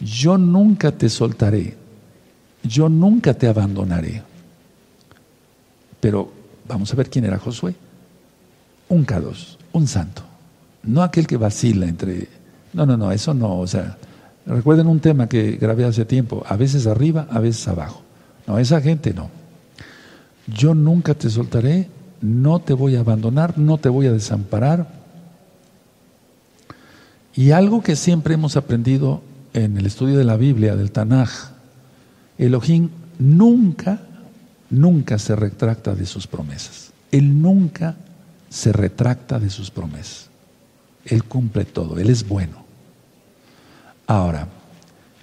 Yo 0.00 0.38
nunca 0.38 0.92
te 0.92 1.08
soltaré, 1.08 1.76
yo 2.62 2.88
nunca 2.88 3.34
te 3.34 3.48
abandonaré. 3.48 4.22
Pero 6.00 6.30
vamos 6.68 6.92
a 6.92 6.96
ver 6.96 7.10
quién 7.10 7.24
era 7.24 7.38
Josué. 7.38 7.74
Un 8.88 9.04
K2, 9.04 9.56
un 9.72 9.88
santo. 9.88 10.22
No 10.84 11.02
aquel 11.02 11.26
que 11.26 11.36
vacila 11.36 11.86
entre... 11.86 12.28
No, 12.72 12.86
no, 12.86 12.96
no, 12.96 13.10
eso 13.10 13.34
no. 13.34 13.58
O 13.58 13.66
sea, 13.66 13.96
recuerden 14.46 14.86
un 14.86 15.00
tema 15.00 15.28
que 15.28 15.52
grabé 15.52 15.84
hace 15.84 16.04
tiempo. 16.04 16.44
A 16.46 16.56
veces 16.56 16.86
arriba, 16.86 17.26
a 17.30 17.40
veces 17.40 17.66
abajo. 17.68 18.02
No, 18.46 18.58
esa 18.58 18.80
gente 18.80 19.12
no 19.12 19.28
yo 20.46 20.74
nunca 20.74 21.14
te 21.14 21.28
soltaré, 21.30 21.88
no 22.20 22.60
te 22.60 22.72
voy 22.72 22.96
a 22.96 23.00
abandonar, 23.00 23.58
no 23.58 23.78
te 23.78 23.88
voy 23.88 24.06
a 24.06 24.12
desamparar. 24.12 24.94
Y 27.34 27.50
algo 27.50 27.82
que 27.82 27.96
siempre 27.96 28.34
hemos 28.34 28.56
aprendido 28.56 29.22
en 29.52 29.76
el 29.76 29.86
estudio 29.86 30.16
de 30.16 30.24
la 30.24 30.36
Biblia, 30.36 30.76
del 30.76 30.92
Tanaj, 30.92 31.30
Elohim 32.38 32.90
nunca, 33.18 34.00
nunca 34.70 35.18
se 35.18 35.36
retracta 35.36 35.94
de 35.94 36.06
sus 36.06 36.26
promesas. 36.26 36.92
Él 37.10 37.42
nunca 37.42 37.96
se 38.48 38.72
retracta 38.72 39.38
de 39.38 39.50
sus 39.50 39.70
promesas. 39.70 40.30
Él 41.04 41.24
cumple 41.24 41.64
todo, 41.64 41.98
Él 41.98 42.10
es 42.10 42.26
bueno. 42.26 42.65
Ahora, 44.06 44.48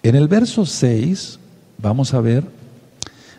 en 0.02 0.16
el 0.16 0.28
verso 0.28 0.66
6 0.66 1.40
vamos 1.78 2.14
a 2.14 2.22
ver 2.22 2.44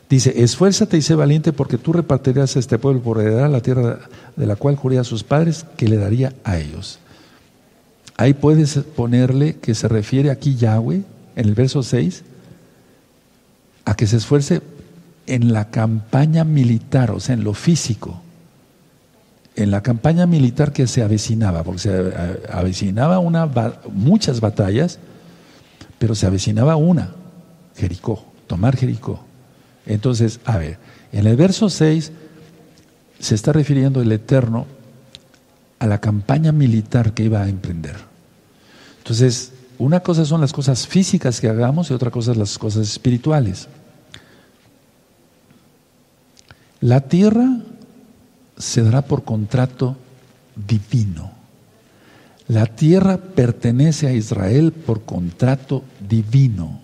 Dice, 0.09 0.42
esfuérzate 0.42 0.97
y 0.99 1.03
sé 1.03 1.14
valiente 1.14 1.53
porque 1.53 1.78
tú 1.78 1.92
repartirás 1.92 2.57
a 2.57 2.59
este 2.59 2.78
pueblo 2.78 3.01
por 3.01 3.20
heredar 3.20 3.51
la 3.51 3.61
tierra 3.61 4.01
de 4.36 4.47
la 4.47 4.57
cual 4.57 4.76
juría 4.76 5.01
a 5.01 5.05
sus 5.05 5.24
padres 5.24 5.64
que 5.76 5.88
le 5.88 5.97
daría 5.97 6.34
a 6.45 6.59
ellos. 6.59 6.99
Ahí 8.16 8.34
puedes 8.34 8.76
ponerle 8.78 9.57
que 9.57 9.74
se 9.74 9.88
refiere 9.88 10.30
aquí 10.30 10.57
Yahweh, 10.57 11.03
en 11.36 11.49
el 11.49 11.55
verso 11.55 11.82
6, 11.82 12.22
a 13.86 13.97
que 13.97 14.07
se 14.07 14.18
esfuerce 14.18 14.62
en 15.26 15.53
la 15.53 15.70
campaña 15.70 16.45
militar, 16.45 17.11
o 17.11 17.18
sea, 17.18 17.34
en 17.34 17.42
lo 17.42 17.55
físico, 17.55 18.20
en 19.57 19.70
la 19.70 19.82
campaña 19.82 20.26
militar 20.26 20.72
que 20.72 20.86
se 20.86 21.03
avecinaba, 21.03 21.64
porque 21.64 21.80
se 21.80 22.12
avecinaba 22.53 23.18
una, 23.18 23.51
muchas 23.92 24.40
batallas, 24.40 24.99
pero 26.05 26.14
se 26.14 26.26
avecinaba 26.26 26.76
una, 26.76 27.14
Jericó, 27.74 28.26
tomar 28.46 28.76
Jericó. 28.76 29.24
Entonces, 29.86 30.38
a 30.44 30.59
ver, 30.59 30.76
en 31.12 31.26
el 31.26 31.34
verso 31.34 31.70
6 31.70 32.12
se 33.18 33.34
está 33.34 33.55
refiriendo 33.55 34.02
el 34.02 34.12
Eterno 34.12 34.66
a 35.78 35.86
la 35.86 36.02
campaña 36.02 36.52
militar 36.52 37.14
que 37.14 37.22
iba 37.24 37.40
a 37.40 37.48
emprender. 37.48 37.96
Entonces, 38.98 39.55
una 39.78 40.00
cosa 40.00 40.26
son 40.26 40.42
las 40.42 40.52
cosas 40.52 40.86
físicas 40.86 41.40
que 41.40 41.48
hagamos 41.48 41.90
y 41.90 41.94
otra 41.94 42.11
cosa 42.11 42.32
son 42.32 42.40
las 42.40 42.59
cosas 42.59 42.86
espirituales. 42.86 43.66
La 46.82 47.00
tierra 47.00 47.48
se 48.59 48.82
dará 48.82 49.00
por 49.00 49.24
contrato 49.24 49.96
divino. 50.55 51.34
La 52.49 52.66
tierra 52.66 53.16
pertenece 53.16 54.07
a 54.07 54.12
Israel 54.12 54.72
por 54.72 55.03
contrato 55.03 55.82
divino. 56.07 56.80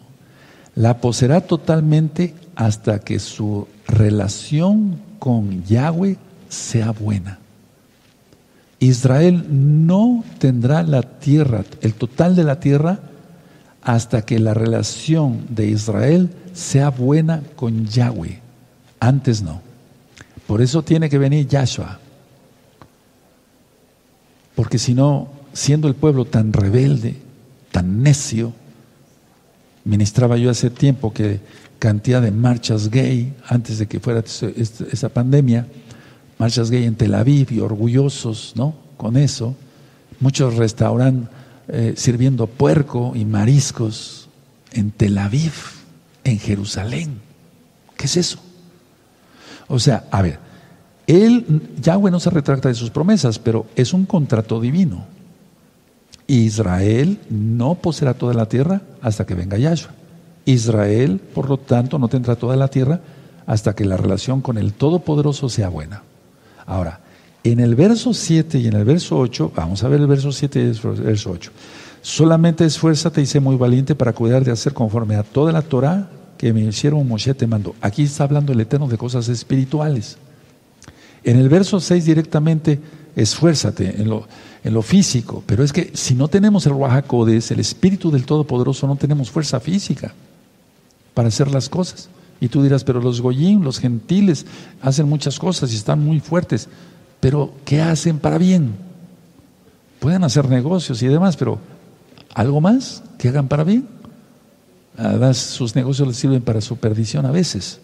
La 0.74 0.98
poseerá 0.98 1.42
totalmente 1.42 2.34
hasta 2.54 3.00
que 3.00 3.18
su 3.18 3.68
relación 3.86 5.00
con 5.18 5.64
Yahweh 5.64 6.16
sea 6.48 6.92
buena. 6.92 7.38
Israel 8.78 9.44
no 9.50 10.24
tendrá 10.38 10.82
la 10.82 11.02
tierra, 11.02 11.64
el 11.82 11.92
total 11.92 12.34
de 12.34 12.44
la 12.44 12.60
tierra, 12.60 13.00
hasta 13.82 14.22
que 14.22 14.38
la 14.38 14.54
relación 14.54 15.44
de 15.50 15.66
Israel 15.66 16.30
sea 16.54 16.88
buena 16.88 17.42
con 17.56 17.86
Yahweh. 17.86 18.40
Antes 18.98 19.42
no. 19.42 19.60
Por 20.46 20.62
eso 20.62 20.82
tiene 20.82 21.10
que 21.10 21.18
venir 21.18 21.46
Yahshua. 21.46 21.98
Porque 24.54 24.78
si 24.78 24.94
no, 24.94 25.39
siendo 25.52 25.88
el 25.88 25.94
pueblo 25.94 26.24
tan 26.24 26.52
rebelde, 26.52 27.16
tan 27.72 28.02
necio, 28.02 28.52
ministraba 29.84 30.36
yo 30.36 30.50
hace 30.50 30.70
tiempo 30.70 31.12
que 31.12 31.40
cantidad 31.78 32.20
de 32.20 32.30
marchas 32.30 32.90
gay 32.90 33.34
antes 33.46 33.78
de 33.78 33.86
que 33.86 34.00
fuera 34.00 34.22
esa 34.22 35.08
pandemia, 35.08 35.66
marchas 36.38 36.70
gay 36.70 36.84
en 36.84 36.94
Tel 36.94 37.14
Aviv 37.14 37.52
y 37.52 37.60
orgullosos 37.60 38.52
¿no? 38.56 38.74
con 38.96 39.16
eso, 39.16 39.56
muchos 40.20 40.56
restaurantes 40.56 41.40
eh, 41.72 41.94
sirviendo 41.96 42.48
puerco 42.48 43.12
y 43.14 43.24
mariscos 43.24 44.28
en 44.72 44.90
Tel 44.90 45.18
Aviv, 45.18 45.52
en 46.24 46.40
Jerusalén. 46.40 47.20
¿Qué 47.96 48.06
es 48.06 48.16
eso? 48.16 48.40
O 49.68 49.78
sea, 49.78 50.08
a 50.10 50.20
ver, 50.20 50.40
él, 51.06 51.62
Yahweh 51.80 52.10
no 52.10 52.18
se 52.18 52.30
retracta 52.30 52.68
de 52.68 52.74
sus 52.74 52.90
promesas, 52.90 53.38
pero 53.38 53.66
es 53.76 53.92
un 53.92 54.04
contrato 54.04 54.60
divino. 54.60 55.06
Israel 56.30 57.18
no 57.28 57.74
poseerá 57.74 58.14
toda 58.14 58.34
la 58.34 58.46
tierra 58.46 58.82
hasta 59.02 59.26
que 59.26 59.34
venga 59.34 59.58
Yahshua. 59.58 59.90
Israel, 60.44 61.20
por 61.34 61.48
lo 61.48 61.58
tanto, 61.58 61.98
no 61.98 62.06
tendrá 62.06 62.36
toda 62.36 62.54
la 62.54 62.68
tierra 62.68 63.00
hasta 63.46 63.74
que 63.74 63.84
la 63.84 63.96
relación 63.96 64.40
con 64.40 64.56
el 64.56 64.72
Todopoderoso 64.72 65.48
sea 65.48 65.68
buena. 65.68 66.02
Ahora, 66.66 67.00
en 67.42 67.58
el 67.58 67.74
verso 67.74 68.14
7 68.14 68.58
y 68.58 68.68
en 68.68 68.74
el 68.74 68.84
verso 68.84 69.18
8, 69.18 69.52
vamos 69.56 69.82
a 69.82 69.88
ver 69.88 70.00
el 70.00 70.06
verso 70.06 70.30
7 70.30 70.60
y 70.60 70.62
el 70.62 71.02
verso 71.02 71.32
8. 71.32 71.50
Solamente 72.00 72.64
esfuérzate 72.64 73.20
y 73.20 73.26
sé 73.26 73.40
muy 73.40 73.56
valiente 73.56 73.96
para 73.96 74.12
cuidar 74.12 74.44
de 74.44 74.52
hacer 74.52 74.72
conforme 74.72 75.16
a 75.16 75.24
toda 75.24 75.50
la 75.50 75.62
Torah 75.62 76.10
que 76.38 76.52
me 76.52 76.60
hicieron 76.60 77.06
Moshe 77.08 77.34
te 77.34 77.48
mandó. 77.48 77.74
Aquí 77.80 78.04
está 78.04 78.22
hablando 78.22 78.52
el 78.52 78.60
Eterno 78.60 78.86
de 78.86 78.96
cosas 78.96 79.28
espirituales. 79.28 80.16
En 81.24 81.38
el 81.38 81.48
verso 81.48 81.80
6 81.80 82.04
directamente, 82.04 82.78
esfuérzate 83.16 84.00
en 84.00 84.08
lo, 84.08 84.82
físico, 84.82 85.42
pero 85.46 85.64
es 85.64 85.72
que 85.72 85.90
si 85.94 86.14
no 86.14 86.28
tenemos 86.28 86.66
el 86.66 86.72
Ruajacodes, 86.72 87.50
el 87.50 87.60
Espíritu 87.60 88.10
del 88.10 88.26
Todopoderoso, 88.26 88.86
no 88.86 88.96
tenemos 88.96 89.30
fuerza 89.30 89.60
física 89.60 90.12
para 91.14 91.28
hacer 91.28 91.50
las 91.50 91.68
cosas. 91.68 92.08
Y 92.40 92.48
tú 92.48 92.62
dirás, 92.62 92.84
pero 92.84 93.00
los 93.00 93.20
goyim, 93.20 93.62
los 93.62 93.78
gentiles, 93.78 94.46
hacen 94.80 95.08
muchas 95.08 95.38
cosas 95.38 95.72
y 95.72 95.76
están 95.76 96.02
muy 96.02 96.20
fuertes, 96.20 96.68
pero 97.20 97.52
¿qué 97.64 97.82
hacen 97.82 98.18
para 98.18 98.38
bien? 98.38 98.74
Pueden 99.98 100.24
hacer 100.24 100.48
negocios 100.48 101.02
y 101.02 101.08
demás, 101.08 101.36
pero 101.36 101.58
¿algo 102.34 102.60
más 102.60 103.02
que 103.18 103.28
hagan 103.28 103.48
para 103.48 103.64
bien? 103.64 103.86
Además, 104.96 105.36
sus 105.36 105.74
negocios 105.74 106.08
les 106.08 106.16
sirven 106.16 106.42
para 106.42 106.60
su 106.60 106.76
perdición 106.76 107.26
a 107.26 107.30
veces. 107.30 107.80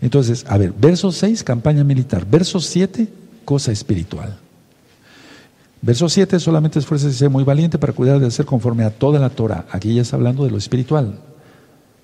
Entonces, 0.00 0.44
a 0.48 0.56
ver, 0.56 0.72
verso 0.72 1.12
6, 1.12 1.44
campaña 1.44 1.84
militar. 1.84 2.26
Verso 2.28 2.60
7, 2.60 3.08
cosa 3.44 3.72
espiritual. 3.72 4.38
Verso 5.82 6.08
7, 6.08 6.38
solamente 6.38 6.78
esfuerce 6.78 7.08
y 7.08 7.12
sea 7.12 7.28
muy 7.28 7.44
valiente 7.44 7.78
para 7.78 7.92
cuidar 7.92 8.20
de 8.20 8.26
hacer 8.26 8.44
conforme 8.44 8.84
a 8.84 8.90
toda 8.90 9.18
la 9.18 9.30
Torah. 9.30 9.66
Aquí 9.70 9.94
ya 9.94 10.02
está 10.02 10.16
hablando 10.16 10.44
de 10.44 10.50
lo 10.50 10.58
espiritual 10.58 11.18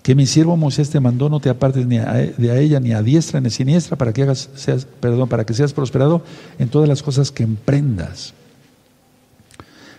que 0.07 0.15
mi 0.15 0.25
siervo 0.25 0.57
Moisés 0.57 0.89
te 0.89 1.01
mandó, 1.01 1.29
no 1.29 1.41
te 1.41 1.51
apartes 1.51 1.85
ni 1.85 1.99
de 1.99 2.51
a 2.53 2.61
ella 2.61 2.79
ni 2.79 2.93
a 2.93 3.03
diestra 3.03 3.41
ni 3.41 3.49
a 3.49 3.51
siniestra 3.51 3.97
para 3.97 4.13
que 4.13 4.23
hagas, 4.23 4.49
seas, 4.55 4.87
perdón, 5.01 5.29
para 5.29 5.45
que 5.45 5.53
seas 5.53 5.73
prosperado 5.73 6.23
en 6.61 6.69
todas 6.69 6.89
las 6.89 7.03
cosas 7.03 7.33
que 7.33 7.43
emprendas. 7.43 8.33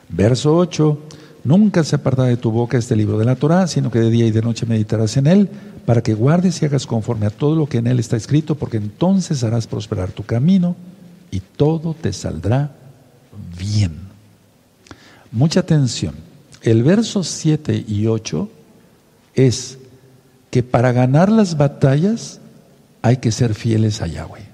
Verso 0.08 0.56
8. 0.56 0.98
Nunca 1.44 1.84
se 1.84 1.98
aparta 1.98 2.24
de 2.24 2.38
tu 2.38 2.52
boca 2.52 2.78
este 2.78 2.96
libro 2.96 3.18
de 3.18 3.26
la 3.26 3.36
Torah, 3.36 3.68
sino 3.68 3.92
que 3.92 4.00
de 4.00 4.10
día 4.10 4.26
y 4.26 4.32
de 4.32 4.42
noche 4.42 4.66
meditarás 4.66 5.18
en 5.18 5.28
él, 5.28 5.50
para 5.86 6.02
que 6.02 6.14
guardes 6.14 6.62
y 6.62 6.66
hagas 6.66 6.88
conforme 6.88 7.26
a 7.26 7.30
todo 7.30 7.58
lo 7.58 7.68
que 7.68 7.80
en 7.80 7.88
él 7.88 8.00
está 8.00 8.16
escrito, 8.16 8.56
porque 8.56 8.78
entonces 8.78 9.44
harás 9.44 9.68
prosperar 9.68 10.14
tu 10.14 10.24
camino 10.24 10.78
y 11.32 11.42
todo 11.42 11.94
te 11.94 12.14
saldrá 12.14 12.72
bien. 13.58 14.08
Mucha 15.32 15.62
atención. 15.62 16.16
El 16.62 16.84
verso 16.84 17.24
7 17.24 17.86
y 17.88 18.08
8 18.08 18.50
es 19.36 19.78
que 20.50 20.64
para 20.64 20.92
ganar 20.92 21.32
las 21.32 21.58
batallas 21.58 22.40
hay 23.02 23.18
que 23.18 23.32
ser 23.32 23.54
fieles 23.54 24.02
a 24.02 24.08
Yahweh. 24.08 24.46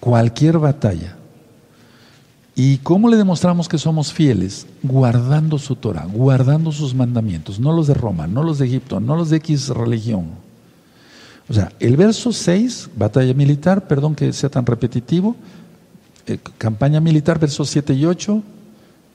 Cualquier 0.00 0.58
batalla. 0.58 1.16
¿Y 2.54 2.78
cómo 2.78 3.08
le 3.08 3.16
demostramos 3.16 3.68
que 3.68 3.78
somos 3.78 4.12
fieles? 4.12 4.66
Guardando 4.82 5.58
su 5.58 5.76
Torah, 5.76 6.06
guardando 6.12 6.72
sus 6.72 6.94
mandamientos, 6.94 7.60
no 7.60 7.72
los 7.72 7.86
de 7.86 7.94
Roma, 7.94 8.26
no 8.26 8.42
los 8.42 8.58
de 8.58 8.66
Egipto, 8.66 8.98
no 8.98 9.16
los 9.16 9.30
de 9.30 9.36
X 9.36 9.68
religión. 9.68 10.26
O 11.48 11.54
sea, 11.54 11.72
el 11.78 11.96
verso 11.96 12.32
6, 12.32 12.90
batalla 12.96 13.32
militar, 13.32 13.86
perdón 13.86 14.14
que 14.14 14.32
sea 14.32 14.50
tan 14.50 14.66
repetitivo, 14.66 15.36
eh, 16.28 16.38
campaña 16.58 17.00
militar, 17.00 17.38
versos 17.38 17.68
7 17.70 17.94
y 17.94 18.04
8, 18.04 18.42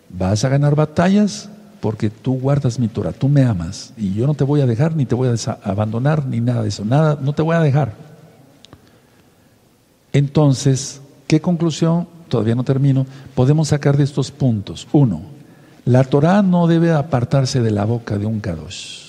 vas 0.09 0.43
a 0.43 0.49
ganar 0.49 0.75
batallas, 0.75 1.49
porque 1.79 2.09
tú 2.09 2.39
guardas 2.39 2.79
mi 2.79 2.87
Torah, 2.87 3.11
tú 3.11 3.27
me 3.27 3.43
amas 3.43 3.93
y 3.97 4.13
yo 4.13 4.25
no 4.25 4.33
te 4.33 4.43
voy 4.43 4.61
a 4.61 4.65
dejar 4.65 4.95
ni 4.95 5.05
te 5.05 5.15
voy 5.15 5.27
a 5.27 5.51
abandonar 5.63 6.25
ni 6.25 6.39
nada 6.39 6.63
de 6.63 6.69
eso, 6.69 6.85
nada, 6.85 7.17
no 7.21 7.33
te 7.33 7.41
voy 7.41 7.55
a 7.55 7.59
dejar. 7.59 7.93
Entonces, 10.13 11.01
¿qué 11.27 11.41
conclusión? 11.41 12.07
Todavía 12.29 12.55
no 12.55 12.63
termino. 12.63 13.05
Podemos 13.35 13.69
sacar 13.69 13.97
de 13.97 14.03
estos 14.03 14.31
puntos. 14.31 14.87
Uno, 14.91 15.23
la 15.85 16.03
Torah 16.03 16.41
no 16.41 16.67
debe 16.67 16.93
apartarse 16.93 17.61
de 17.61 17.71
la 17.71 17.83
boca 17.83 18.17
de 18.17 18.25
un 18.25 18.39
Kadosh. 18.39 19.02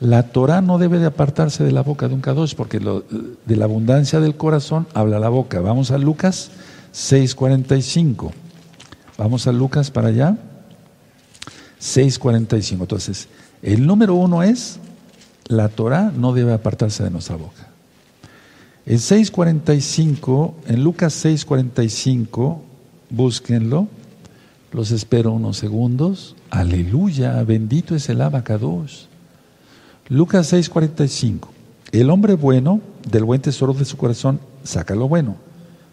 La 0.00 0.24
Torah 0.24 0.62
no 0.62 0.78
debe 0.78 0.98
de 0.98 1.06
apartarse 1.06 1.62
de 1.62 1.72
la 1.72 1.82
boca 1.82 2.08
de 2.08 2.14
un 2.14 2.20
Kadosh 2.20 2.54
porque 2.54 2.80
de 2.80 3.56
la 3.56 3.64
abundancia 3.64 4.20
del 4.20 4.34
corazón 4.34 4.86
habla 4.94 5.18
la 5.18 5.28
boca. 5.28 5.60
Vamos 5.60 5.90
a 5.90 5.98
Lucas 5.98 6.50
6:45. 6.92 8.32
Vamos 9.18 9.46
a 9.46 9.52
Lucas 9.52 9.90
para 9.90 10.08
allá. 10.08 10.38
6.45. 11.80 12.80
Entonces, 12.80 13.28
el 13.62 13.86
número 13.86 14.14
uno 14.14 14.42
es, 14.42 14.78
la 15.46 15.68
Torah 15.68 16.10
no 16.16 16.32
debe 16.32 16.54
apartarse 16.54 17.02
de 17.02 17.10
nuestra 17.10 17.36
boca. 17.36 17.68
En 18.86 18.96
6.45, 18.96 20.54
en 20.68 20.82
Lucas 20.82 21.22
6.45, 21.22 22.60
búsquenlo, 23.10 23.88
los 24.72 24.90
espero 24.90 25.32
unos 25.32 25.58
segundos. 25.58 26.34
Aleluya, 26.48 27.42
bendito 27.44 27.94
es 27.94 28.08
el 28.08 28.22
abacados. 28.22 29.09
Lucas 30.10 30.52
6.45, 30.52 31.46
el 31.92 32.10
hombre 32.10 32.34
bueno 32.34 32.80
del 33.08 33.22
buen 33.22 33.40
tesoro 33.40 33.74
de 33.74 33.84
su 33.84 33.96
corazón 33.96 34.40
saca 34.64 34.96
lo 34.96 35.08
bueno, 35.08 35.36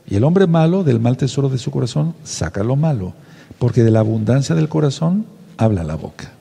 y 0.09 0.15
el 0.15 0.24
hombre 0.24 0.47
malo 0.47 0.84
del 0.84 0.99
mal 0.99 1.18
tesoro 1.18 1.49
de 1.49 1.59
su 1.59 1.70
corazón 1.70 2.15
saca 2.24 2.63
lo 2.63 2.76
malo, 2.76 3.13
porque 3.59 3.84
de 3.84 3.91
la 3.91 3.99
abundancia 3.99 4.55
del 4.55 4.70
corazón 4.70 5.28
habla 5.55 5.84
la 5.84 5.93
boca. 5.93 6.32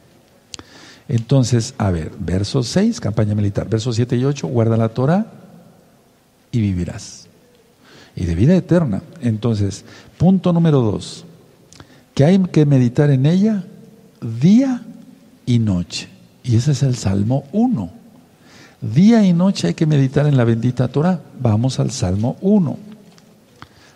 Entonces, 1.07 1.74
a 1.77 1.91
ver, 1.91 2.12
verso 2.18 2.62
6, 2.62 2.99
campaña 2.99 3.35
militar, 3.35 3.68
versos 3.68 3.97
7 3.97 4.16
y 4.16 4.24
8, 4.24 4.49
guarda 4.49 4.79
la 4.79 4.89
Torah 4.89 5.27
y 6.53 6.62
vivirás. 6.62 7.29
Y 8.16 8.24
de 8.24 8.35
vida 8.35 8.57
eterna. 8.57 9.03
Entonces, 9.20 9.85
punto 10.16 10.55
número 10.55 10.81
2, 10.81 11.27
que 12.14 12.24
hay 12.24 12.39
que 12.39 12.64
meditar 12.64 13.11
en 13.11 13.27
ella 13.27 13.64
día 14.41 14.83
y 15.45 15.59
noche. 15.59 16.16
Y 16.47 16.57
ese 16.57 16.72
es 16.72 16.82
el 16.84 16.94
Salmo 16.94 17.44
1. 17.53 17.90
Día 18.80 19.24
y 19.24 19.32
noche 19.32 19.68
hay 19.68 19.74
que 19.74 19.84
meditar 19.84 20.26
en 20.26 20.36
la 20.36 20.44
bendita 20.44 20.86
Torah. 20.86 21.20
Vamos 21.40 21.80
al 21.80 21.90
Salmo 21.90 22.36
1. 22.40 22.78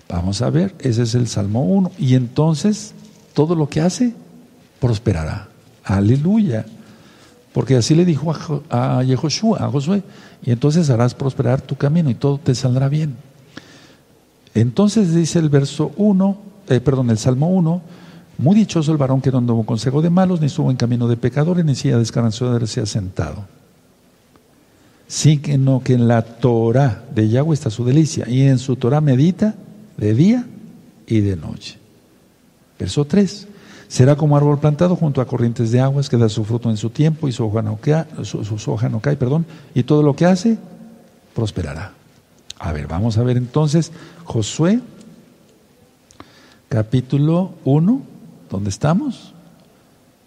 Vamos 0.09 0.43
a 0.43 0.51
ver, 0.51 0.75
ese 0.81 1.05
es 1.05 1.15
el 1.15 1.29
Salmo 1.29 1.63
1. 1.63 1.93
Y 1.97 2.17
entonces, 2.17 2.93
todo 3.35 3.55
lo 3.55 3.69
que 3.69 3.81
hace 3.81 4.15
prosperará. 4.81 5.49
Aleluya. 5.85 6.67
Porque 7.53 7.77
así 7.77 7.95
le 7.95 8.05
dijo 8.05 8.33
a, 8.69 8.99
a 9.01 9.71
Josué, 9.71 10.03
y 10.43 10.51
entonces 10.51 10.91
harás 10.91 11.15
prosperar 11.15 11.61
tu 11.61 11.77
camino 11.77 12.11
y 12.11 12.15
todo 12.15 12.39
te 12.39 12.57
saldrá 12.57 12.89
bien. 12.89 13.17
Entonces 14.55 15.15
dice 15.15 15.39
el 15.39 15.51
verso 15.51 15.93
1, 15.97 16.39
eh, 16.69 16.81
perdón, 16.81 17.11
el 17.11 17.19
Salmo 17.19 17.49
1, 17.49 17.81
muy 18.41 18.57
dichoso 18.57 18.91
el 18.91 18.99
varón 18.99 19.21
que 19.21 19.31
no 19.31 19.39
anduvo 19.39 19.65
consejo 19.65 20.03
de 20.03 20.11
malos, 20.11 20.41
ni 20.41 20.47
estuvo 20.47 20.71
en 20.71 20.77
camino 20.77 21.07
de 21.07 21.17
pecadores, 21.17 21.65
ni 21.65 21.75
silla 21.75 21.99
descansó 21.99 22.67
se 22.67 22.81
ha 22.81 22.87
sentado. 22.87 23.45
Sí 25.07 25.39
que 25.39 25.59
no, 25.59 25.83
que 25.83 25.95
en 25.95 26.09
la 26.09 26.23
Torah 26.23 27.05
de 27.15 27.29
Yahweh 27.29 27.55
está 27.55 27.69
su 27.69 27.85
delicia, 27.85 28.29
y 28.29 28.43
en 28.43 28.59
su 28.59 28.77
Torah 28.77 29.01
medita 29.01 29.55
de 29.97 30.15
día 30.15 30.47
y 31.07 31.21
de 31.21 31.37
noche. 31.37 31.79
Verso 32.79 33.05
3. 33.05 33.49
Será 33.89 34.15
como 34.15 34.37
árbol 34.37 34.61
plantado 34.61 34.95
junto 34.95 35.21
a 35.21 35.27
corrientes 35.27 35.73
de 35.73 35.81
aguas 35.81 36.09
que 36.09 36.17
da 36.17 36.29
su 36.29 36.45
fruto 36.45 36.71
en 36.71 36.77
su 36.77 36.91
tiempo 36.91 37.27
y 37.27 37.33
su 37.33 37.45
hoja 37.45 37.61
no 37.61 37.77
cae, 37.77 38.07
su, 38.23 38.71
hoja 38.71 38.89
no 38.89 39.01
cae 39.01 39.17
perdón, 39.17 39.45
y 39.75 39.83
todo 39.83 40.05
lo 40.05 40.15
que 40.15 40.27
hace 40.27 40.59
prosperará. 41.35 41.93
A 42.61 42.73
ver, 42.73 42.87
vamos 42.87 43.19
a 43.19 43.25
ver 43.25 43.37
entonces 43.37 43.91
Josué, 44.23 44.81
capítulo 46.69 47.55
1, 47.65 48.03
¿dónde 48.51 48.71
estamos? 48.71 49.33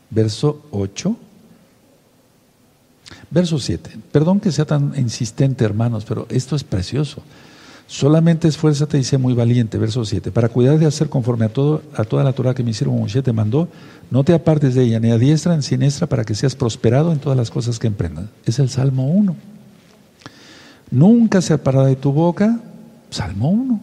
Verso 0.10 0.62
8. 0.72 1.16
Verso 3.30 3.60
7. 3.60 3.98
Perdón 4.12 4.40
que 4.40 4.52
sea 4.52 4.66
tan 4.66 4.94
insistente, 4.98 5.66
hermanos, 5.66 6.06
pero 6.06 6.26
esto 6.30 6.56
es 6.56 6.64
precioso. 6.64 7.22
Solamente 7.88 8.48
esfuérzate 8.48 8.98
y 8.98 9.04
sé 9.04 9.18
muy 9.18 9.34
valiente, 9.34 9.78
verso 9.78 10.06
7, 10.06 10.32
para 10.32 10.50
cuidar 10.50 10.80
de 10.80 10.86
hacer 10.86 11.10
conforme 11.10 11.46
a, 11.46 11.50
todo, 11.50 11.84
a 11.96 12.06
toda 12.06 12.24
la 12.24 12.34
Torah 12.34 12.54
que 12.54 12.64
mi 12.64 12.74
siervo 12.74 12.96
Moshe 12.96 13.22
te 13.22 13.34
mandó, 13.34 13.68
no 14.10 14.24
te 14.24 14.34
apartes 14.34 14.74
de 14.74 14.84
ella, 14.84 15.00
ni 15.00 15.12
a 15.12 15.18
diestra 15.18 15.54
ni 15.54 15.60
a 15.60 15.62
siniestra, 15.62 16.08
para 16.08 16.24
que 16.24 16.34
seas 16.34 16.56
prosperado 16.56 17.12
en 17.12 17.20
todas 17.20 17.38
las 17.38 17.52
cosas 17.52 17.80
que 17.80 17.88
emprendas. 17.88 18.26
Es 18.46 18.58
el 18.60 18.70
Salmo 18.70 19.08
1. 19.08 19.36
Nunca 20.92 21.42
se 21.42 21.54
apartará 21.54 21.88
de 21.88 21.96
tu 21.96 22.12
boca, 22.12 22.60
Salmo 23.10 23.50
1. 23.50 23.82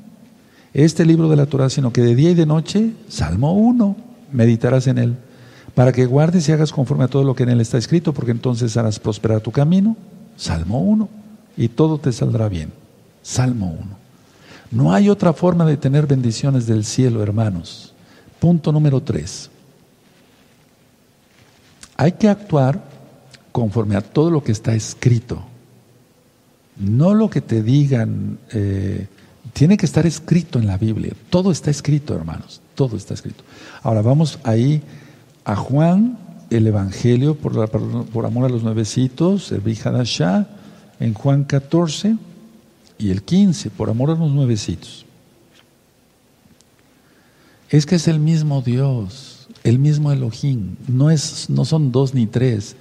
Este 0.72 1.04
libro 1.04 1.28
de 1.28 1.36
la 1.36 1.46
Torah, 1.46 1.68
sino 1.68 1.92
que 1.92 2.00
de 2.00 2.14
día 2.14 2.30
y 2.30 2.34
de 2.34 2.46
noche, 2.46 2.92
Salmo 3.08 3.52
1, 3.54 3.96
meditarás 4.32 4.86
en 4.86 4.98
él, 4.98 5.16
para 5.74 5.92
que 5.92 6.06
guardes 6.06 6.48
y 6.48 6.52
hagas 6.52 6.72
conforme 6.72 7.04
a 7.04 7.08
todo 7.08 7.24
lo 7.24 7.34
que 7.34 7.44
en 7.44 7.50
él 7.50 7.60
está 7.60 7.78
escrito, 7.78 8.12
porque 8.12 8.32
entonces 8.32 8.76
harás 8.76 8.98
prosperar 8.98 9.40
tu 9.40 9.52
camino, 9.52 9.96
Salmo 10.36 10.80
1, 10.80 11.08
y 11.56 11.68
todo 11.68 11.98
te 11.98 12.12
saldrá 12.12 12.48
bien. 12.48 12.72
Salmo 13.22 13.76
1. 13.78 14.00
No 14.70 14.92
hay 14.92 15.08
otra 15.08 15.32
forma 15.32 15.64
de 15.64 15.76
tener 15.76 16.06
bendiciones 16.06 16.66
del 16.66 16.84
cielo, 16.84 17.22
hermanos. 17.22 17.92
Punto 18.38 18.72
número 18.72 19.00
3. 19.00 19.50
Hay 21.96 22.12
que 22.12 22.28
actuar 22.28 22.82
conforme 23.52 23.96
a 23.96 24.00
todo 24.00 24.30
lo 24.30 24.42
que 24.42 24.52
está 24.52 24.74
escrito. 24.74 25.42
No 26.76 27.14
lo 27.14 27.28
que 27.28 27.40
te 27.40 27.62
digan, 27.62 28.38
eh, 28.52 29.06
tiene 29.52 29.76
que 29.76 29.86
estar 29.86 30.06
escrito 30.06 30.58
en 30.58 30.66
la 30.66 30.78
Biblia. 30.78 31.12
Todo 31.28 31.50
está 31.50 31.70
escrito, 31.70 32.14
hermanos. 32.14 32.59
Todo 32.80 32.96
está 32.96 33.12
escrito. 33.12 33.44
Ahora 33.82 34.00
vamos 34.00 34.38
ahí 34.42 34.80
a 35.44 35.54
Juan, 35.54 36.16
el 36.48 36.66
Evangelio, 36.66 37.34
por, 37.34 37.68
por, 38.06 38.24
amor 38.24 38.46
a 38.46 38.48
los 38.48 38.62
nuevecitos, 38.62 39.52
el 39.52 39.60
Bihadashah, 39.60 40.46
en 40.98 41.12
Juan 41.12 41.44
14 41.44 42.16
y 42.96 43.10
el 43.10 43.22
15, 43.22 43.68
por 43.68 43.90
amor 43.90 44.08
a 44.08 44.14
los 44.14 44.30
nuevecitos. 44.30 45.04
Es 47.68 47.84
que 47.84 47.96
es 47.96 48.08
el 48.08 48.18
mismo 48.18 48.62
Dios, 48.62 49.46
el 49.62 49.78
mismo 49.78 50.10
Elohim, 50.10 50.76
no, 50.88 51.10
es, 51.10 51.50
no 51.50 51.66
son 51.66 51.92
dos 51.92 52.14
ni 52.14 52.26
tres, 52.26 52.76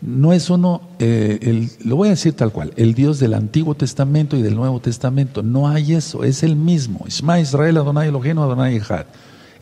no 0.00 0.32
es 0.32 0.50
uno, 0.50 0.82
eh, 0.98 1.68
lo 1.84 1.94
voy 1.94 2.08
a 2.08 2.10
decir 2.10 2.32
tal 2.32 2.50
cual, 2.50 2.72
el 2.74 2.94
Dios 2.94 3.20
del 3.20 3.34
Antiguo 3.34 3.76
Testamento 3.76 4.36
y 4.36 4.42
del 4.42 4.56
Nuevo 4.56 4.80
Testamento, 4.80 5.44
no 5.44 5.68
hay 5.68 5.94
eso, 5.94 6.24
es 6.24 6.42
el 6.42 6.56
mismo. 6.56 7.04
Isma 7.06 7.38
Israel, 7.38 7.76
Adonai 7.76 8.08
Elohim, 8.08 8.38
Adonai 8.40 8.76
Echad. 8.76 9.06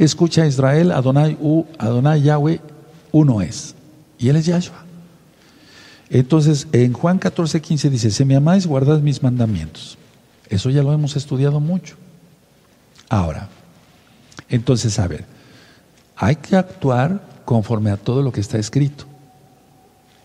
Escucha 0.05 0.45
Israel, 0.47 0.91
Adonai 0.91 1.39
Adonai 1.79 2.23
Yahweh, 2.23 2.61
uno 3.13 3.41
es. 3.41 3.77
Y 4.19 4.31
él 4.31 4.37
es 4.37 4.47
Yahshua. 4.47 4.85
Entonces, 6.11 6.67
en 6.73 6.93
Juan 6.93 7.19
14, 7.19 7.61
15 7.61 7.89
dice, 7.89 8.11
si 8.11 8.25
me 8.25 8.35
amáis, 8.35 8.67
guardad 8.67 8.99
mis 8.99 9.23
mandamientos. 9.23 9.97
Eso 10.49 10.71
ya 10.71 10.83
lo 10.83 10.93
hemos 10.93 11.15
estudiado 11.15 11.61
mucho. 11.61 11.95
Ahora, 13.09 13.49
entonces, 14.49 14.99
a 14.99 15.07
ver, 15.07 15.25
hay 16.17 16.35
que 16.35 16.57
actuar 16.57 17.23
conforme 17.45 17.93
a 17.93 17.97
todo 17.97 18.23
lo 18.23 18.33
que 18.33 18.41
está 18.41 18.59
escrito. 18.59 19.05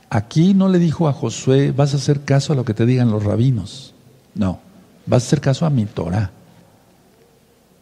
Aquí 0.09 0.55
no 0.55 0.69
le 0.69 0.79
dijo 0.79 1.07
a 1.07 1.13
Josué, 1.13 1.71
vas 1.71 1.93
a 1.93 1.97
hacer 1.97 2.21
caso 2.21 2.51
a 2.51 2.55
lo 2.55 2.65
que 2.65 2.73
te 2.73 2.87
digan 2.87 3.11
los 3.11 3.23
rabinos. 3.23 3.93
No, 4.33 4.59
vas 5.05 5.23
a 5.23 5.27
hacer 5.27 5.39
caso 5.39 5.67
a 5.67 5.69
mi 5.69 5.85
Torah. 5.85 6.31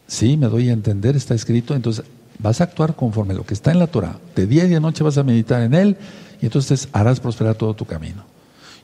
Sí, 0.08 0.38
me 0.38 0.48
doy 0.48 0.70
a 0.70 0.74
entender, 0.74 1.16
está 1.16 1.34
escrito. 1.34 1.76
Entonces, 1.76 2.06
vas 2.40 2.62
a 2.62 2.66
actuar 2.66 2.96
conforme 2.96 3.34
a 3.34 3.38
lo 3.38 3.46
que 3.46 3.54
está 3.54 3.72
en 3.72 3.80
la 3.80 3.88
Torah. 3.88 4.20
De 4.36 4.46
día 4.46 4.66
y 4.66 4.70
de 4.70 4.80
noche 4.80 5.04
vas 5.04 5.18
a 5.18 5.24
meditar 5.24 5.62
en 5.62 5.74
él 5.74 5.98
y 6.42 6.46
entonces 6.46 6.90
harás 6.92 7.20
prosperar 7.20 7.56
todo 7.56 7.74
tu 7.74 7.86
camino. 7.86 8.24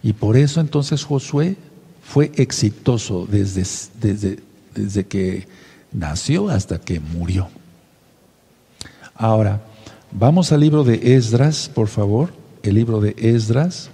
Y 0.03 0.13
por 0.13 0.37
eso 0.37 0.61
entonces 0.61 1.03
Josué 1.03 1.57
fue 2.03 2.31
exitoso 2.35 3.27
desde, 3.29 3.65
desde, 4.01 4.39
desde 4.73 5.05
que 5.05 5.47
nació 5.91 6.49
hasta 6.49 6.79
que 6.79 6.99
murió. 6.99 7.49
Ahora, 9.13 9.61
vamos 10.11 10.51
al 10.51 10.61
libro 10.61 10.83
de 10.83 11.15
Esdras, 11.15 11.69
por 11.73 11.87
favor 11.87 12.41
el 12.63 12.75
libro 12.75 13.01
de 13.01 13.15
Esdras. 13.17 13.89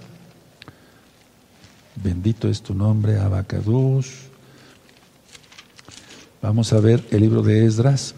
Bendito 1.96 2.48
es 2.48 2.62
tu 2.62 2.74
nombre, 2.74 3.18
Abacadús. 3.18 4.27
Vamos 6.40 6.72
a 6.72 6.80
ver 6.80 7.04
el 7.10 7.20
libro 7.20 7.42
de 7.42 7.64
Esdras. 7.64 8.14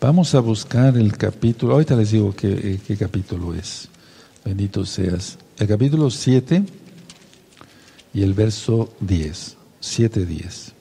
Vamos 0.00 0.34
a 0.34 0.40
buscar 0.40 0.96
el 0.96 1.16
capítulo, 1.16 1.74
ahorita 1.74 1.94
les 1.96 2.10
digo 2.10 2.34
qué, 2.34 2.80
qué 2.86 2.96
capítulo 2.96 3.54
es. 3.54 3.88
Bendito 4.44 4.84
seas. 4.84 5.38
El 5.58 5.68
capítulo 5.68 6.10
7 6.10 6.64
y 8.14 8.22
el 8.22 8.34
verso 8.34 8.92
10. 9.00 9.56
7, 9.80 10.26
10. 10.26 10.72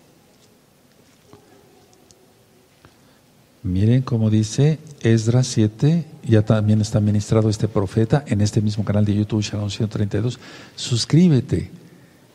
Miren 3.64 4.02
cómo 4.02 4.32
dice 4.32 4.80
Esdras 5.02 5.46
7, 5.48 6.06
ya 6.24 6.42
también 6.42 6.82
está 6.82 7.00
ministrado 7.00 7.48
este 7.48 7.68
profeta 7.68 8.24
en 8.26 8.42
este 8.42 8.60
mismo 8.60 8.84
canal 8.84 9.06
de 9.06 9.14
YouTube, 9.14 9.44
Shalom 9.44 9.70
132. 9.70 10.40
Suscríbete. 10.76 11.70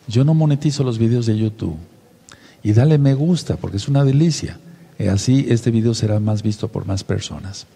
Yo 0.07 0.25
no 0.25 0.35
monetizo 0.35 0.85
los 0.85 0.99
videos 0.99 1.27
de 1.27 1.37
YouTube. 1.37 1.77
Y 2.63 2.73
dale 2.73 2.99
me 2.99 3.15
gusta, 3.15 3.57
porque 3.57 3.77
es 3.77 3.89
una 3.89 4.05
delicia. 4.05 4.61
Y 5.01 5.07
así 5.07 5.47
este 5.49 5.73
video 5.73 5.95
será 5.95 6.21
más 6.21 6.45
visto 6.45 6.69
por 6.69 6.87
más 6.87 7.03
personas. 7.03 7.67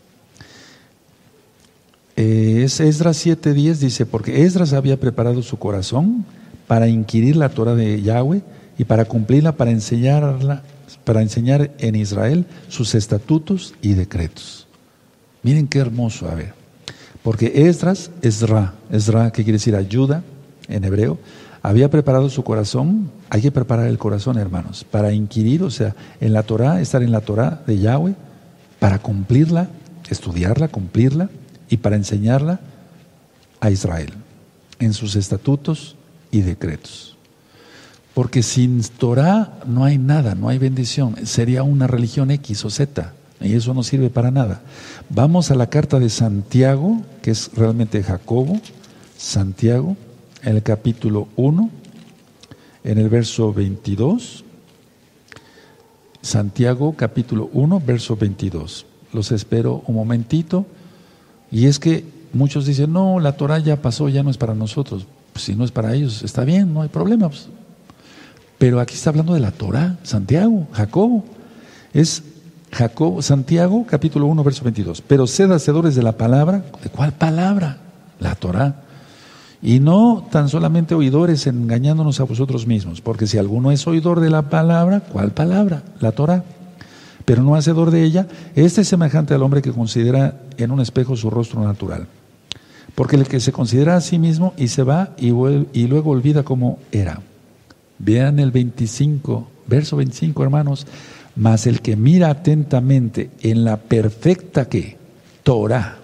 Eh, 2.14 2.62
es 2.64 2.78
Esdras 2.78 3.24
7:10, 3.26 3.80
dice, 3.80 4.07
porque 4.07 4.44
Esdras 4.44 4.74
había 4.74 5.01
preparado 5.01 5.42
su 5.42 5.59
corazón 5.59 6.24
para 6.68 6.86
inquirir 6.86 7.34
la 7.34 7.48
Torah 7.48 7.74
de 7.74 8.01
Yahweh 8.01 8.42
y 8.78 8.84
para 8.84 9.07
cumplirla, 9.07 9.53
para 9.53 9.72
enseñarla 9.72 10.62
para 11.11 11.22
enseñar 11.22 11.72
en 11.78 11.96
Israel 11.96 12.46
sus 12.68 12.94
estatutos 12.94 13.74
y 13.82 13.94
decretos. 13.94 14.68
Miren 15.42 15.66
qué 15.66 15.80
hermoso, 15.80 16.30
a 16.30 16.36
ver. 16.36 16.54
Porque 17.24 17.66
Esdras, 17.66 18.12
Esra, 18.22 18.74
Esra, 18.92 19.32
que 19.32 19.42
quiere 19.42 19.56
decir 19.56 19.74
ayuda 19.74 20.22
en 20.68 20.84
hebreo, 20.84 21.18
había 21.62 21.90
preparado 21.90 22.30
su 22.30 22.44
corazón, 22.44 23.11
hay 23.28 23.42
que 23.42 23.50
preparar 23.50 23.88
el 23.88 23.98
corazón, 23.98 24.38
hermanos, 24.38 24.86
para 24.88 25.11
inquirir, 25.12 25.64
o 25.64 25.70
sea, 25.70 25.96
en 26.20 26.32
la 26.32 26.44
Torah, 26.44 26.80
estar 26.80 27.02
en 27.02 27.11
la 27.11 27.22
Torah 27.22 27.61
de 27.66 27.80
Yahweh, 27.80 28.14
para 28.78 29.00
cumplirla, 29.00 29.68
estudiarla, 30.08 30.68
cumplirla 30.68 31.28
y 31.68 31.78
para 31.78 31.96
enseñarla 31.96 32.61
a 33.58 33.68
Israel 33.68 34.12
en 34.78 34.92
sus 34.92 35.16
estatutos 35.16 35.96
y 36.30 36.42
decretos. 36.42 37.09
Porque 38.14 38.42
sin 38.42 38.82
Torah 38.82 39.61
no 39.66 39.84
hay 39.84 39.98
nada, 39.98 40.34
no 40.34 40.48
hay 40.48 40.58
bendición. 40.58 41.14
Sería 41.26 41.62
una 41.62 41.86
religión 41.86 42.30
X 42.30 42.64
o 42.64 42.70
Z. 42.70 43.14
Y 43.40 43.54
eso 43.54 43.72
no 43.72 43.82
sirve 43.82 44.11
para 44.11 44.30
nada. 44.30 44.61
Vamos 45.08 45.50
a 45.50 45.54
la 45.54 45.68
carta 45.68 45.98
de 45.98 46.11
Santiago, 46.11 47.02
que 47.22 47.30
es 47.30 47.50
realmente 47.54 48.02
Jacobo. 48.02 48.61
Santiago, 49.16 49.96
en 50.42 50.56
el 50.56 50.62
capítulo 50.62 51.28
1, 51.36 51.70
en 52.84 52.98
el 52.98 53.08
verso 53.08 53.52
22. 53.52 54.44
Santiago, 56.22 56.94
capítulo 56.96 57.48
1, 57.52 57.82
verso 57.84 58.16
22. 58.16 58.86
Los 59.12 59.32
espero 59.32 59.82
un 59.86 59.94
momentito. 59.94 60.66
Y 61.50 61.66
es 61.66 61.78
que 61.78 62.04
muchos 62.32 62.66
dicen, 62.66 62.92
no, 62.92 63.20
la 63.20 63.32
Torah 63.32 63.58
ya 63.58 63.80
pasó, 63.80 64.08
ya 64.08 64.22
no 64.22 64.30
es 64.30 64.36
para 64.36 64.54
nosotros. 64.54 65.06
Pues 65.32 65.44
si 65.44 65.54
no 65.54 65.64
es 65.64 65.70
para 65.70 65.94
ellos, 65.94 66.22
está 66.22 66.44
bien, 66.44 66.74
no 66.74 66.82
hay 66.82 66.88
problema. 66.88 67.28
Pues 67.28 67.48
pero 68.61 68.78
aquí 68.78 68.94
está 68.94 69.08
hablando 69.08 69.32
de 69.32 69.40
la 69.40 69.52
Torah, 69.52 69.96
Santiago, 70.02 70.68
Jacobo. 70.72 71.24
Es 71.94 72.22
Jacobo, 72.70 73.22
Santiago, 73.22 73.86
capítulo 73.88 74.26
1, 74.26 74.44
verso 74.44 74.64
22. 74.64 75.00
Pero 75.00 75.26
sed 75.26 75.50
hacedores 75.50 75.94
de 75.94 76.02
la 76.02 76.18
palabra. 76.18 76.62
¿De 76.84 76.90
cuál 76.90 77.12
palabra? 77.12 77.78
La 78.18 78.34
Torah. 78.34 78.82
Y 79.62 79.80
no 79.80 80.28
tan 80.30 80.50
solamente 80.50 80.94
oidores 80.94 81.46
engañándonos 81.46 82.20
a 82.20 82.24
vosotros 82.24 82.66
mismos, 82.66 83.00
porque 83.00 83.26
si 83.26 83.38
alguno 83.38 83.72
es 83.72 83.86
oidor 83.86 84.20
de 84.20 84.28
la 84.28 84.50
palabra, 84.50 85.00
¿cuál 85.00 85.30
palabra? 85.30 85.82
La 85.98 86.12
Torah. 86.12 86.44
Pero 87.24 87.42
no 87.42 87.54
hacedor 87.54 87.90
de 87.90 88.04
ella, 88.04 88.28
este 88.56 88.82
es 88.82 88.88
semejante 88.88 89.32
al 89.32 89.42
hombre 89.42 89.62
que 89.62 89.72
considera 89.72 90.38
en 90.58 90.70
un 90.70 90.80
espejo 90.80 91.16
su 91.16 91.30
rostro 91.30 91.64
natural. 91.64 92.08
Porque 92.94 93.16
el 93.16 93.26
que 93.26 93.40
se 93.40 93.52
considera 93.52 93.96
a 93.96 94.02
sí 94.02 94.18
mismo 94.18 94.52
y 94.58 94.68
se 94.68 94.82
va 94.82 95.14
y, 95.16 95.28
y 95.28 95.86
luego 95.86 96.11
olvida 96.11 96.42
cómo 96.42 96.78
era. 96.92 97.22
Vean 98.01 98.38
el 98.38 98.51
25, 98.51 99.48
verso 99.66 99.96
25, 99.96 100.42
hermanos. 100.42 100.86
Mas 101.36 101.66
el 101.66 101.80
que 101.80 101.96
mira 101.96 102.30
atentamente 102.30 103.30
en 103.42 103.64
la 103.64 103.76
perfecta 103.76 104.68
que 104.68 104.96
Torah, 105.42 105.98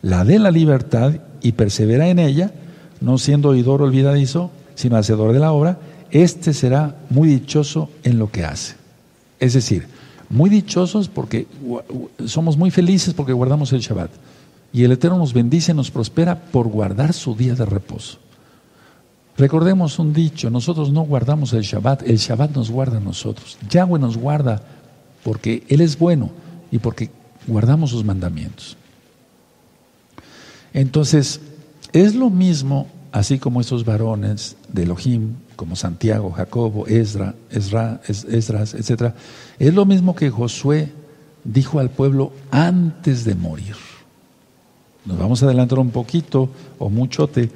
la 0.00 0.24
de 0.24 0.38
la 0.38 0.50
libertad 0.50 1.12
y 1.42 1.52
persevera 1.52 2.08
en 2.08 2.18
ella, 2.18 2.52
no 3.00 3.18
siendo 3.18 3.50
oidor 3.50 3.82
olvidadizo, 3.82 4.50
sino 4.74 4.96
hacedor 4.96 5.32
de 5.32 5.40
la 5.40 5.52
obra, 5.52 5.78
este 6.10 6.54
será 6.54 6.96
muy 7.10 7.28
dichoso 7.28 7.90
en 8.04 8.18
lo 8.18 8.30
que 8.30 8.44
hace. 8.44 8.76
Es 9.38 9.54
decir, 9.54 9.86
muy 10.30 10.48
dichosos 10.48 11.08
porque 11.08 11.46
somos 12.26 12.56
muy 12.56 12.70
felices 12.70 13.12
porque 13.12 13.32
guardamos 13.32 13.72
el 13.72 13.80
Shabbat. 13.80 14.10
Y 14.72 14.84
el 14.84 14.92
Eterno 14.92 15.18
nos 15.18 15.34
bendice, 15.34 15.74
nos 15.74 15.90
prospera 15.90 16.40
por 16.40 16.68
guardar 16.68 17.12
su 17.12 17.34
día 17.34 17.54
de 17.54 17.66
reposo. 17.66 18.18
Recordemos 19.36 19.98
un 19.98 20.12
dicho, 20.12 20.50
nosotros 20.50 20.92
no 20.92 21.02
guardamos 21.02 21.52
el 21.54 21.62
Shabbat, 21.62 22.02
el 22.02 22.18
Shabbat 22.18 22.54
nos 22.54 22.70
guarda 22.70 22.98
a 22.98 23.00
nosotros. 23.00 23.58
Yahweh 23.68 23.98
nos 23.98 24.16
guarda 24.16 24.62
porque 25.24 25.64
Él 25.68 25.80
es 25.80 25.98
bueno 25.98 26.30
y 26.70 26.78
porque 26.78 27.10
guardamos 27.46 27.90
sus 27.90 28.04
mandamientos. 28.04 28.76
Entonces, 30.74 31.40
es 31.92 32.14
lo 32.14 32.30
mismo, 32.30 32.88
así 33.10 33.38
como 33.38 33.60
estos 33.60 33.84
varones 33.84 34.56
de 34.68 34.84
Elohim, 34.84 35.34
como 35.56 35.76
Santiago, 35.76 36.30
Jacobo, 36.30 36.86
Ezra, 36.86 37.34
Ezra, 37.50 38.00
Esdras, 38.06 38.74
etc. 38.74 39.14
Es 39.58 39.74
lo 39.74 39.84
mismo 39.84 40.14
que 40.14 40.30
Josué 40.30 40.92
dijo 41.44 41.78
al 41.78 41.90
pueblo 41.90 42.32
antes 42.50 43.24
de 43.24 43.34
morir. 43.34 43.76
Nos 45.04 45.18
vamos 45.18 45.42
a 45.42 45.46
adelantar 45.46 45.78
un 45.78 45.90
poquito 45.90 46.48
o 46.78 46.88
muchote 46.88 47.50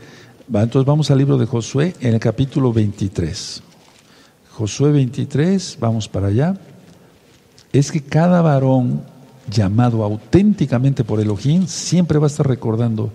entonces 0.52 0.86
vamos 0.86 1.10
al 1.10 1.18
libro 1.18 1.38
de 1.38 1.46
Josué 1.46 1.94
en 2.00 2.14
el 2.14 2.20
capítulo 2.20 2.72
23. 2.72 3.62
Josué 4.52 4.92
23, 4.92 5.78
vamos 5.80 6.08
para 6.08 6.28
allá. 6.28 6.56
Es 7.72 7.90
que 7.90 8.00
cada 8.00 8.40
varón 8.42 9.02
llamado 9.50 10.02
auténticamente 10.02 11.04
por 11.04 11.20
Elohim 11.20 11.66
siempre 11.66 12.18
va 12.18 12.26
a 12.26 12.28
estar 12.28 12.46
recordando, 12.46 13.12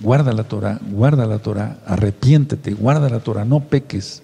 guarda 0.00 0.32
la 0.32 0.44
Torah, 0.44 0.80
guarda 0.90 1.26
la 1.26 1.38
Torah, 1.38 1.78
arrepiéntete, 1.86 2.74
guarda 2.74 3.08
la 3.08 3.20
Torah, 3.20 3.44
no 3.44 3.60
peques. 3.60 4.22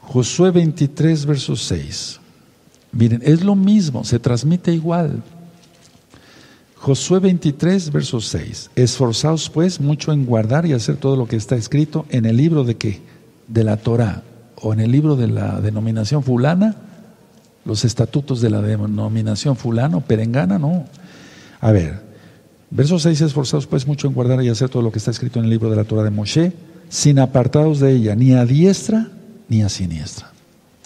Josué 0.00 0.50
23, 0.50 1.26
verso 1.26 1.56
6. 1.56 2.20
Miren, 2.92 3.22
es 3.24 3.42
lo 3.42 3.54
mismo, 3.54 4.04
se 4.04 4.18
transmite 4.18 4.72
igual. 4.72 5.22
Josué 6.82 7.20
23, 7.20 7.92
verso 7.92 8.20
6. 8.20 8.72
Esforzaos 8.74 9.48
pues 9.50 9.80
mucho 9.80 10.12
en 10.12 10.26
guardar 10.26 10.66
y 10.66 10.72
hacer 10.72 10.96
todo 10.96 11.14
lo 11.14 11.28
que 11.28 11.36
está 11.36 11.54
escrito 11.54 12.06
en 12.08 12.24
el 12.24 12.36
libro 12.36 12.64
de 12.64 12.76
qué? 12.76 13.00
De 13.46 13.62
la 13.62 13.76
Torah 13.76 14.24
o 14.60 14.72
en 14.72 14.80
el 14.80 14.90
libro 14.90 15.14
de 15.14 15.28
la 15.28 15.60
denominación 15.60 16.24
fulana, 16.24 16.74
los 17.64 17.84
estatutos 17.84 18.40
de 18.40 18.50
la 18.50 18.60
denominación 18.60 19.54
fulano, 19.54 20.00
perengana, 20.00 20.58
no. 20.58 20.86
A 21.60 21.70
ver, 21.70 22.02
verso 22.70 22.98
6, 22.98 23.20
esforzaos 23.20 23.68
pues 23.68 23.86
mucho 23.86 24.08
en 24.08 24.14
guardar 24.14 24.42
y 24.42 24.48
hacer 24.48 24.68
todo 24.68 24.82
lo 24.82 24.90
que 24.90 24.98
está 24.98 25.12
escrito 25.12 25.38
en 25.38 25.44
el 25.44 25.52
libro 25.52 25.70
de 25.70 25.76
la 25.76 25.84
Torah 25.84 26.02
de 26.02 26.10
Moshe, 26.10 26.52
sin 26.88 27.20
apartados 27.20 27.78
de 27.78 27.92
ella, 27.92 28.16
ni 28.16 28.32
a 28.32 28.44
diestra 28.44 29.06
ni 29.48 29.62
a 29.62 29.68
siniestra. 29.68 30.32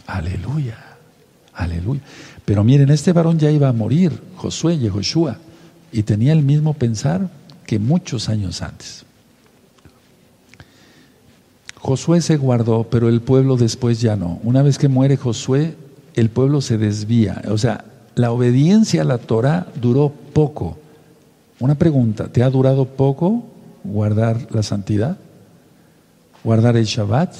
Aleluya, 0.06 0.76
aleluya. 1.54 2.02
Pero 2.44 2.64
miren, 2.64 2.90
este 2.90 3.14
varón 3.14 3.38
ya 3.38 3.50
iba 3.50 3.70
a 3.70 3.72
morir, 3.72 4.12
Josué 4.36 4.74
y 4.74 4.90
Joshua 4.90 5.38
y 5.92 6.02
tenía 6.02 6.32
el 6.32 6.42
mismo 6.42 6.74
pensar 6.74 7.28
que 7.66 7.78
muchos 7.78 8.28
años 8.28 8.62
antes. 8.62 9.04
Josué 11.76 12.20
se 12.20 12.36
guardó, 12.36 12.84
pero 12.84 13.08
el 13.08 13.20
pueblo 13.20 13.56
después 13.56 14.00
ya 14.00 14.16
no. 14.16 14.40
Una 14.42 14.62
vez 14.62 14.78
que 14.78 14.88
muere 14.88 15.16
Josué, 15.16 15.76
el 16.14 16.30
pueblo 16.30 16.60
se 16.60 16.78
desvía. 16.78 17.42
O 17.48 17.58
sea, 17.58 17.84
la 18.14 18.32
obediencia 18.32 19.02
a 19.02 19.04
la 19.04 19.18
Torah 19.18 19.66
duró 19.80 20.12
poco. 20.32 20.78
Una 21.60 21.76
pregunta, 21.76 22.28
¿te 22.28 22.42
ha 22.42 22.50
durado 22.50 22.86
poco 22.86 23.44
guardar 23.84 24.48
la 24.50 24.62
santidad? 24.62 25.16
¿Guardar 26.42 26.76
el 26.76 26.86
Shabbat? 26.86 27.34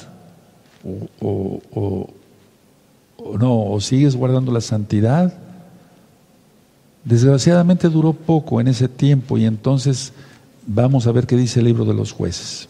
¿O, 1.21 1.59
o 1.73 3.37
no? 3.37 3.71
¿O 3.71 3.81
sigues 3.81 4.15
guardando 4.15 4.51
la 4.51 4.61
santidad? 4.61 5.33
Desgraciadamente 7.07 7.87
duró 7.87 8.11
poco 8.11 8.59
en 8.59 8.67
ese 8.67 8.89
tiempo 8.89 9.37
y 9.37 9.45
entonces 9.45 10.11
vamos 10.65 11.07
a 11.07 11.13
ver 11.13 11.25
qué 11.25 11.37
dice 11.37 11.61
el 11.61 11.67
libro 11.67 11.85
de 11.85 11.93
los 11.93 12.11
jueces. 12.11 12.67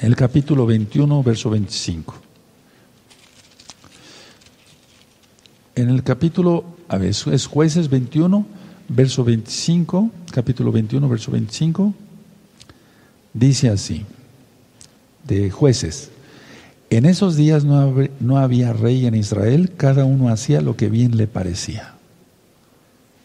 El 0.00 0.14
capítulo 0.14 0.66
21, 0.66 1.20
verso 1.24 1.50
25. 1.50 2.14
En 5.74 5.90
el 5.90 6.04
capítulo, 6.04 6.64
a 6.86 6.96
ver, 6.96 7.10
es 7.10 7.46
jueces 7.46 7.90
21, 7.90 8.46
verso 8.88 9.24
25, 9.24 10.08
capítulo 10.30 10.70
21, 10.70 11.08
verso 11.08 11.32
25, 11.32 11.92
dice 13.34 13.68
así, 13.68 14.06
de 15.26 15.50
jueces. 15.50 16.10
En 16.88 17.04
esos 17.04 17.34
días 17.34 17.64
no, 17.64 17.92
no 18.20 18.38
había 18.38 18.72
rey 18.72 19.06
en 19.06 19.16
Israel, 19.16 19.72
cada 19.76 20.04
uno 20.04 20.28
hacía 20.28 20.60
lo 20.60 20.76
que 20.76 20.88
bien 20.88 21.16
le 21.16 21.26
parecía. 21.26 21.96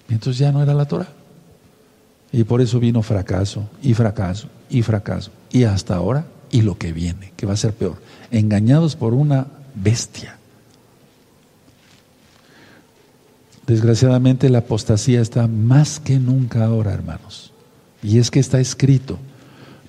Entonces 0.10 0.38
ya 0.38 0.52
no 0.52 0.62
era 0.62 0.74
la 0.74 0.86
Torah. 0.86 1.10
Y 2.32 2.44
por 2.44 2.62
eso 2.62 2.80
vino 2.80 3.02
fracaso, 3.02 3.70
y 3.82 3.94
fracaso, 3.94 4.48
y 4.70 4.82
fracaso. 4.82 5.32
Y 5.52 5.64
hasta 5.64 5.96
ahora, 5.96 6.26
y 6.52 6.62
lo 6.62 6.78
que 6.78 6.92
viene, 6.92 7.32
que 7.36 7.46
va 7.46 7.54
a 7.54 7.58
ser 7.58 7.74
peor. 7.74 7.96
Engañados 8.32 8.96
por 8.96 9.14
una 9.14 9.48
bestia. 9.74 10.38
Desgraciadamente 13.66 14.50
la 14.50 14.60
apostasía 14.60 15.22
está 15.22 15.48
más 15.48 16.00
que 16.00 16.20
nunca 16.20 16.66
ahora, 16.66 16.94
hermanos. 16.94 17.52
Y 18.04 18.20
es 18.20 18.30
que 18.30 18.40
está 18.40 18.60
escrito. 18.60 19.18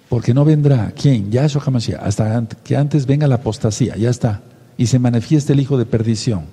Porque 0.09 0.33
no 0.33 0.45
vendrá, 0.45 0.93
¿quién? 0.93 1.31
Yahshua 1.31 1.62
HaMashiach, 1.67 2.01
hasta 2.01 2.47
que 2.62 2.77
antes 2.77 3.07
venga 3.07 3.27
la 3.27 3.37
apostasía, 3.37 3.97
ya 3.97 4.09
está. 4.09 4.43
Y 4.79 4.87
se 4.87 4.99
manifieste 4.99 5.53
el 5.53 5.61
hijo 5.61 5.77
de 5.77 5.85
perdición. 5.85 6.45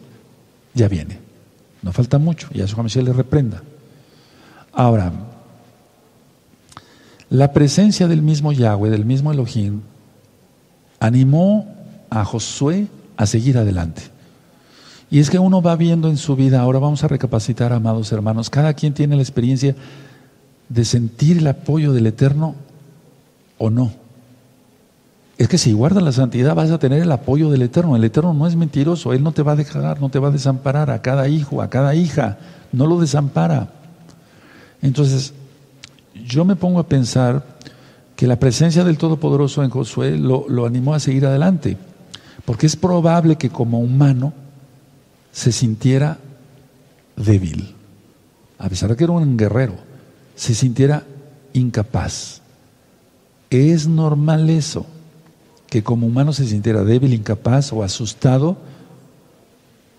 Ya 0.74 0.88
viene. 0.88 1.20
No 1.84 1.92
falta 1.92 2.18
mucho, 2.18 2.48
y 2.54 2.62
a 2.62 2.68
su 2.68 2.82
le 3.02 3.14
reprenda. 3.14 3.62
Ahora, 4.72 5.12
la 7.30 7.52
presencia 7.52 8.08
del 8.08 8.22
mismo 8.22 8.52
Yahweh, 8.52 8.90
del 8.90 9.06
mismo 9.06 9.32
Elohim, 9.32 9.82
animó 11.00 11.68
a 12.10 12.24
Josué 12.24 12.88
a 13.18 13.26
seguir 13.26 13.58
adelante. 13.58 14.04
Y 15.12 15.20
es 15.20 15.30
que 15.30 15.38
uno 15.38 15.62
va 15.62 15.76
viendo 15.76 16.10
en 16.10 16.18
su 16.18 16.36
vida, 16.36 16.62
ahora 16.62 16.80
vamos 16.80 17.04
a 17.04 17.08
recapacitar, 17.08 17.74
amados 17.74 18.12
hermanos, 18.12 18.50
cada 18.50 18.74
quien 18.74 18.94
tiene 18.94 19.16
la 19.16 19.22
experiencia 19.22 19.76
de 20.70 20.86
sentir 20.86 21.38
el 21.38 21.48
apoyo 21.48 21.94
del 21.94 22.08
Eterno 22.08 22.56
o 23.58 23.70
no. 23.70 24.03
Es 25.38 25.48
que 25.48 25.58
si 25.58 25.74
guardas 25.74 26.04
la 26.04 26.12
santidad 26.12 26.54
vas 26.54 26.70
a 26.70 26.78
tener 26.78 27.02
el 27.02 27.12
apoyo 27.12 27.50
del 27.50 27.64
Eterno. 27.64 27.96
El 27.96 28.04
Eterno 28.04 28.34
no 28.34 28.48
es 28.48 28.56
mentiroso, 28.56 29.14
Él 29.14 29.24
no 29.24 29.32
te 29.32 29.42
va 29.42 29.54
a 29.54 29.56
dejar, 29.56 30.00
no 30.00 30.10
te 30.10 30.20
va 30.20 30.28
a 30.28 30.32
desamparar 30.32 30.92
a 30.92 31.02
cada 31.02 31.28
hijo, 31.28 31.62
a 31.62 31.70
cada 31.70 31.96
hija, 31.96 32.38
no 32.72 32.86
lo 32.86 33.00
desampara. 33.00 33.70
Entonces, 34.82 35.34
yo 36.26 36.46
me 36.46 36.56
pongo 36.56 36.80
a 36.80 36.88
pensar 36.88 37.44
que 38.16 38.28
la 38.28 38.38
presencia 38.38 38.84
del 38.84 38.98
Todopoderoso 38.98 39.64
en 39.64 39.72
Josué 39.72 40.18
lo, 40.18 40.46
lo 40.48 40.68
animó 40.68 40.94
a 40.94 41.00
seguir 41.00 41.26
adelante, 41.26 41.78
porque 42.46 42.68
es 42.68 42.76
probable 42.76 43.36
que 43.38 43.50
como 43.50 43.80
humano 43.80 44.34
se 45.32 45.52
sintiera 45.52 46.20
débil, 47.16 47.74
a 48.60 48.70
pesar 48.70 48.92
de 48.92 48.96
que 48.96 49.04
era 49.04 49.14
un 49.14 49.36
guerrero, 49.36 49.74
se 50.36 50.54
sintiera 50.54 51.04
incapaz. 51.54 52.42
Es 53.50 53.88
normal 53.88 54.50
eso 54.52 54.86
que 55.74 55.82
como 55.82 56.06
humano 56.06 56.34
se 56.34 56.46
sintiera 56.46 56.84
débil, 56.84 57.16
incapaz 57.16 57.74
o 57.74 57.82
asustado. 57.82 58.58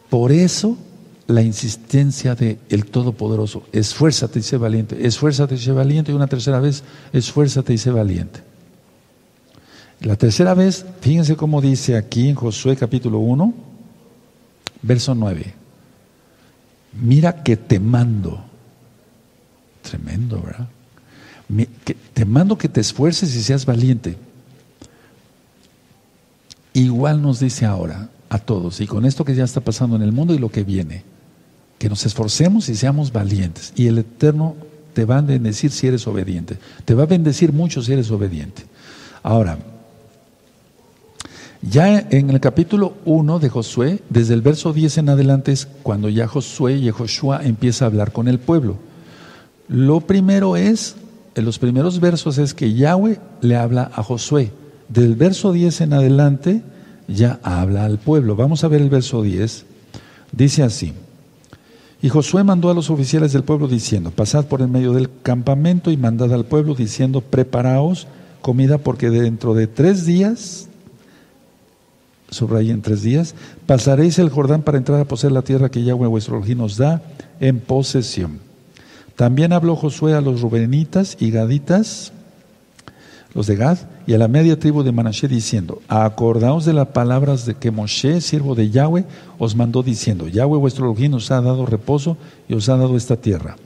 Por 0.08 0.30
eso 0.30 0.78
la 1.26 1.42
insistencia 1.42 2.36
de 2.36 2.60
el 2.68 2.86
Todopoderoso, 2.86 3.64
esfuérzate 3.72 4.38
y 4.38 4.42
sé 4.42 4.56
valiente, 4.56 5.04
esfuérzate 5.04 5.56
y 5.56 5.58
sé 5.58 5.72
valiente, 5.72 6.12
y 6.12 6.14
una 6.14 6.28
tercera 6.28 6.60
vez, 6.60 6.84
esfuérzate 7.12 7.74
y 7.74 7.78
sé 7.78 7.90
valiente. 7.90 8.38
La 10.02 10.14
tercera 10.14 10.54
vez, 10.54 10.86
fíjense 11.00 11.34
cómo 11.34 11.60
dice 11.60 11.96
aquí 11.96 12.28
en 12.28 12.36
Josué 12.36 12.76
capítulo 12.76 13.18
1, 13.18 13.52
verso 14.82 15.12
9. 15.16 15.54
Mira 17.02 17.42
que 17.42 17.56
te 17.56 17.80
mando. 17.80 18.44
Tremendo, 19.82 20.40
¿verdad? 20.40 20.68
te 22.14 22.24
mando 22.24 22.56
que 22.56 22.68
te 22.68 22.80
esfuerces 22.80 23.34
y 23.34 23.42
seas 23.42 23.66
valiente. 23.66 24.16
Igual 26.74 27.22
nos 27.22 27.38
dice 27.38 27.64
ahora 27.64 28.08
a 28.28 28.38
todos, 28.38 28.80
y 28.80 28.86
con 28.88 29.06
esto 29.06 29.24
que 29.24 29.36
ya 29.36 29.44
está 29.44 29.60
pasando 29.60 29.94
en 29.94 30.02
el 30.02 30.10
mundo 30.10 30.34
y 30.34 30.38
lo 30.38 30.50
que 30.50 30.64
viene, 30.64 31.04
que 31.78 31.88
nos 31.88 32.04
esforcemos 32.04 32.68
y 32.68 32.74
seamos 32.74 33.12
valientes. 33.12 33.72
Y 33.76 33.86
el 33.86 33.98
Eterno 33.98 34.56
te 34.92 35.04
va 35.04 35.18
a 35.18 35.22
bendecir 35.22 35.70
si 35.70 35.86
eres 35.86 36.06
obediente. 36.08 36.58
Te 36.84 36.94
va 36.94 37.04
a 37.04 37.06
bendecir 37.06 37.52
mucho 37.52 37.80
si 37.80 37.92
eres 37.92 38.10
obediente. 38.10 38.64
Ahora, 39.22 39.56
ya 41.62 41.96
en 42.10 42.30
el 42.30 42.40
capítulo 42.40 42.94
1 43.04 43.38
de 43.38 43.48
Josué, 43.50 44.02
desde 44.10 44.34
el 44.34 44.42
verso 44.42 44.72
10 44.72 44.98
en 44.98 45.08
adelante 45.10 45.52
es 45.52 45.68
cuando 45.84 46.08
ya 46.08 46.26
Josué 46.26 46.74
y 46.74 46.90
Joshua 46.90 47.44
empieza 47.44 47.84
a 47.84 47.88
hablar 47.88 48.10
con 48.10 48.26
el 48.26 48.40
pueblo. 48.40 48.78
Lo 49.68 50.00
primero 50.00 50.56
es, 50.56 50.96
en 51.36 51.44
los 51.44 51.60
primeros 51.60 52.00
versos 52.00 52.38
es 52.38 52.52
que 52.52 52.74
Yahweh 52.74 53.20
le 53.42 53.54
habla 53.54 53.92
a 53.94 54.02
Josué 54.02 54.50
del 54.94 55.16
verso 55.16 55.52
10 55.52 55.80
en 55.82 55.92
adelante 55.92 56.62
ya 57.08 57.40
habla 57.42 57.84
al 57.84 57.98
pueblo. 57.98 58.36
Vamos 58.36 58.64
a 58.64 58.68
ver 58.68 58.80
el 58.80 58.88
verso 58.88 59.22
10. 59.22 59.66
Dice 60.32 60.62
así. 60.62 60.92
Y 62.00 62.08
Josué 62.08 62.44
mandó 62.44 62.70
a 62.70 62.74
los 62.74 62.90
oficiales 62.90 63.32
del 63.32 63.44
pueblo 63.44 63.66
diciendo, 63.66 64.10
pasad 64.10 64.46
por 64.46 64.60
el 64.60 64.68
medio 64.68 64.92
del 64.92 65.10
campamento 65.22 65.90
y 65.90 65.96
mandad 65.96 66.32
al 66.32 66.44
pueblo 66.44 66.74
diciendo, 66.74 67.20
preparaos 67.22 68.06
comida 68.40 68.78
porque 68.78 69.10
dentro 69.10 69.54
de 69.54 69.66
tres 69.66 70.04
días, 70.04 70.68
en 72.30 72.82
tres 72.82 73.02
días, 73.02 73.34
pasaréis 73.66 74.18
el 74.18 74.28
Jordán 74.28 74.62
para 74.62 74.76
entrar 74.76 75.00
a 75.00 75.06
poseer 75.06 75.32
la 75.32 75.42
tierra 75.42 75.70
que 75.70 75.82
Yahweh 75.82 76.08
vuestro 76.08 76.36
Elohim 76.36 76.58
nos 76.58 76.76
da 76.76 77.02
en 77.40 77.60
posesión. 77.60 78.38
También 79.16 79.52
habló 79.52 79.76
Josué 79.76 80.14
a 80.14 80.20
los 80.20 80.40
rubenitas 80.40 81.16
y 81.20 81.30
gaditas, 81.30 82.12
los 83.34 83.46
de 83.46 83.56
Gad, 83.56 83.78
y 84.06 84.14
a 84.14 84.18
la 84.18 84.28
media 84.28 84.58
tribu 84.58 84.82
de 84.82 84.92
Manashe 84.92 85.26
diciendo, 85.28 85.82
acordaos 85.88 86.64
de 86.64 86.72
las 86.72 86.88
palabras 86.88 87.46
de 87.46 87.54
que 87.54 87.70
Moshe, 87.70 88.20
siervo 88.20 88.54
de 88.54 88.70
Yahweh, 88.70 89.04
os 89.38 89.56
mandó 89.56 89.82
diciendo, 89.82 90.28
Yahweh 90.28 90.58
vuestro 90.58 90.84
Elohim 90.84 91.14
os 91.14 91.30
ha 91.30 91.40
dado 91.40 91.66
reposo 91.66 92.16
y 92.48 92.54
os 92.54 92.68
ha 92.68 92.76
dado 92.76 92.96
esta 92.96 93.16
tierra. 93.16 93.56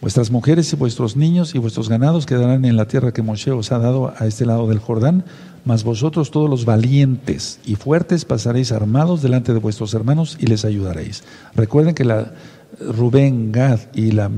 Vuestras 0.00 0.30
mujeres 0.30 0.72
y 0.72 0.76
vuestros 0.76 1.16
niños 1.16 1.54
y 1.54 1.58
vuestros 1.58 1.88
ganados 1.88 2.24
quedarán 2.24 2.64
en 2.64 2.76
la 2.76 2.86
tierra 2.86 3.12
que 3.12 3.22
Moshe 3.22 3.50
os 3.50 3.72
ha 3.72 3.78
dado 3.78 4.14
a 4.16 4.26
este 4.26 4.46
lado 4.46 4.68
del 4.68 4.78
Jordán, 4.78 5.24
mas 5.64 5.82
vosotros 5.82 6.30
todos 6.30 6.48
los 6.48 6.64
valientes 6.64 7.58
y 7.66 7.74
fuertes 7.74 8.24
pasaréis 8.24 8.70
armados 8.70 9.22
delante 9.22 9.52
de 9.52 9.58
vuestros 9.58 9.92
hermanos 9.94 10.38
y 10.40 10.46
les 10.46 10.64
ayudaréis. 10.64 11.24
Recuerden 11.54 11.94
que 11.94 12.04
la 12.04 12.32
Rubén, 12.80 13.50
Gad 13.50 13.80
y 13.92 14.12
la 14.12 14.28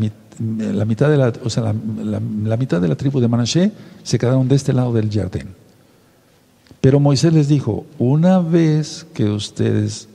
la 0.40 0.84
mitad 0.86 1.10
de 1.10 1.18
la, 1.18 1.32
o 1.44 1.50
sea, 1.50 1.62
la, 1.64 2.56
mitad 2.56 2.80
de 2.80 2.88
la 2.88 2.96
tribu 2.96 3.20
de 3.20 3.28
Manashe 3.28 3.72
se 4.02 4.18
quedaron 4.18 4.48
de 4.48 4.56
este 4.56 4.72
lado 4.72 4.92
del 4.92 5.10
jardín. 5.10 5.54
Pero 6.80 6.98
Moisés 6.98 7.32
les 7.34 7.46
dijo, 7.46 7.84
una 7.98 8.38
vez 8.38 9.06
que 9.12 9.24
ustedes, 9.24 10.08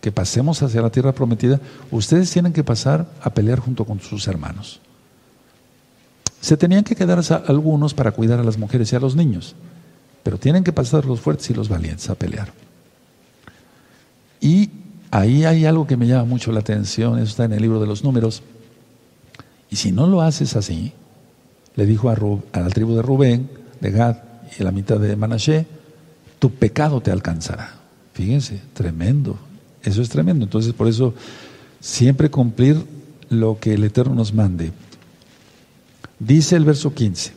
que 0.00 0.10
pasemos 0.10 0.62
hacia 0.62 0.80
la 0.80 0.88
tierra 0.88 1.12
prometida, 1.12 1.60
ustedes 1.90 2.30
tienen 2.30 2.54
que 2.54 2.64
pasar 2.64 3.06
a 3.20 3.28
pelear 3.30 3.58
junto 3.58 3.84
con 3.84 4.00
sus 4.00 4.26
hermanos. 4.28 4.80
Se 6.40 6.56
tenían 6.56 6.84
que 6.84 6.96
quedar 6.96 7.20
algunos 7.46 7.92
para 7.92 8.12
cuidar 8.12 8.40
a 8.40 8.44
las 8.44 8.56
mujeres 8.56 8.90
y 8.92 8.96
a 8.96 9.00
los 9.00 9.14
niños, 9.14 9.54
pero 10.22 10.38
tienen 10.38 10.64
que 10.64 10.72
pasar 10.72 11.04
los 11.04 11.20
fuertes 11.20 11.50
y 11.50 11.54
los 11.54 11.68
valientes 11.68 12.08
a 12.08 12.14
pelear. 12.14 12.50
Y 14.40 14.70
ahí 15.10 15.44
hay 15.44 15.66
algo 15.66 15.86
que 15.86 15.98
me 15.98 16.06
llama 16.06 16.24
mucho 16.24 16.50
la 16.50 16.60
atención, 16.60 17.18
eso 17.18 17.28
está 17.28 17.44
en 17.44 17.52
el 17.52 17.60
libro 17.60 17.78
de 17.78 17.86
los 17.86 18.02
números. 18.02 18.42
Y 19.70 19.76
si 19.76 19.92
no 19.92 20.06
lo 20.06 20.22
haces 20.22 20.56
así, 20.56 20.92
le 21.76 21.86
dijo 21.86 22.10
a, 22.10 22.16
la 22.60 22.70
tribu 22.70 22.94
de 22.94 23.02
Rubén, 23.02 23.50
de 23.80 23.90
Gad 23.90 24.16
y 24.58 24.62
a 24.62 24.64
la 24.64 24.72
mitad 24.72 24.98
de 24.98 25.14
Manashe, 25.16 25.66
tu 26.38 26.50
pecado 26.50 27.00
te 27.00 27.10
alcanzará. 27.10 27.74
Fíjense, 28.14 28.60
tremendo. 28.72 29.38
Eso 29.82 30.02
es 30.02 30.08
tremendo. 30.08 30.44
Entonces, 30.44 30.72
por 30.72 30.88
eso, 30.88 31.14
siempre 31.80 32.30
cumplir 32.30 32.84
lo 33.28 33.58
que 33.58 33.74
el 33.74 33.84
Eterno 33.84 34.14
nos 34.14 34.32
mande. 34.32 34.72
Dice 36.18 36.56
el 36.56 36.64
verso 36.64 36.94
15, 36.94 37.32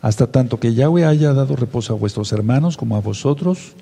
hasta 0.00 0.28
tanto 0.28 0.60
que 0.60 0.74
Yahweh 0.74 1.04
haya 1.04 1.32
dado 1.32 1.56
reposo 1.56 1.92
a 1.92 1.96
vuestros 1.96 2.32
hermanos 2.32 2.76
como 2.76 2.96
a 2.96 3.00
vosotros, 3.00 3.72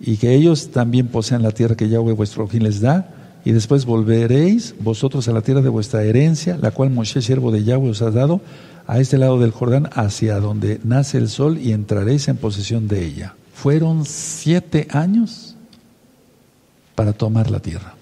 y 0.00 0.16
que 0.16 0.34
ellos 0.34 0.70
también 0.70 1.08
posean 1.08 1.42
la 1.42 1.52
tierra 1.52 1.76
que 1.76 1.88
Yahweh 1.88 2.12
vuestro 2.12 2.44
Elohim 2.44 2.62
les 2.64 2.80
da, 2.80 3.17
y 3.44 3.52
después 3.52 3.84
volveréis 3.84 4.74
vosotros 4.80 5.28
a 5.28 5.32
la 5.32 5.42
tierra 5.42 5.62
de 5.62 5.68
vuestra 5.68 6.02
herencia, 6.02 6.58
la 6.58 6.70
cual 6.70 6.90
Moshe, 6.90 7.22
siervo 7.22 7.50
de 7.50 7.64
Yahweh, 7.64 7.90
os 7.90 8.02
ha 8.02 8.10
dado, 8.10 8.40
a 8.86 9.00
este 9.00 9.18
lado 9.18 9.38
del 9.38 9.50
Jordán, 9.50 9.88
hacia 9.92 10.40
donde 10.40 10.80
nace 10.84 11.18
el 11.18 11.28
sol, 11.28 11.58
y 11.58 11.72
entraréis 11.72 12.28
en 12.28 12.36
posesión 12.36 12.88
de 12.88 13.04
ella. 13.04 13.34
Fueron 13.54 14.04
siete 14.04 14.88
años 14.90 15.56
para 16.94 17.12
tomar 17.12 17.50
la 17.50 17.60
tierra. 17.60 17.94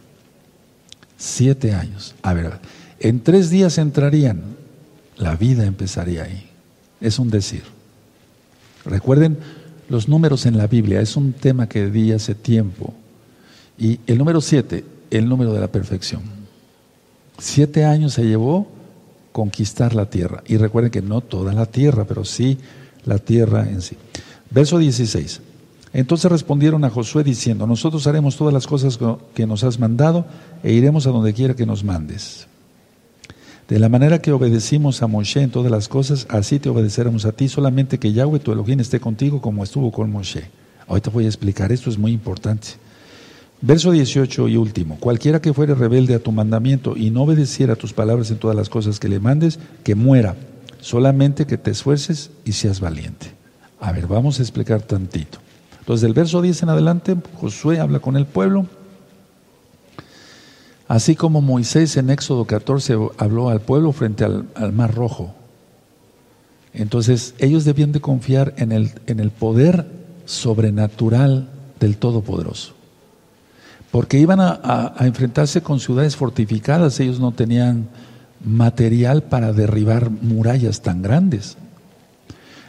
Siete 1.16 1.72
años. 1.74 2.14
A 2.22 2.34
ver, 2.34 2.53
en 3.01 3.20
tres 3.20 3.51
días 3.51 3.78
entrarían, 3.78 4.43
la 5.16 5.34
vida 5.37 5.64
empezaría 5.64 6.24
ahí. 6.24 6.49
Es 7.01 7.18
un 7.18 7.30
decir. 7.30 7.62
Recuerden 8.84 9.39
los 9.89 10.09
números 10.09 10.47
en 10.47 10.57
la 10.57 10.66
Biblia, 10.66 11.01
es 11.01 11.16
un 11.16 11.32
tema 11.32 11.68
que 11.68 11.91
di 11.91 12.12
hace 12.12 12.34
tiempo. 12.34 12.95
Y 13.78 14.01
el 14.07 14.18
número 14.18 14.41
siete, 14.41 14.84
el 15.11 15.28
número 15.28 15.52
de 15.52 15.61
la 15.61 15.68
perfección. 15.68 16.22
Siete 17.38 17.84
años 17.84 18.14
se 18.14 18.24
llevó 18.24 18.66
conquistar 19.36 19.94
la 19.94 20.09
tierra. 20.09 20.42
Y 20.46 20.57
recuerden 20.57 20.90
que 20.90 21.02
no 21.02 21.20
toda 21.20 21.52
la 21.52 21.66
tierra, 21.66 22.07
pero 22.07 22.24
sí 22.24 22.57
la 23.04 23.18
tierra 23.18 23.68
en 23.68 23.82
sí. 23.82 23.96
Verso 24.50 24.78
16. 24.78 25.42
Entonces 25.92 26.30
respondieron 26.30 26.84
a 26.84 26.90
Josué 26.90 27.22
diciendo, 27.22 27.66
nosotros 27.66 28.07
haremos 28.07 28.36
todas 28.36 28.54
las 28.54 28.66
cosas 28.66 28.98
que 29.34 29.46
nos 29.46 29.62
has 29.62 29.78
mandado 29.78 30.24
e 30.62 30.72
iremos 30.72 31.07
a 31.07 31.11
donde 31.11 31.34
quiera 31.34 31.54
que 31.54 31.66
nos 31.66 31.84
mandes. 31.84 32.46
De 33.68 33.78
la 33.78 33.90
manera 33.90 34.22
que 34.22 34.32
obedecimos 34.32 35.02
a 35.02 35.07
Moshe 35.07 35.42
en 35.42 35.50
todas 35.50 35.70
las 35.70 35.88
cosas, 35.88 36.26
así 36.30 36.59
te 36.59 36.70
obedeceremos 36.70 37.26
a 37.26 37.32
ti, 37.32 37.48
solamente 37.48 37.98
que 37.98 38.12
Yahweh 38.12 38.38
tu 38.38 38.52
Elohim 38.52 38.80
esté 38.80 39.00
contigo 39.00 39.42
como 39.42 39.64
estuvo 39.64 39.92
con 39.92 40.11
Moshe. 40.11 40.48
Ahorita 40.88 41.11
voy 41.11 41.24
a 41.24 41.28
explicar, 41.28 41.72
esto 41.72 41.90
es 41.90 41.98
muy 41.98 42.12
importante. 42.12 42.68
Verso 43.62 43.90
18 43.90 44.48
y 44.48 44.57
último, 44.57 44.98
cualquiera 45.00 45.40
que 45.40 45.54
fuere 45.54 45.74
rebelde 45.74 46.14
a 46.14 46.18
tu 46.18 46.30
mandamiento 46.30 46.96
y 46.96 47.11
no 47.11 47.22
obedeciera 47.22 47.74
tus 47.74 47.92
palabras 47.92 48.30
en 48.30 48.38
todas 48.38 48.57
las 48.57 48.68
cosas 48.68 49.00
que 49.00 49.09
le 49.09 49.18
mandes, 49.18 49.59
que 49.82 49.94
muera, 49.94 50.36
solamente 50.80 51.46
que 51.46 51.57
te 51.57 51.70
esfuerces 51.70 52.30
y 52.44 52.52
seas 52.52 52.80
valiente. 52.80 53.32
A 53.80 53.92
ver, 53.92 54.07
vamos 54.07 54.38
a 54.38 54.42
explicar 54.42 54.82
tantito. 54.82 55.38
Entonces, 55.80 56.02
del 56.02 56.12
verso 56.12 56.42
10 56.42 56.64
en 56.64 56.68
adelante, 56.68 57.16
Josué 57.34 57.80
habla 57.80 58.00
con 58.00 58.16
el 58.16 58.26
pueblo, 58.26 58.66
Así 60.88 61.16
como 61.16 61.40
Moisés 61.40 61.96
en 61.96 62.11
Éxodo 62.11 62.44
14 62.44 62.96
habló 63.18 63.48
al 63.48 63.61
pueblo 63.61 63.92
frente 63.92 64.24
al, 64.24 64.72
Mar 64.72 64.94
Rojo. 64.94 65.34
Entonces 66.72 67.34
ellos 67.38 67.64
debían 67.64 67.92
de 67.92 68.00
confiar 68.00 68.54
en 68.57 68.70
el, 68.70 68.92
en 69.07 69.18
el 69.18 69.30
poder 69.30 69.86
sobrenatural 70.26 71.48
del 71.80 71.96
Todopoderoso. 71.96 72.74
Porque 73.97 74.18
iban 74.18 74.40
a, 74.40 74.92
enfrentarse 75.01 75.62
con 75.62 75.80
ciudades 75.80 76.16
fortificadas, 76.16 77.01
ellos 77.01 77.18
no 77.18 77.32
tenían 77.32 77.88
material 78.44 79.22
para 79.22 79.55
derribar 79.55 80.11
murallas 80.11 80.82
tan 80.82 81.01
grandes. 81.01 81.57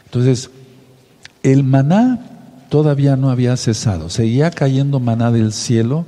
Entonces, 0.06 0.48
el 1.42 1.64
maná 1.64 2.18
todavía 2.70 3.16
no 3.16 3.28
había 3.28 3.58
cesado, 3.58 4.08
seguía 4.08 4.50
cayendo 4.50 5.00
maná 5.00 5.30
del 5.30 5.52
cielo, 5.52 6.06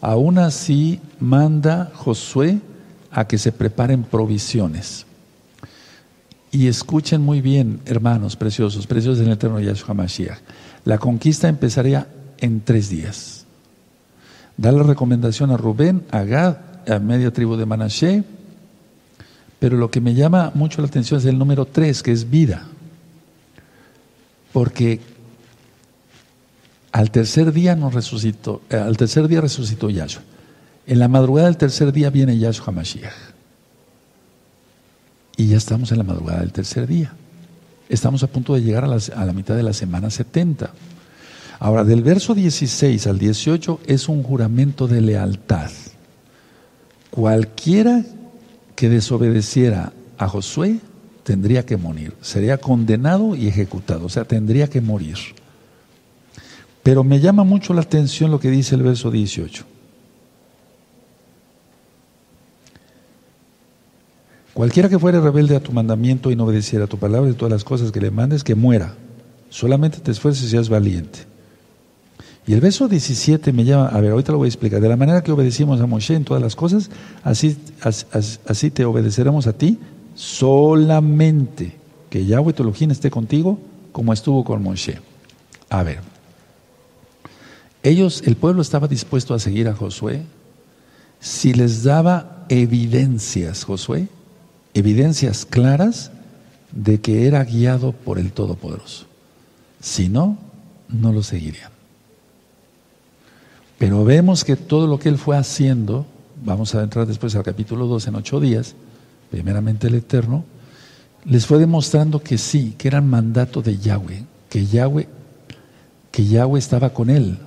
aún 0.00 0.38
así 0.38 1.00
manda 1.18 1.90
Josué 1.92 2.60
a 3.10 3.26
que 3.26 3.38
se 3.38 3.50
preparen 3.50 4.04
provisiones. 4.04 5.04
Y 6.52 6.68
escuchen 6.68 7.22
muy 7.22 7.40
bien, 7.40 7.80
hermanos 7.86 8.36
preciosos, 8.36 8.86
preciosos 8.86 9.18
en 9.18 9.26
el 9.26 9.32
eterno 9.32 9.58
Yahshua 9.58 9.94
Mashiach. 9.94 10.38
La 10.84 10.98
conquista 10.98 11.48
empezaría 11.48 12.06
en 12.38 12.60
tres 12.60 12.88
días. 12.88 13.39
Da 14.60 14.70
la 14.72 14.82
recomendación 14.82 15.50
a 15.52 15.56
Rubén, 15.56 16.04
a 16.10 16.22
Gad, 16.22 16.58
a 16.86 16.98
media 16.98 17.32
tribu 17.32 17.56
de 17.56 17.64
Manashe, 17.64 18.24
pero 19.58 19.78
lo 19.78 19.90
que 19.90 20.02
me 20.02 20.12
llama 20.12 20.52
mucho 20.54 20.82
la 20.82 20.88
atención 20.88 21.18
es 21.18 21.24
el 21.24 21.38
número 21.38 21.64
tres, 21.64 22.02
que 22.02 22.12
es 22.12 22.28
vida. 22.28 22.66
Porque 24.52 25.00
al 26.92 27.10
tercer 27.10 27.54
día 27.54 27.74
nos 27.74 27.94
resucitó, 27.94 28.60
eh, 28.68 28.76
al 28.76 28.98
tercer 28.98 29.28
día 29.28 29.40
resucitó 29.40 29.88
Yahshua. 29.88 30.24
En 30.86 30.98
la 30.98 31.08
madrugada 31.08 31.46
del 31.46 31.56
tercer 31.56 31.90
día 31.90 32.10
viene 32.10 32.36
Yahshua 32.36 32.70
Mashiach. 32.70 33.14
Y 35.38 35.46
ya 35.46 35.56
estamos 35.56 35.90
en 35.90 35.96
la 35.96 36.04
madrugada 36.04 36.40
del 36.40 36.52
tercer 36.52 36.86
día. 36.86 37.14
Estamos 37.88 38.22
a 38.22 38.26
punto 38.26 38.52
de 38.52 38.60
llegar 38.60 38.84
a, 38.84 38.88
a 38.88 39.24
la 39.24 39.32
mitad 39.32 39.56
de 39.56 39.62
la 39.62 39.72
semana 39.72 40.10
70. 40.10 40.70
Ahora, 41.60 41.84
del 41.84 42.02
verso 42.02 42.34
16 42.34 43.06
al 43.06 43.18
18 43.18 43.80
es 43.86 44.08
un 44.08 44.22
juramento 44.22 44.88
de 44.88 45.02
lealtad. 45.02 45.70
Cualquiera 47.10 48.02
que 48.74 48.88
desobedeciera 48.88 49.92
a 50.16 50.26
Josué 50.26 50.78
tendría 51.22 51.66
que 51.66 51.76
morir, 51.76 52.14
sería 52.22 52.56
condenado 52.56 53.36
y 53.36 53.46
ejecutado, 53.46 54.06
o 54.06 54.08
sea, 54.08 54.24
tendría 54.24 54.68
que 54.68 54.80
morir. 54.80 55.18
Pero 56.82 57.04
me 57.04 57.20
llama 57.20 57.44
mucho 57.44 57.74
la 57.74 57.82
atención 57.82 58.30
lo 58.30 58.40
que 58.40 58.50
dice 58.50 58.74
el 58.74 58.82
verso 58.82 59.10
18. 59.10 59.64
Cualquiera 64.54 64.88
que 64.88 64.98
fuere 64.98 65.20
rebelde 65.20 65.56
a 65.56 65.60
tu 65.60 65.72
mandamiento 65.72 66.30
y 66.30 66.36
no 66.36 66.44
obedeciera 66.44 66.86
a 66.86 66.88
tu 66.88 66.96
palabra 66.96 67.30
y 67.30 67.34
todas 67.34 67.52
las 67.52 67.64
cosas 67.64 67.92
que 67.92 68.00
le 68.00 68.10
mandes, 68.10 68.44
que 68.44 68.54
muera. 68.54 68.94
Solamente 69.50 69.98
te 69.98 70.10
esfuerces 70.10 70.44
y 70.44 70.48
seas 70.48 70.70
valiente. 70.70 71.29
Y 72.50 72.52
el 72.52 72.60
verso 72.60 72.88
17 72.88 73.52
me 73.52 73.64
llama, 73.64 73.86
a 73.86 74.00
ver, 74.00 74.10
ahorita 74.10 74.32
lo 74.32 74.38
voy 74.38 74.46
a 74.46 74.48
explicar. 74.48 74.80
De 74.80 74.88
la 74.88 74.96
manera 74.96 75.22
que 75.22 75.30
obedecimos 75.30 75.80
a 75.80 75.86
Moshe 75.86 76.16
en 76.16 76.24
todas 76.24 76.42
las 76.42 76.56
cosas, 76.56 76.90
así, 77.22 77.56
así, 77.80 78.70
te 78.72 78.84
obedeceremos 78.84 79.46
a 79.46 79.52
ti, 79.52 79.78
solamente 80.16 81.76
que 82.10 82.26
Yahweh 82.26 82.52
tu 82.52 82.68
esté 82.90 83.08
contigo 83.08 83.60
como 83.92 84.12
estuvo 84.12 84.42
con 84.42 84.64
Moshe. 84.64 84.98
A 85.68 85.84
ver, 85.84 86.00
ellos, 87.84 88.20
el 88.26 88.34
pueblo 88.34 88.62
estaba 88.62 88.88
dispuesto 88.88 89.32
a 89.32 89.38
seguir 89.38 89.68
a 89.68 89.76
Josué 89.76 90.24
si 91.20 91.54
les 91.54 91.84
daba 91.84 92.46
evidencias, 92.48 93.62
Josué, 93.62 94.08
evidencias 94.74 95.46
claras 95.46 96.10
de 96.72 97.00
que 97.00 97.28
era 97.28 97.44
guiado 97.44 97.92
por 97.92 98.18
el 98.18 98.32
Todopoderoso. 98.32 99.06
Si 99.80 100.08
no, 100.08 100.36
no 100.88 101.12
lo 101.12 101.22
seguirían. 101.22 101.79
Pero 103.80 104.04
vemos 104.04 104.44
que 104.44 104.56
todo 104.56 104.86
lo 104.86 104.98
que 104.98 105.08
él 105.08 105.16
fue 105.16 105.38
haciendo, 105.38 106.04
vamos 106.44 106.74
a 106.74 106.82
entrar 106.82 107.06
después 107.06 107.34
al 107.34 107.42
capítulo 107.42 107.86
2 107.86 108.08
en 108.08 108.14
ocho 108.14 108.38
días, 108.38 108.74
primeramente 109.30 109.86
el 109.86 109.94
Eterno, 109.94 110.44
les 111.24 111.46
fue 111.46 111.58
demostrando 111.58 112.22
que 112.22 112.36
sí, 112.36 112.74
que 112.76 112.88
era 112.88 113.00
mandato 113.00 113.62
de 113.62 113.78
Yahweh, 113.78 114.26
que 114.50 114.66
Yahweh, 114.66 115.08
que 116.10 116.26
Yahweh 116.26 116.58
estaba 116.58 116.90
con 116.90 117.08
él, 117.08 117.38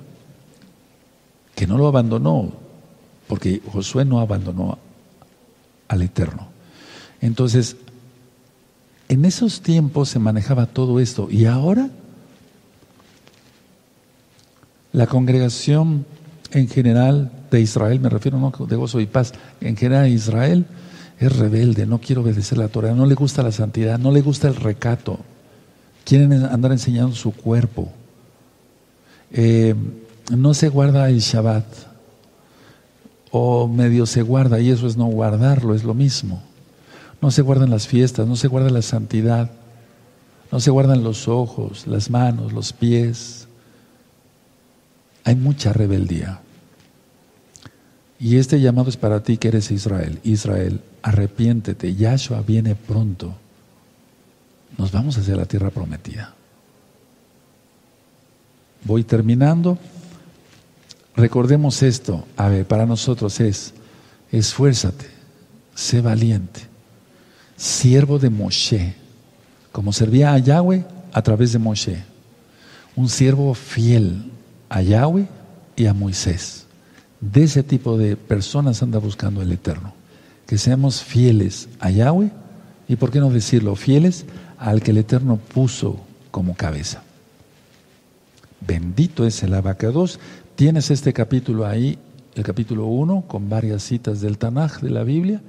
que 1.54 1.68
no 1.68 1.78
lo 1.78 1.88
abandonó, 1.88 2.52
porque 3.28 3.62
Josué 3.72 4.04
no 4.04 4.20
abandonó 4.20 4.80
al 5.88 6.02
Eterno. 6.02 6.48
Entonces, 7.22 7.76
en 9.08 9.24
esos 9.26 9.62
tiempos 9.62 10.10
se 10.10 10.18
manejaba 10.18 10.66
todo 10.66 11.00
esto 11.00 11.28
y 11.30 11.46
ahora 11.46 11.92
la 14.94 15.06
congregación 15.06 16.08
en 16.54 16.68
general 16.68 17.32
de 17.52 17.62
Israel, 17.62 18.00
me 18.00 18.10
refiero 18.10 18.40
no 18.40 18.52
de 18.66 18.76
gozo 18.76 19.00
y 19.00 19.06
paz, 19.06 19.34
en 19.60 19.76
general 19.76 20.08
Israel 20.08 20.66
es 21.20 21.36
rebelde, 21.36 21.86
no 21.86 22.00
quiere 22.00 22.22
obedecer 22.22 22.58
la 22.58 22.68
Torah, 22.68 22.94
no 22.94 23.06
le 23.06 23.16
gusta 23.16 23.44
la 23.44 23.52
santidad, 23.52 24.00
no 24.00 24.12
le 24.12 24.22
gusta 24.22 24.48
el 24.48 24.56
recato, 24.56 25.20
quieren 26.06 26.32
andar 26.32 26.72
enseñando 26.72 27.16
su 27.16 27.32
cuerpo, 27.32 27.92
eh, 29.32 29.76
no 30.32 30.54
se 30.54 30.70
guarda 30.70 31.10
el 31.10 31.20
Shabbat, 31.20 31.66
o 33.36 33.68
medio 33.68 34.06
se 34.06 34.22
guarda, 34.22 34.60
y 34.60 34.70
eso 34.70 34.86
es 34.86 34.96
no 34.96 35.06
guardarlo, 35.06 35.74
es 35.74 35.84
lo 35.84 35.96
mismo. 35.96 36.44
No 37.20 37.32
se 37.32 37.42
guardan 37.42 37.72
las 37.72 37.88
fiestas, 37.88 38.28
no 38.28 38.36
se 38.36 38.48
guarda 38.48 38.70
la 38.70 38.84
santidad, 38.84 39.50
no 40.52 40.60
se 40.60 40.70
guardan 40.70 41.04
los 41.04 41.28
ojos, 41.28 41.88
las 41.88 42.12
manos, 42.12 42.54
los 42.54 42.74
pies. 42.74 43.48
Hay 45.24 45.36
mucha 45.36 45.74
rebeldía. 45.74 46.43
Y 48.24 48.38
este 48.38 48.62
llamado 48.62 48.90
es 48.90 48.96
para 48.96 49.22
ti 49.22 49.36
que 49.36 49.50
eres 49.50 49.70
Israel. 49.70 50.22
Israel, 50.24 50.80
arrepiéntete, 51.02 51.94
Yahshua 51.94 52.42
viene 52.42 52.74
pronto. 52.74 53.36
Nos 54.78 54.94
vamos 54.94 55.18
hacia 55.18 55.36
la 55.36 55.46
tierra 55.46 55.72
prometida. 55.72 56.34
Voy 58.86 59.04
terminando. 59.04 59.78
Recordemos 61.18 61.84
esto. 61.84 62.26
A 62.38 62.48
ver, 62.48 62.66
para 62.66 62.86
nosotros 62.86 63.42
es, 63.42 63.74
esfuérzate, 64.32 65.06
sé 65.76 66.00
valiente 66.00 66.74
siervo 67.56 68.20
de 68.20 68.30
Moshe, 68.30 68.94
como 69.72 69.94
servía 69.94 70.34
a 70.34 70.38
Yahweh 70.38 70.86
a 71.12 71.22
través 71.22 71.54
de 71.54 71.60
Moshe, 71.60 72.04
un 72.96 73.10
siervo 73.10 73.54
fiel 73.54 74.32
a 74.70 74.82
Yahweh 74.82 75.28
y 75.76 75.86
a 75.86 75.94
Moisés. 75.94 76.63
De 77.32 77.44
ese 77.44 77.64
tipo 77.64 77.98
de 77.98 78.18
personas 78.18 78.84
anda 78.84 79.00
buscando 79.00 79.42
el 79.42 79.52
Eterno. 79.54 79.94
Que 80.46 80.58
seamos 80.58 81.02
fieles 81.02 81.70
a 81.80 81.90
Yahweh 81.90 82.32
y, 82.90 82.98
¿por 82.98 83.12
qué 83.12 83.22
no 83.22 83.30
decirlo? 83.30 83.78
Fieles 83.78 84.26
al 84.58 84.84
que 84.84 84.92
el 84.92 84.98
Eterno 84.98 85.38
puso 85.38 86.02
como 86.32 86.54
cabeza. 86.54 87.02
Bendito 88.60 89.26
es 89.26 89.42
el 89.42 89.54
abacados. 89.54 90.20
Tienes 90.56 90.92
este 90.92 91.14
capítulo 91.14 91.66
ahí, 91.66 91.98
el 92.36 92.44
capítulo 92.44 92.88
1, 92.88 93.24
con 93.26 93.48
varias 93.48 93.84
citas 93.84 94.20
del 94.20 94.38
Tanaj 94.38 94.82
de 94.82 94.90
la 94.90 95.06
Biblia, 95.06 95.42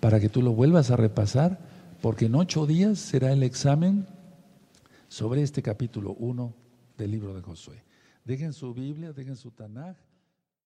para 0.00 0.20
que 0.20 0.28
tú 0.28 0.42
lo 0.42 0.52
vuelvas 0.52 0.90
a 0.90 0.96
repasar, 0.96 1.58
porque 2.02 2.26
en 2.26 2.34
ocho 2.34 2.66
días 2.66 2.98
será 2.98 3.32
el 3.32 3.42
examen 3.42 4.06
sobre 5.08 5.42
este 5.42 5.62
capítulo 5.62 6.12
1 6.12 6.52
del 6.98 7.10
libro 7.10 7.32
de 7.32 7.40
Josué. 7.40 7.82
Dejen 8.22 8.52
su 8.52 8.74
Biblia, 8.74 9.14
dejen 9.14 9.36
su 9.36 9.50
Tanaj. 9.50 9.96